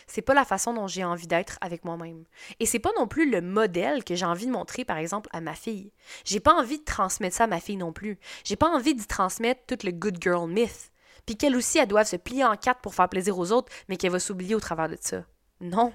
C'est 0.06 0.22
pas 0.22 0.34
la 0.34 0.44
façon 0.44 0.72
dont 0.74 0.86
j'ai 0.86 1.04
envie 1.04 1.26
d'être 1.26 1.58
avec 1.60 1.84
moi-même. 1.84 2.24
Et 2.60 2.66
c'est 2.66 2.78
pas 2.78 2.92
non 2.98 3.06
plus 3.06 3.30
le 3.30 3.40
modèle 3.40 4.04
que 4.04 4.14
j'ai 4.14 4.26
envie 4.26 4.46
de 4.46 4.52
montrer, 4.52 4.84
par 4.84 4.98
exemple, 4.98 5.28
à 5.32 5.40
ma 5.40 5.54
fille. 5.54 5.92
J'ai 6.24 6.40
pas 6.40 6.54
envie 6.54 6.78
de 6.78 6.84
transmettre 6.84 7.36
ça 7.36 7.44
à 7.44 7.48
ma 7.48 7.60
fille 7.60 7.76
non 7.76 7.92
plus. 7.92 8.18
J'ai 8.44 8.56
pas 8.56 8.68
envie 8.68 8.94
de 8.94 9.04
transmettre 9.04 9.62
tout 9.66 9.86
le 9.86 9.92
good 9.92 10.22
girl 10.22 10.48
myth. 10.48 10.90
Puis 11.26 11.36
qu'elle 11.36 11.56
aussi, 11.56 11.78
elle 11.78 11.88
doit 11.88 12.04
se 12.04 12.16
plier 12.16 12.44
en 12.44 12.56
quatre 12.56 12.80
pour 12.80 12.94
faire 12.94 13.08
plaisir 13.08 13.38
aux 13.38 13.52
autres, 13.52 13.72
mais 13.88 13.96
qu'elle 13.96 14.12
va 14.12 14.20
s'oublier 14.20 14.54
au 14.54 14.60
travers 14.60 14.88
de 14.88 14.98
ça. 15.00 15.24
Non. 15.60 15.92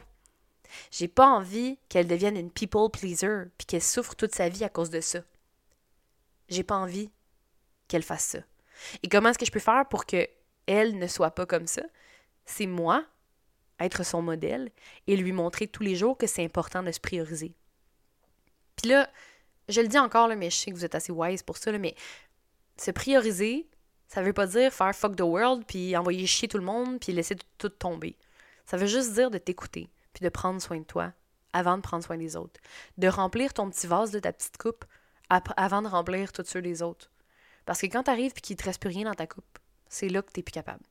J'ai 0.92 1.08
pas 1.08 1.28
envie 1.28 1.78
qu'elle 1.90 2.08
devienne 2.08 2.38
une 2.38 2.52
people 2.52 2.90
pleaser, 2.92 3.46
puis 3.58 3.66
qu'elle 3.66 3.82
souffre 3.82 4.16
toute 4.16 4.36
sa 4.36 4.50
vie 4.50 4.64
à 4.64 4.70
cause 4.70 4.90
de 4.90 5.02
ça. 5.02 5.20
J'ai 6.48 6.64
pas 6.64 6.76
envie 6.76 7.12
qu'elle 7.88 8.04
fasse 8.04 8.26
ça. 8.26 8.40
Et 9.04 9.10
comment 9.10 9.30
est-ce 9.30 9.40
que 9.40 9.46
je 9.46 9.52
peux 9.52 9.60
faire 9.60 9.88
pour 9.88 10.06
que 10.06 10.28
elle 10.66 10.98
ne 10.98 11.08
soit 11.08 11.32
pas 11.32 11.46
comme 11.46 11.68
ça? 11.68 11.82
C'est 12.46 12.68
moi, 12.68 13.06
être 13.80 14.04
son 14.06 14.22
modèle, 14.22 14.72
et 15.08 15.16
lui 15.16 15.32
montrer 15.32 15.68
tous 15.68 15.84
les 15.84 15.96
jours 15.96 16.18
que 16.18 16.28
c'est 16.28 16.44
important 16.44 16.84
de 16.84 16.92
se 16.92 17.00
prioriser. 17.00 17.54
Puis 18.76 18.90
là, 18.90 19.10
je 19.68 19.82
le 19.82 19.88
dis 19.88 20.00
encore, 20.00 20.28
là, 20.28 20.36
mais 20.36 20.50
je 20.50 20.56
sais 20.56 20.72
que 20.72 20.76
vous 20.76 20.86
êtes 20.86 20.96
assez 20.96 21.12
wise 21.12 21.44
pour 21.44 21.58
ça, 21.58 21.72
mais 21.78 21.96
se 22.78 22.92
prioriser, 22.92 23.68
ça 24.08 24.22
veut 24.22 24.34
pas 24.34 24.48
dire 24.48 24.74
faire 24.74 24.96
fuck 24.96 25.16
the 25.16 25.22
world, 25.22 25.64
puis 25.68 25.96
envoyer 25.96 26.26
chier 26.26 26.48
tout 26.48 26.58
le 26.58 26.64
monde, 26.64 27.00
puis 27.00 27.12
laisser 27.14 27.36
tout 27.58 27.70
tomber. 27.70 28.18
Ça 28.66 28.78
veut 28.78 28.88
juste 28.88 29.14
dire 29.14 29.32
de 29.32 29.38
t'écouter, 29.38 29.90
puis 30.14 30.24
de 30.24 30.30
prendre 30.30 30.62
soin 30.62 30.80
de 30.80 30.86
toi 30.86 31.14
avant 31.54 31.78
de 31.78 31.82
prendre 31.82 32.04
soin 32.04 32.18
des 32.18 32.36
autres. 32.36 32.60
De 32.98 33.08
remplir 33.08 33.54
ton 33.54 33.70
petit 33.70 33.88
vase 33.88 34.12
de 34.12 34.20
ta 34.20 34.32
petite 34.32 34.58
coupe 34.58 34.86
avant 35.30 35.82
de 35.82 35.88
remplir 35.88 36.32
tous 36.32 36.46
ceux 36.46 36.62
des 36.62 36.82
autres. 36.82 37.12
Parce 37.66 37.82
que 37.82 37.88
quand 37.88 38.04
t'arrives 38.04 38.34
et 38.36 38.42
qu'il 38.42 38.56
te 38.56 38.64
reste 38.64 38.82
plus 38.82 38.90
rien 38.90 39.06
dans 39.06 39.14
ta 39.14 39.28
coupe, 39.28 39.60
c'est 39.88 40.10
là 40.10 40.22
que 40.22 40.32
t'es 40.32 40.42
plus 40.42 40.52
capable. 40.52 40.84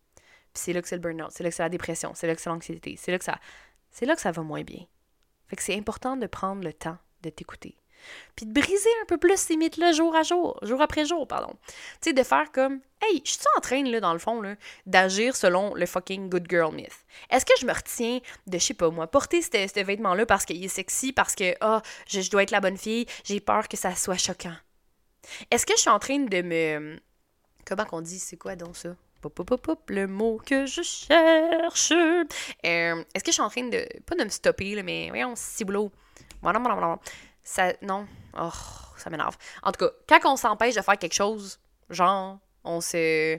C'est 0.59 0.73
là 0.73 0.83
que 0.83 0.89
c'est 0.89 0.97
le 0.97 1.01
burn-out, 1.01 1.31
c'est 1.31 1.43
là 1.43 1.51
que 1.51 1.57
c'est 1.57 1.63
la 1.63 1.69
dépression, 1.69 2.13
c'est 2.15 2.27
là 2.27 2.35
que 2.35 2.41
c'est 2.41 2.51
l'anxiété, 2.51 2.97
c'est 2.99 3.11
là 3.11 3.19
que 3.19 3.25
ça 3.25 3.39
c'est 3.91 4.07
là 4.07 4.15
que 4.15 4.21
ça 4.21 4.33
va 4.33 4.43
moins 4.43 4.63
bien. 4.63 4.85
Fait 5.49 5.57
que 5.57 5.63
c'est 5.63 5.77
important 5.77 6.17
de 6.17 6.27
prendre 6.27 6.63
le 6.63 6.73
temps 6.73 6.99
de 7.23 7.31
t'écouter. 7.31 7.77
Puis 8.37 8.47
de 8.47 8.53
briser 8.53 8.91
un 9.03 9.07
peu 9.07 9.19
plus 9.19 9.37
ces 9.37 9.57
mythes-là 9.57 9.93
jour 9.93 10.15
à 10.15 10.23
jour, 10.23 10.59
jour 10.63 10.81
après 10.81 11.05
jour, 11.05 11.27
pardon. 11.27 11.53
Tu 12.01 12.11
sais, 12.11 12.13
de 12.13 12.23
faire 12.23 12.53
comme, 12.53 12.81
hey, 13.03 13.23
je 13.25 13.33
suis 13.33 13.41
en 13.57 13.61
train, 13.61 13.83
là, 13.83 14.01
dans 14.01 14.13
le 14.13 14.19
fond, 14.19 14.41
là, 14.41 14.55
d'agir 14.87 15.35
selon 15.35 15.75
le 15.75 15.87
fucking 15.87 16.29
good 16.29 16.47
girl 16.49 16.75
myth. 16.75 17.05
Est-ce 17.31 17.45
que 17.45 17.55
je 17.61 17.67
me 17.67 17.73
retiens 17.73 18.21
de, 18.47 18.59
je 18.59 18.65
sais 18.65 18.75
pas 18.75 18.91
moi, 18.91 19.07
porter 19.07 19.43
ce 19.43 19.83
vêtement-là 19.83 20.27
parce 20.27 20.45
qu'il 20.45 20.65
est 20.65 20.69
sexy, 20.69 21.13
parce 21.13 21.35
que, 21.35 21.55
ah, 21.61 21.83
je, 22.07 22.29
dois 22.31 22.45
être 22.45 22.51
la 22.51 22.61
bonne 22.61 22.79
fille, 22.79 23.07
j'ai 23.25 23.41
peur 23.41 23.69
que 23.69 23.77
ça 23.77 23.95
soit 23.95 24.19
choquant? 24.19 24.57
Est-ce 25.51 25.67
que 25.67 25.75
je 25.75 25.81
suis 25.81 25.91
en 25.91 25.99
train 25.99 26.19
de 26.19 26.43
me. 26.43 27.01
Comment 27.67 27.85
qu'on 27.85 28.01
dit, 28.01 28.19
c'est 28.19 28.37
quoi 28.37 28.57
donc 28.57 28.77
ça? 28.77 28.95
Le 29.89 30.07
mot 30.07 30.41
que 30.45 30.67
je 30.67 30.83
cherche. 30.83 31.93
Euh, 31.93 32.25
est-ce 33.15 33.25
que 33.25 33.31
je 33.31 33.33
suis 33.33 33.43
en 33.43 33.51
train 33.51 33.69
de. 33.69 33.87
Pas 34.07 34.15
de 34.15 34.25
me 34.25 34.29
stopper, 34.29 34.75
là, 34.75 34.83
mais 34.83 35.09
voyons, 35.09 35.35
voilà. 36.43 36.99
Ça, 37.43 37.73
non. 37.83 38.07
Oh, 38.39 38.51
ça 38.97 39.11
m'énerve. 39.11 39.37
En 39.63 39.73
tout 39.73 39.87
cas, 40.07 40.21
quand 40.21 40.33
on 40.33 40.37
s'empêche 40.37 40.75
de 40.75 40.83
faire 40.83 40.99
quelque 40.99 41.15
chose, 41.15 41.59
genre, 41.91 42.39
on 42.65 42.81
se. 42.81 43.37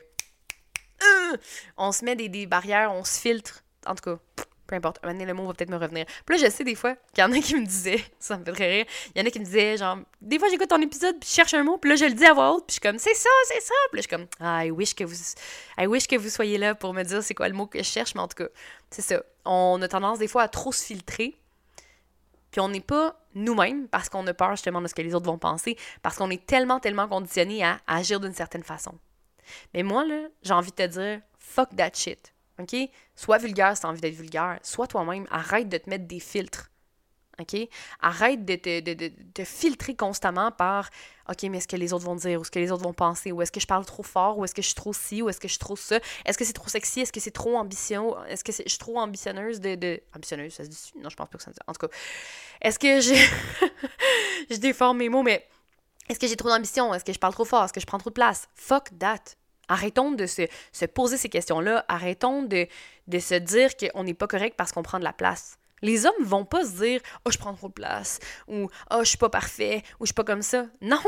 Euh, 1.01 1.37
on 1.77 1.91
se 1.91 2.03
met 2.03 2.15
des, 2.15 2.27
des, 2.27 2.45
barrières, 2.45 2.91
on 2.91 3.03
se 3.03 3.19
filtre. 3.19 3.63
En 3.85 3.95
tout 3.95 4.03
cas, 4.03 4.45
peu 4.69 4.75
importe. 4.75 4.99
Un 5.03 5.13
le 5.13 5.33
mot 5.33 5.45
va 5.45 5.53
peut-être 5.53 5.69
me 5.69 5.77
revenir. 5.77 6.05
Puis 6.25 6.37
là, 6.37 6.45
je 6.45 6.51
sais 6.51 6.63
des 6.63 6.75
fois 6.75 6.95
qu'il 7.13 7.23
y 7.23 7.27
en 7.27 7.31
a 7.31 7.39
qui 7.39 7.55
me 7.55 7.65
disaient, 7.65 8.03
ça 8.19 8.37
me 8.37 8.45
fait 8.45 8.51
très 8.51 8.69
rire, 8.69 8.85
il 9.15 9.19
y 9.19 9.23
en 9.23 9.27
a 9.27 9.31
qui 9.31 9.39
me 9.39 9.45
disaient, 9.45 9.77
genre, 9.77 9.97
des 10.21 10.39
fois 10.39 10.47
j'écoute 10.49 10.69
ton 10.69 10.81
épisode, 10.81 11.19
puis 11.19 11.29
je 11.29 11.35
cherche 11.35 11.53
un 11.53 11.63
mot, 11.63 11.77
puis 11.77 11.89
là, 11.89 11.95
je 11.95 12.05
le 12.05 12.13
dis 12.13 12.25
à 12.25 12.33
voix 12.33 12.53
haute, 12.53 12.65
puis 12.67 12.75
je 12.75 12.81
suis 12.81 12.81
comme, 12.81 12.99
c'est 12.99 13.15
ça, 13.15 13.29
c'est 13.45 13.61
ça. 13.61 13.73
Puis 13.91 13.97
là, 13.97 14.01
je 14.01 14.07
suis 14.07 14.09
comme, 14.09 14.27
ah, 14.39 14.65
I 14.65 14.71
wish 14.71 14.93
que 14.93 15.03
vous, 15.03 15.15
I 15.77 15.87
wish 15.87 16.07
que 16.07 16.15
vous 16.15 16.29
soyez 16.29 16.57
là 16.57 16.75
pour 16.75 16.93
me 16.93 17.03
dire 17.03 17.23
c'est 17.23 17.33
quoi 17.33 17.49
le 17.49 17.55
mot 17.55 17.67
que 17.67 17.79
je 17.79 17.83
cherche, 17.83 18.15
mais 18.15 18.21
en 18.21 18.27
tout 18.27 18.43
cas, 18.43 18.49
c'est 18.89 19.01
ça. 19.01 19.21
On 19.45 19.81
a 19.81 19.87
tendance 19.87 20.19
des 20.19 20.27
fois 20.27 20.43
à 20.43 20.47
trop 20.47 20.71
se 20.71 20.83
filtrer 20.83 21.39
puis 22.51 22.61
on 22.61 22.69
n'est 22.69 22.81
pas 22.81 23.15
nous-mêmes 23.35 23.87
parce 23.87 24.09
qu'on 24.09 24.25
a 24.27 24.33
peur 24.33 24.51
justement 24.51 24.81
de 24.81 24.87
ce 24.87 24.95
que 24.95 25.01
les 25.01 25.13
autres 25.13 25.25
vont 25.25 25.37
penser, 25.37 25.77
parce 26.01 26.17
qu'on 26.17 26.29
est 26.29 26.45
tellement, 26.45 26.79
tellement 26.79 27.07
conditionné 27.07 27.63
à 27.63 27.79
agir 27.87 28.19
d'une 28.19 28.33
certaine 28.33 28.63
façon. 28.63 28.97
Mais 29.73 29.83
moi, 29.83 30.05
là, 30.05 30.27
j'ai 30.41 30.53
envie 30.53 30.71
de 30.71 30.75
te 30.75 30.87
dire, 30.87 31.21
fuck 31.37 31.75
that 31.75 31.91
shit. 31.93 32.33
OK? 32.59 32.75
Sois 33.15 33.37
vulgaire 33.37 33.75
si 33.75 33.81
t'as 33.81 33.87
envie 33.87 34.01
d'être 34.01 34.15
vulgaire. 34.15 34.59
Sois 34.63 34.87
toi-même. 34.87 35.25
Arrête 35.31 35.69
de 35.69 35.77
te 35.77 35.89
mettre 35.89 36.07
des 36.07 36.19
filtres. 36.19 36.69
OK? 37.39 37.55
Arrête 38.01 38.45
de 38.45 38.55
te, 38.55 39.43
filtrer 39.43 39.95
constamment 39.95 40.51
par 40.51 40.89
OK, 41.29 41.43
mais 41.43 41.59
est-ce 41.59 41.67
que 41.67 41.75
les 41.75 41.93
autres 41.93 42.05
vont 42.05 42.15
dire, 42.15 42.39
ou 42.39 42.43
ce 42.43 42.51
que 42.51 42.59
les 42.59 42.71
autres 42.71 42.83
vont 42.83 42.93
penser, 42.93 43.31
ou 43.31 43.41
est-ce 43.41 43.51
que 43.51 43.59
je 43.59 43.67
parle 43.67 43.85
trop 43.85 44.03
fort, 44.03 44.37
ou 44.37 44.45
est-ce 44.45 44.55
que 44.55 44.61
je 44.61 44.67
suis 44.67 44.75
trop 44.75 44.93
ci, 44.93 45.21
ou 45.21 45.29
est-ce 45.29 45.39
que 45.39 45.47
je 45.47 45.53
suis 45.53 45.59
trop 45.59 45.75
ça, 45.75 45.99
est-ce 46.25 46.37
que 46.37 46.43
c'est 46.43 46.53
trop 46.53 46.67
sexy, 46.67 47.01
est-ce 47.01 47.13
que 47.13 47.19
c'est 47.19 47.31
trop 47.31 47.55
ambition, 47.57 48.21
est-ce 48.25 48.43
que 48.43 48.51
je 48.51 48.67
suis 48.67 48.79
trop 48.79 48.99
ambitionneuse 48.99 49.59
de, 49.61 50.01
Ambitionneuse, 50.15 50.53
ça 50.53 50.63
se 50.63 50.69
dit 50.69 50.91
Non, 50.97 51.09
je 51.09 51.15
pense 51.15 51.29
pas 51.29 51.37
que 51.37 51.43
ça 51.43 51.51
se 51.51 51.55
dit. 51.55 51.61
En 51.67 51.73
tout 51.73 51.87
cas, 51.87 51.93
est-ce 52.61 52.79
que 52.79 52.99
j'ai. 52.99 53.15
je 54.49 54.57
déforme 54.57 54.97
mes 54.97 55.09
mots, 55.09 55.23
mais 55.23 55.47
est-ce 56.09 56.19
que 56.19 56.27
j'ai 56.27 56.35
trop 56.35 56.49
d'ambition, 56.49 56.93
est-ce 56.93 57.05
que 57.05 57.13
je 57.13 57.19
parle 57.19 57.33
trop 57.33 57.45
fort, 57.45 57.63
est-ce 57.63 57.73
que 57.73 57.79
je 57.79 57.85
prends 57.85 57.99
trop 57.99 58.09
de 58.09 58.15
place? 58.15 58.47
Fuck 58.55 58.89
that. 58.97 59.38
Arrêtons 59.69 60.11
de 60.11 60.25
se, 60.25 60.41
se 60.73 60.85
poser 60.85 61.15
ces 61.17 61.29
questions-là. 61.29 61.85
Arrêtons 61.87 62.43
de, 62.43 62.67
de 63.07 63.19
se 63.19 63.35
dire 63.35 63.69
qu'on 63.77 64.03
n'est 64.03 64.13
pas 64.13 64.27
correct 64.27 64.55
parce 64.57 64.73
qu'on 64.73 64.83
prend 64.83 64.99
de 64.99 65.05
la 65.05 65.13
place. 65.13 65.57
Les 65.81 66.05
hommes 66.05 66.23
vont 66.23 66.43
pas 66.43 66.65
se 66.65 66.81
dire 66.81 67.01
Oh, 67.23 67.31
je 67.31 67.37
prends 67.37 67.53
trop 67.53 67.69
de 67.69 67.73
place 67.73 68.19
ou 68.47 68.69
Oh, 68.91 68.99
je 68.99 69.09
suis 69.09 69.17
pas 69.17 69.29
parfait 69.29 69.83
ou 69.99 70.05
je 70.05 70.07
suis 70.07 70.13
pas 70.13 70.25
comme 70.25 70.41
ça. 70.41 70.65
Non! 70.81 70.99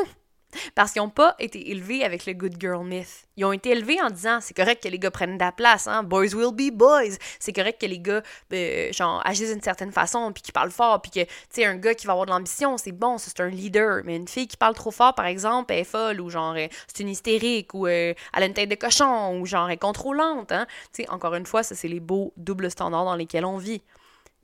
Parce 0.75 0.91
qu'ils 0.91 1.01
n'ont 1.01 1.09
pas 1.09 1.35
été 1.39 1.71
élevés 1.71 2.03
avec 2.03 2.25
le 2.25 2.33
good 2.33 2.55
girl 2.59 2.85
myth. 2.85 3.27
Ils 3.37 3.45
ont 3.45 3.53
été 3.53 3.71
élevés 3.71 4.01
en 4.01 4.09
disant 4.09 4.39
c'est 4.41 4.53
correct 4.53 4.83
que 4.83 4.89
les 4.89 4.99
gars 4.99 5.11
prennent 5.11 5.37
de 5.37 5.43
la 5.43 5.51
place, 5.51 5.87
hein? 5.87 6.03
Boys 6.03 6.35
will 6.35 6.51
be 6.53 6.71
boys. 6.71 7.15
C'est 7.39 7.53
correct 7.53 7.79
que 7.81 7.85
les 7.85 7.99
gars, 7.99 8.21
euh, 8.53 8.91
genre, 8.91 9.21
agissent 9.25 9.51
d'une 9.51 9.61
certaine 9.61 9.91
façon, 9.91 10.31
puis 10.33 10.43
qu'ils 10.43 10.53
parlent 10.53 10.71
fort, 10.71 11.01
puis 11.01 11.11
que, 11.11 11.23
tu 11.23 11.29
sais, 11.49 11.65
un 11.65 11.77
gars 11.77 11.93
qui 11.93 12.05
va 12.05 12.13
avoir 12.13 12.25
de 12.25 12.31
l'ambition, 12.31 12.77
c'est 12.77 12.91
bon, 12.91 13.17
c'est 13.17 13.39
un 13.39 13.47
leader. 13.47 14.01
Mais 14.05 14.15
une 14.15 14.27
fille 14.27 14.47
qui 14.47 14.57
parle 14.57 14.75
trop 14.75 14.91
fort, 14.91 15.15
par 15.15 15.25
exemple, 15.25 15.73
elle 15.73 15.79
est 15.79 15.83
folle, 15.83 16.21
ou 16.21 16.29
genre, 16.29 16.53
euh, 16.55 16.67
c'est 16.87 17.01
une 17.01 17.09
hystérique, 17.09 17.73
ou 17.73 17.87
euh, 17.87 18.13
elle 18.33 18.43
a 18.43 18.45
une 18.45 18.53
tête 18.53 18.69
de 18.69 18.75
cochon, 18.75 19.39
ou 19.39 19.45
genre, 19.45 19.67
elle 19.67 19.75
est 19.75 19.77
contrôlante, 19.77 20.51
hein? 20.51 20.67
Tu 20.93 21.03
sais, 21.03 21.09
encore 21.09 21.35
une 21.35 21.45
fois, 21.45 21.63
ça, 21.63 21.75
c'est 21.75 21.87
les 21.87 21.99
beaux 21.99 22.33
doubles 22.37 22.69
standards 22.69 23.05
dans 23.05 23.15
lesquels 23.15 23.45
on 23.45 23.57
vit. 23.57 23.81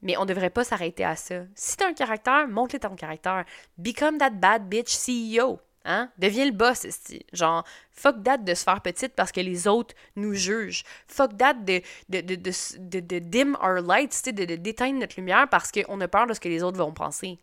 Mais 0.02 0.16
on 0.18 0.26
devrait 0.26 0.52
pas 0.52 0.64
s'arrêter 0.64 1.04
à 1.04 1.16
ça. 1.16 1.42
Si 1.56 1.76
t'as 1.76 1.88
un 1.88 1.94
caractère, 1.94 2.48
montre-le 2.48 2.80
ton 2.80 2.96
caractère. 2.96 3.46
Become 3.78 4.20
that 4.20 4.32
bad 4.32 4.70
bitch 4.70 4.96
CEO. 4.96 5.60
Hein? 5.90 6.12
Deviens 6.18 6.46
le 6.46 6.52
boss, 6.52 6.86
genre, 7.32 7.64
fuck 7.94 8.22
that 8.24 8.40
de 8.40 8.54
se 8.54 8.64
faire 8.66 8.82
petite 8.82 9.14
parce 9.16 9.32
que 9.32 9.40
les 9.40 9.70
autres 9.70 9.96
nous 10.18 10.34
jugent. 10.34 10.84
Fuck 11.08 11.38
that 11.38 11.54
de, 11.54 11.82
de, 12.10 12.20
de, 12.20 12.36
de, 12.36 13.00
de 13.00 13.20
dim 13.20 13.56
our 13.64 13.82
lights, 13.82 14.26
de, 14.26 14.44
d'éteindre 14.56 15.00
notre 15.00 15.16
lumière 15.16 15.48
parce 15.50 15.72
qu'on 15.72 16.02
a 16.02 16.08
peur 16.10 16.28
de 16.28 16.34
ce 16.34 16.42
que 16.42 16.50
les 16.50 16.62
autres 16.62 16.78
vont 16.78 16.92
penser. 16.92 17.40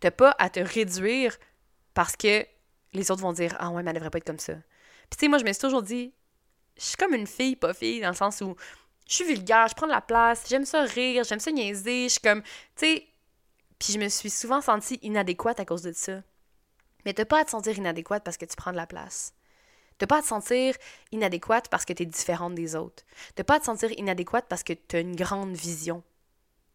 T'as 0.00 0.10
pas 0.10 0.34
à 0.40 0.50
te 0.50 0.58
réduire 0.58 1.38
parce 1.94 2.16
que 2.16 2.44
les 2.94 3.10
autres 3.12 3.22
vont 3.22 3.32
dire 3.32 3.56
Ah 3.60 3.70
ouais, 3.70 3.84
mais 3.84 3.90
elle 3.90 3.96
devrait 3.96 4.10
pas 4.10 4.18
être 4.18 4.26
comme 4.26 4.40
ça. 4.40 4.54
Puis 4.54 5.16
tu 5.16 5.20
sais, 5.20 5.28
moi, 5.28 5.38
je 5.38 5.44
me 5.44 5.52
suis 5.52 5.62
toujours 5.62 5.82
dit, 5.84 6.12
je 6.76 6.82
suis 6.82 6.96
comme 6.96 7.14
une 7.14 7.28
fille, 7.28 7.54
pas 7.54 7.74
fille, 7.74 8.00
dans 8.00 8.08
le 8.08 8.14
sens 8.14 8.40
où 8.40 8.56
je 9.08 9.14
suis 9.14 9.24
vulgaire, 9.24 9.68
je 9.68 9.74
prends 9.74 9.86
de 9.86 9.92
la 9.92 10.00
place, 10.00 10.44
j'aime 10.48 10.64
ça 10.64 10.82
rire, 10.82 11.22
j'aime 11.22 11.38
ça 11.38 11.52
niaiser, 11.52 12.04
je 12.04 12.08
suis 12.08 12.20
comme, 12.20 12.42
tu 12.42 12.48
sais, 12.76 13.06
puis 13.78 13.92
je 13.92 13.98
me 13.98 14.08
suis 14.08 14.30
souvent 14.30 14.60
sentie 14.60 14.98
inadéquate 15.02 15.60
à 15.60 15.64
cause 15.64 15.82
de 15.82 15.92
ça. 15.92 16.22
Mais 17.04 17.14
t'as 17.14 17.24
pas 17.24 17.40
à 17.40 17.44
te 17.44 17.50
sentir 17.50 17.76
inadéquate 17.76 18.24
parce 18.24 18.36
que 18.36 18.44
tu 18.44 18.56
prends 18.56 18.72
de 18.72 18.76
la 18.76 18.86
place. 18.86 19.32
T'as 19.98 20.06
pas 20.06 20.18
à 20.18 20.22
te 20.22 20.26
sentir 20.26 20.74
inadéquate 21.10 21.68
parce 21.68 21.84
que 21.84 21.92
tu 21.92 22.04
es 22.04 22.06
différente 22.06 22.54
des 22.54 22.76
autres. 22.76 23.04
T'as 23.34 23.44
pas 23.44 23.56
à 23.56 23.60
te 23.60 23.64
sentir 23.64 23.90
inadéquate 23.92 24.46
parce 24.48 24.62
que 24.62 24.72
tu 24.72 24.96
as 24.96 25.00
une 25.00 25.16
grande 25.16 25.54
vision. 25.54 26.02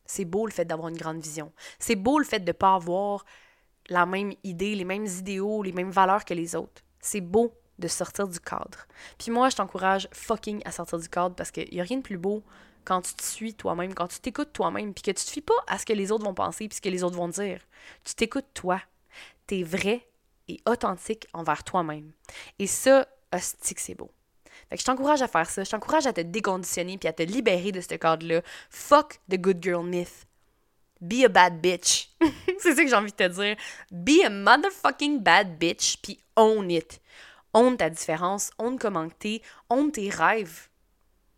C'est 0.05 0.25
beau 0.25 0.45
le 0.45 0.51
fait 0.51 0.65
d'avoir 0.65 0.89
une 0.89 0.97
grande 0.97 1.21
vision. 1.21 1.51
C'est 1.79 1.95
beau 1.95 2.19
le 2.19 2.25
fait 2.25 2.41
de 2.41 2.51
pas 2.51 2.75
avoir 2.75 3.25
la 3.89 4.05
même 4.05 4.33
idée, 4.43 4.75
les 4.75 4.83
mêmes 4.85 5.05
idéaux, 5.05 5.63
les 5.63 5.71
mêmes 5.71 5.91
valeurs 5.91 6.25
que 6.25 6.33
les 6.33 6.55
autres. 6.55 6.83
C'est 6.99 7.21
beau 7.21 7.53
de 7.79 7.87
sortir 7.87 8.27
du 8.27 8.39
cadre. 8.39 8.87
Puis 9.17 9.31
moi, 9.31 9.49
je 9.49 9.55
t'encourage 9.55 10.07
fucking 10.11 10.61
à 10.65 10.71
sortir 10.71 10.99
du 10.99 11.09
cadre 11.09 11.35
parce 11.35 11.51
qu'il 11.51 11.69
n'y 11.71 11.81
a 11.81 11.83
rien 11.83 11.97
de 11.97 12.03
plus 12.03 12.17
beau 12.17 12.43
quand 12.85 13.01
tu 13.01 13.13
te 13.13 13.23
suis 13.23 13.53
toi-même, 13.53 13.93
quand 13.93 14.07
tu 14.07 14.19
t'écoutes 14.19 14.51
toi-même, 14.51 14.93
puis 14.93 15.01
que 15.01 15.11
tu 15.11 15.25
te 15.25 15.29
fies 15.29 15.41
pas 15.41 15.53
à 15.67 15.77
ce 15.77 15.85
que 15.85 15.93
les 15.93 16.11
autres 16.11 16.25
vont 16.25 16.33
penser, 16.33 16.67
puis 16.67 16.75
ce 16.75 16.81
que 16.81 16.89
les 16.89 17.03
autres 17.03 17.15
vont 17.15 17.29
dire. 17.29 17.61
Tu 18.03 18.13
t'écoutes 18.15 18.53
toi. 18.53 18.81
Tu 19.47 19.59
es 19.59 19.63
vrai 19.63 20.05
et 20.47 20.59
authentique 20.67 21.27
envers 21.33 21.63
toi-même. 21.63 22.11
Et 22.59 22.67
ça, 22.67 23.07
hostie 23.33 23.75
c'est 23.77 23.95
beau. 23.95 24.11
Fait 24.69 24.75
que 24.75 24.81
je 24.81 24.85
t'encourage 24.85 25.21
à 25.21 25.27
faire 25.27 25.49
ça. 25.49 25.63
Je 25.63 25.69
t'encourage 25.69 26.07
à 26.07 26.13
te 26.13 26.21
déconditionner 26.21 26.97
puis 26.97 27.07
à 27.07 27.13
te 27.13 27.23
libérer 27.23 27.71
de 27.71 27.81
ce 27.81 27.95
cadre-là. 27.95 28.41
Fuck 28.69 29.19
the 29.29 29.37
good 29.37 29.61
girl 29.61 29.85
myth. 29.85 30.27
Be 31.01 31.25
a 31.25 31.27
bad 31.27 31.59
bitch. 31.61 32.09
c'est 32.59 32.75
ça 32.75 32.83
que 32.83 32.87
j'ai 32.87 32.95
envie 32.95 33.11
de 33.11 33.17
te 33.17 33.27
dire. 33.27 33.55
Be 33.91 34.25
a 34.25 34.29
motherfucking 34.29 35.19
bad 35.19 35.57
bitch 35.57 35.97
puis 36.01 36.19
own 36.35 36.71
it. 36.71 37.01
Honte 37.53 37.77
ta 37.77 37.89
différence, 37.89 38.51
honte 38.57 38.79
comment 38.79 39.07
t'es, 39.19 39.41
honte 39.69 39.93
tes 39.93 40.09
rêves. 40.09 40.69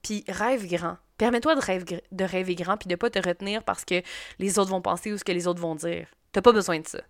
Puis 0.02 0.24
rêve 0.28 0.68
grand. 0.68 0.98
Permets-toi 1.18 1.56
de, 1.56 1.62
rêver, 1.62 2.04
de 2.12 2.24
rêver 2.24 2.56
grand 2.56 2.78
puis 2.78 2.88
de 2.88 2.96
pas 2.96 3.10
te 3.10 3.20
retenir 3.20 3.64
parce 3.64 3.86
que 3.86 4.02
les 4.40 4.60
autres 4.60 4.70
vont 4.70 4.82
penser 4.82 5.12
ou 5.12 5.18
ce 5.18 5.24
que 5.24 5.32
les 5.32 5.48
autres 5.48 5.62
vont 5.62 5.76
dire. 5.76 6.08
T'as 6.32 6.42
pas 6.42 6.52
besoin 6.52 6.80
de 6.80 6.88
ça. 6.88 7.02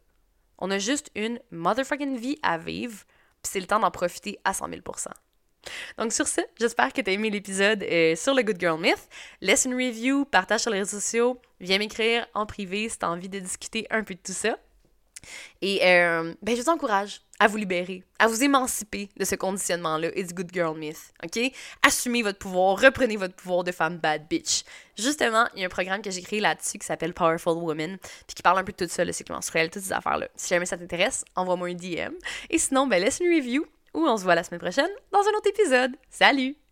On 0.60 0.72
a 0.72 0.80
juste 0.80 1.12
une 1.16 1.40
motherfucking 1.52 2.18
vie 2.18 2.40
à 2.44 2.58
vivre, 2.58 3.04
puis 3.42 3.52
c'est 3.52 3.60
le 3.60 3.68
temps 3.68 3.80
d'en 3.80 3.92
profiter 3.92 4.40
à 4.44 4.54
100 4.54 4.70
000% 4.70 5.08
donc 5.98 6.14
sur 6.14 6.28
ce, 6.28 6.42
j'espère 6.60 6.94
que 6.94 7.02
tu 7.02 7.10
as 7.10 7.14
aimé 7.14 7.30
l'épisode 7.30 7.84
euh, 7.84 8.16
sur 8.16 8.34
le 8.34 8.44
Good 8.44 8.60
Girl 8.60 8.80
Myth. 8.80 9.10
Laisse 9.42 9.66
une 9.66 9.74
review, 9.74 10.26
partage 10.26 10.62
sur 10.62 10.72
les 10.72 10.80
réseaux 10.80 11.00
sociaux, 11.00 11.40
viens 11.60 11.78
m'écrire 11.78 12.28
en 12.34 12.46
privé 12.46 12.90
si 12.90 13.00
tu 13.00 13.06
as 13.06 13.10
envie 13.10 13.30
de 13.30 13.40
discuter 13.40 13.88
un 13.90 14.04
peu 14.04 14.14
de 14.14 14.20
tout 14.20 14.34
ça. 14.34 14.58
Et 15.62 15.80
euh, 15.84 16.34
ben, 16.42 16.56
je 16.56 16.62
vous 16.62 16.70
encourage 16.70 17.22
à 17.40 17.48
vous 17.48 17.58
libérer, 17.58 18.04
à 18.20 18.28
vous 18.28 18.44
émanciper 18.44 19.10
de 19.18 19.26
ce 19.26 19.36
conditionnement-là, 19.36 20.10
It's 20.16 20.34
Good 20.34 20.52
Girl 20.54 20.78
Myth, 20.78 21.12
ok? 21.24 21.52
Assumez 21.86 22.24
votre 22.24 22.40
pouvoir, 22.40 22.80
reprenez 22.80 23.18
votre 23.18 23.36
pouvoir 23.36 23.64
de 23.64 23.72
femme 23.72 23.98
bad 23.98 24.28
bitch. 24.30 24.64
Justement, 24.98 25.46
il 25.54 25.60
y 25.60 25.64
a 25.64 25.66
un 25.66 25.70
programme 25.70 26.02
que 26.02 26.12
j'ai 26.12 26.22
créé 26.22 26.40
là-dessus 26.40 26.78
qui 26.78 26.86
s'appelle 26.86 27.14
Powerful 27.14 27.58
Woman, 27.58 27.98
puis 28.00 28.36
qui 28.36 28.42
parle 28.42 28.60
un 28.60 28.64
peu 28.64 28.72
de 28.72 28.86
tout 28.86 28.92
ça, 28.92 29.04
le 29.04 29.12
cycle 29.12 29.34
menstruel, 29.34 29.70
toutes 29.70 29.84
ces 29.84 29.94
affaires-là. 29.94 30.28
Si 30.36 30.50
jamais 30.50 30.66
ça 30.66 30.78
t'intéresse, 30.78 31.26
envoie-moi 31.36 31.70
un 31.70 31.74
DM. 31.74 32.14
Et 32.50 32.58
sinon, 32.58 32.88
ben 32.88 33.02
laisse 33.02 33.20
une 33.20 33.36
review, 33.36 33.66
ou 33.94 34.08
on 34.08 34.18
se 34.18 34.24
voit 34.24 34.36
la 34.36 34.44
semaine 34.44 34.62
prochaine 34.62 34.90
dans 35.12 35.20
un 35.20 35.38
autre 35.38 35.50
épisode. 35.50 35.92
Salut! 36.10 36.65